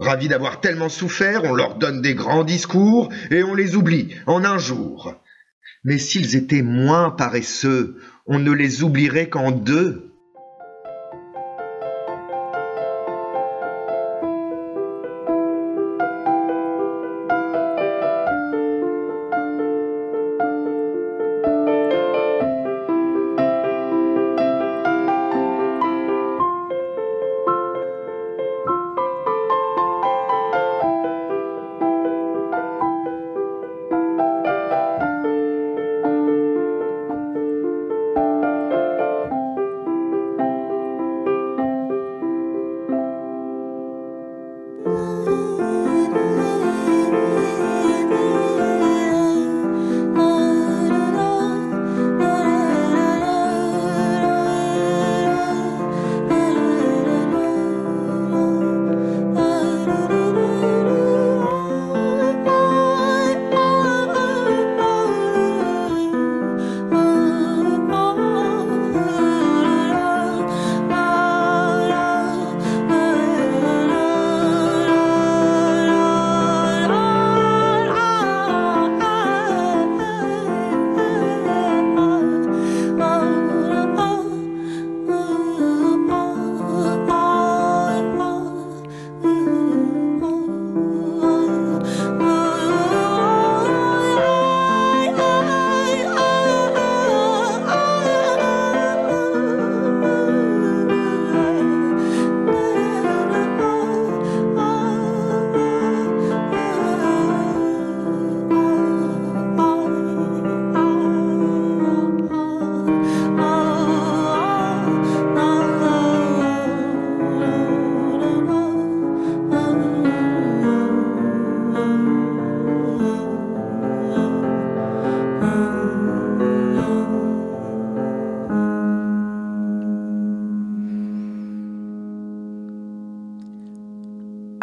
Ravis 0.00 0.26
d'avoir 0.26 0.60
tellement 0.60 0.88
souffert, 0.88 1.44
on 1.44 1.54
leur 1.54 1.76
donne 1.76 2.02
des 2.02 2.14
grands 2.14 2.42
discours, 2.42 3.12
et 3.30 3.44
on 3.44 3.54
les 3.54 3.76
oublie 3.76 4.16
en 4.26 4.44
un 4.44 4.58
jour. 4.58 5.14
Mais 5.84 5.98
s'ils 5.98 6.34
étaient 6.34 6.62
moins 6.62 7.10
paresseux, 7.10 8.00
on 8.26 8.40
ne 8.40 8.50
les 8.50 8.82
oublierait 8.82 9.28
qu'en 9.28 9.52
deux. 9.52 10.13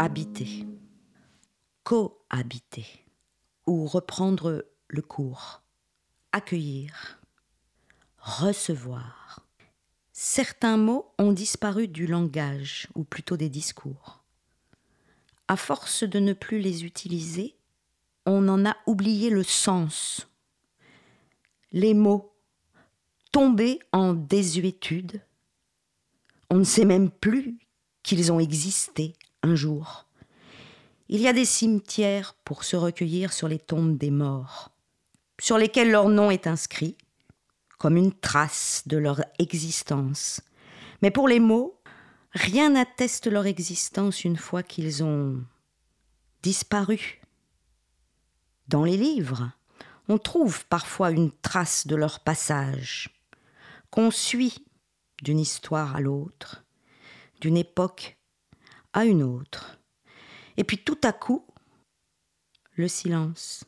Habiter, 0.01 0.65
cohabiter, 1.83 3.05
ou 3.67 3.85
reprendre 3.85 4.65
le 4.87 5.03
cours, 5.03 5.61
accueillir, 6.31 7.19
recevoir. 8.17 9.45
Certains 10.11 10.77
mots 10.77 11.13
ont 11.19 11.31
disparu 11.31 11.87
du 11.87 12.07
langage, 12.07 12.87
ou 12.95 13.03
plutôt 13.03 13.37
des 13.37 13.49
discours. 13.49 14.23
À 15.47 15.55
force 15.55 16.01
de 16.01 16.17
ne 16.17 16.33
plus 16.33 16.61
les 16.61 16.83
utiliser, 16.83 17.55
on 18.25 18.47
en 18.47 18.65
a 18.65 18.75
oublié 18.87 19.29
le 19.29 19.43
sens. 19.43 20.27
Les 21.71 21.93
mots, 21.93 22.33
tombés 23.31 23.77
en 23.91 24.13
désuétude, 24.15 25.21
on 26.49 26.55
ne 26.55 26.63
sait 26.63 26.85
même 26.85 27.11
plus 27.11 27.59
qu'ils 28.01 28.31
ont 28.31 28.39
existé 28.39 29.13
un 29.43 29.55
jour. 29.55 30.07
Il 31.09 31.19
y 31.19 31.27
a 31.27 31.33
des 31.33 31.45
cimetières 31.45 32.35
pour 32.45 32.63
se 32.63 32.75
recueillir 32.75 33.33
sur 33.33 33.47
les 33.47 33.59
tombes 33.59 33.97
des 33.97 34.11
morts, 34.11 34.71
sur 35.39 35.57
lesquels 35.57 35.91
leur 35.91 36.07
nom 36.09 36.31
est 36.31 36.47
inscrit, 36.47 36.97
comme 37.77 37.97
une 37.97 38.13
trace 38.13 38.83
de 38.85 38.97
leur 38.97 39.21
existence. 39.39 40.41
Mais 41.01 41.11
pour 41.11 41.27
les 41.27 41.39
mots, 41.39 41.79
rien 42.31 42.69
n'atteste 42.69 43.27
leur 43.27 43.45
existence 43.45 44.23
une 44.23 44.37
fois 44.37 44.63
qu'ils 44.63 45.03
ont 45.03 45.43
disparu. 46.43 47.21
Dans 48.67 48.83
les 48.83 48.97
livres, 48.97 49.51
on 50.07 50.17
trouve 50.17 50.65
parfois 50.67 51.11
une 51.11 51.31
trace 51.31 51.87
de 51.87 51.95
leur 51.95 52.21
passage, 52.21 53.09
qu'on 53.89 54.11
suit 54.11 54.65
d'une 55.21 55.39
histoire 55.39 55.95
à 55.95 56.01
l'autre, 56.01 56.63
d'une 57.41 57.57
époque 57.57 58.17
à 58.93 59.05
une 59.05 59.23
autre. 59.23 59.79
Et 60.57 60.63
puis 60.63 60.77
tout 60.77 60.99
à 61.03 61.13
coup, 61.13 61.45
le 62.75 62.87
silence. 62.87 63.63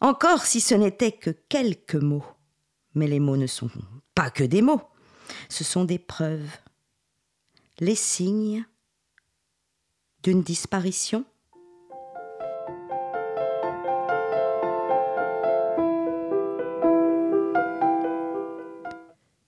Encore 0.00 0.44
si 0.44 0.60
ce 0.60 0.74
n'était 0.74 1.12
que 1.12 1.30
quelques 1.30 1.94
mots. 1.94 2.24
Mais 2.94 3.06
les 3.06 3.20
mots 3.20 3.36
ne 3.36 3.46
sont 3.46 3.70
pas 4.14 4.30
que 4.30 4.44
des 4.44 4.62
mots. 4.62 4.82
Ce 5.48 5.64
sont 5.64 5.84
des 5.84 5.98
preuves. 5.98 6.50
Les 7.78 7.94
signes 7.94 8.64
d'une 10.22 10.42
disparition. 10.42 11.24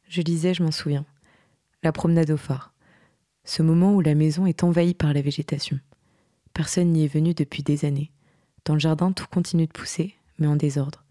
Je 0.09 0.23
lisais, 0.23 0.55
je 0.55 0.63
m'en 0.63 0.73
souviens. 0.73 1.05
La 1.83 1.93
promenade 1.93 2.31
au 2.31 2.37
phare. 2.37 2.73
Ce 3.49 3.63
moment 3.63 3.95
où 3.95 4.03
la 4.03 4.15
maison 4.15 4.45
est 4.45 4.63
envahie 4.63 4.93
par 4.93 5.15
la 5.15 5.23
végétation. 5.23 5.81
Personne 6.53 6.93
n'y 6.93 7.05
est 7.05 7.15
venu 7.15 7.33
depuis 7.33 7.63
des 7.63 7.87
années. 7.87 8.11
Dans 8.67 8.75
le 8.75 8.79
jardin, 8.79 9.11
tout 9.11 9.25
continue 9.27 9.67
de 9.67 9.73
pousser, 9.73 10.15
mais 10.39 10.47
en 10.47 10.55
désordre. 10.55 11.03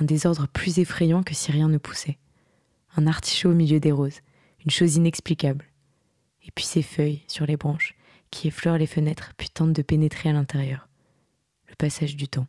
Un 0.00 0.06
désordre 0.06 0.48
plus 0.48 0.78
effrayant 0.78 1.22
que 1.22 1.34
si 1.34 1.52
rien 1.52 1.68
ne 1.68 1.76
poussait. 1.76 2.16
Un 2.96 3.06
artichaut 3.06 3.50
au 3.50 3.54
milieu 3.54 3.78
des 3.78 3.92
roses, 3.92 4.22
une 4.64 4.70
chose 4.70 4.96
inexplicable. 4.96 5.66
Et 6.46 6.50
puis 6.50 6.64
ces 6.64 6.80
feuilles 6.80 7.20
sur 7.28 7.44
les 7.44 7.58
branches, 7.58 7.94
qui 8.30 8.48
effleurent 8.48 8.78
les 8.78 8.86
fenêtres, 8.86 9.34
puis 9.36 9.50
tentent 9.50 9.74
de 9.74 9.82
pénétrer 9.82 10.30
à 10.30 10.32
l'intérieur. 10.32 10.88
Le 11.68 11.74
passage 11.74 12.16
du 12.16 12.26
temps. 12.26 12.46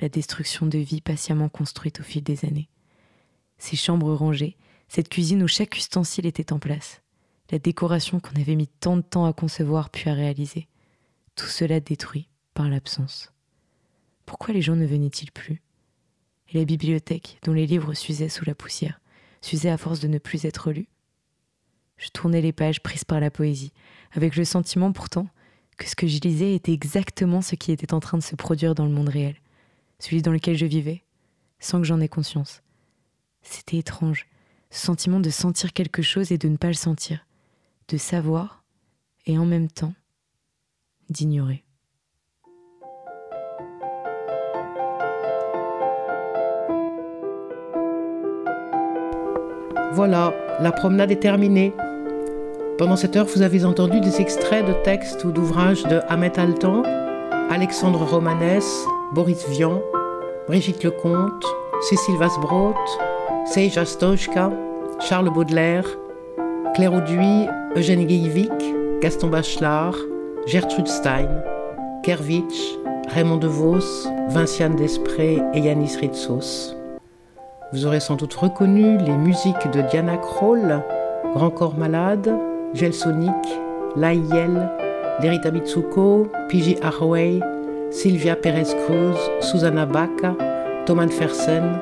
la 0.00 0.08
destruction 0.08 0.64
de 0.64 0.78
vie 0.78 1.02
patiemment 1.02 1.50
construite 1.50 2.00
au 2.00 2.04
fil 2.04 2.22
des 2.22 2.46
années. 2.46 2.70
Ces 3.58 3.76
chambres 3.76 4.14
rangées, 4.14 4.56
cette 4.88 5.10
cuisine 5.10 5.42
où 5.42 5.46
chaque 5.46 5.76
ustensile 5.76 6.24
était 6.24 6.54
en 6.54 6.58
place, 6.58 7.02
la 7.50 7.58
décoration 7.58 8.20
qu'on 8.20 8.40
avait 8.40 8.54
mis 8.54 8.68
tant 8.68 8.96
de 8.96 9.02
temps 9.02 9.24
à 9.24 9.32
concevoir 9.32 9.90
puis 9.90 10.08
à 10.08 10.14
réaliser, 10.14 10.68
tout 11.34 11.46
cela 11.46 11.80
détruit 11.80 12.28
par 12.54 12.68
l'absence. 12.68 13.32
Pourquoi 14.26 14.54
les 14.54 14.62
gens 14.62 14.76
ne 14.76 14.86
venaient-ils 14.86 15.32
plus? 15.32 15.62
Et 16.48 16.58
la 16.58 16.64
bibliothèque, 16.64 17.38
dont 17.42 17.52
les 17.52 17.66
livres 17.66 17.94
s'usaient 17.94 18.28
sous 18.28 18.44
la 18.44 18.54
poussière, 18.54 19.00
s'usait 19.40 19.70
à 19.70 19.78
force 19.78 20.00
de 20.00 20.08
ne 20.08 20.18
plus 20.18 20.44
être 20.44 20.70
lus? 20.70 20.88
Je 21.96 22.08
tournais 22.10 22.40
les 22.40 22.52
pages 22.52 22.82
prises 22.82 23.04
par 23.04 23.20
la 23.20 23.30
poésie, 23.30 23.72
avec 24.12 24.36
le 24.36 24.44
sentiment 24.44 24.92
pourtant 24.92 25.28
que 25.76 25.88
ce 25.88 25.96
que 25.96 26.06
je 26.06 26.20
lisais 26.20 26.54
était 26.54 26.72
exactement 26.72 27.42
ce 27.42 27.54
qui 27.54 27.72
était 27.72 27.94
en 27.94 28.00
train 28.00 28.18
de 28.18 28.22
se 28.22 28.36
produire 28.36 28.74
dans 28.74 28.84
le 28.84 28.92
monde 28.92 29.08
réel, 29.08 29.36
celui 29.98 30.22
dans 30.22 30.32
lequel 30.32 30.56
je 30.56 30.66
vivais, 30.66 31.02
sans 31.58 31.78
que 31.78 31.86
j'en 31.86 32.00
aie 32.00 32.08
conscience. 32.08 32.62
C'était 33.42 33.78
étrange, 33.78 34.26
ce 34.70 34.86
sentiment 34.86 35.20
de 35.20 35.30
sentir 35.30 35.72
quelque 35.72 36.02
chose 36.02 36.32
et 36.32 36.38
de 36.38 36.48
ne 36.48 36.56
pas 36.56 36.68
le 36.68 36.74
sentir, 36.74 37.26
de 37.90 37.96
savoir 37.96 38.62
et 39.26 39.36
en 39.36 39.44
même 39.44 39.68
temps 39.68 39.92
d'ignorer. 41.10 41.64
Voilà, 49.92 50.32
la 50.60 50.70
promenade 50.70 51.10
est 51.10 51.16
terminée. 51.16 51.74
Pendant 52.78 52.96
cette 52.96 53.16
heure, 53.16 53.26
vous 53.26 53.42
avez 53.42 53.64
entendu 53.64 54.00
des 54.00 54.20
extraits 54.20 54.64
de 54.64 54.72
textes 54.84 55.24
ou 55.24 55.32
d'ouvrages 55.32 55.82
de 55.82 56.00
Ahmet 56.08 56.38
Altan, 56.38 56.84
Alexandre 57.50 58.04
Romanès, 58.04 58.86
Boris 59.12 59.48
Vian, 59.48 59.82
Brigitte 60.46 60.84
Lecomte, 60.84 61.44
Cécile 61.82 62.16
Vasbrot, 62.18 62.74
Seija 63.46 63.84
Stojka, 63.84 64.50
Charles 65.00 65.30
Baudelaire, 65.30 65.84
Claire 66.74 66.94
Auduit, 66.94 67.48
Eugène 67.76 68.04
Guilvic, 68.04 68.50
Gaston 69.00 69.28
Bachelard, 69.28 69.94
Gertrude 70.46 70.88
Stein, 70.88 71.28
Kervitch, 72.02 72.76
Raymond 73.14 73.36
DeVos, 73.36 74.08
Vinciane 74.28 74.74
Desprez 74.74 75.40
et 75.54 75.60
Yanis 75.60 75.96
Ritsos. 76.00 76.74
Vous 77.72 77.86
aurez 77.86 78.00
sans 78.00 78.16
doute 78.16 78.34
reconnu 78.34 78.98
les 78.98 79.16
musiques 79.16 79.70
de 79.72 79.82
Diana 79.82 80.16
Kroll, 80.16 80.82
Grand 81.36 81.50
Corps 81.50 81.76
Malade, 81.78 82.36
Gelsonic, 82.74 83.30
Laïel, 83.94 84.68
Lerita 85.22 85.52
Mitsuko, 85.52 86.26
Piji 86.48 86.76
Harway, 86.82 87.38
Sylvia 87.92 88.34
Perez 88.34 88.74
Cruz, 88.84 89.16
Susanna 89.40 89.86
Baca, 89.86 90.34
Thomas 90.86 91.08
Fersen, 91.08 91.78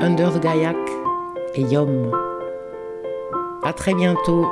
Under 0.00 0.32
the 0.32 0.40
Gaillac 0.40 0.76
et 1.56 1.62
Yom. 1.62 2.12
À 3.64 3.72
très 3.72 3.94
bientôt 3.94 4.46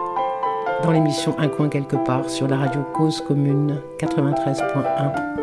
dans 0.82 0.90
l'émission 0.90 1.34
Un 1.38 1.48
coin 1.48 1.68
quelque 1.68 1.96
part 1.96 2.28
sur 2.28 2.48
la 2.48 2.56
radio 2.56 2.82
Cause 2.94 3.20
Commune 3.20 3.80
93.1. 3.98 5.41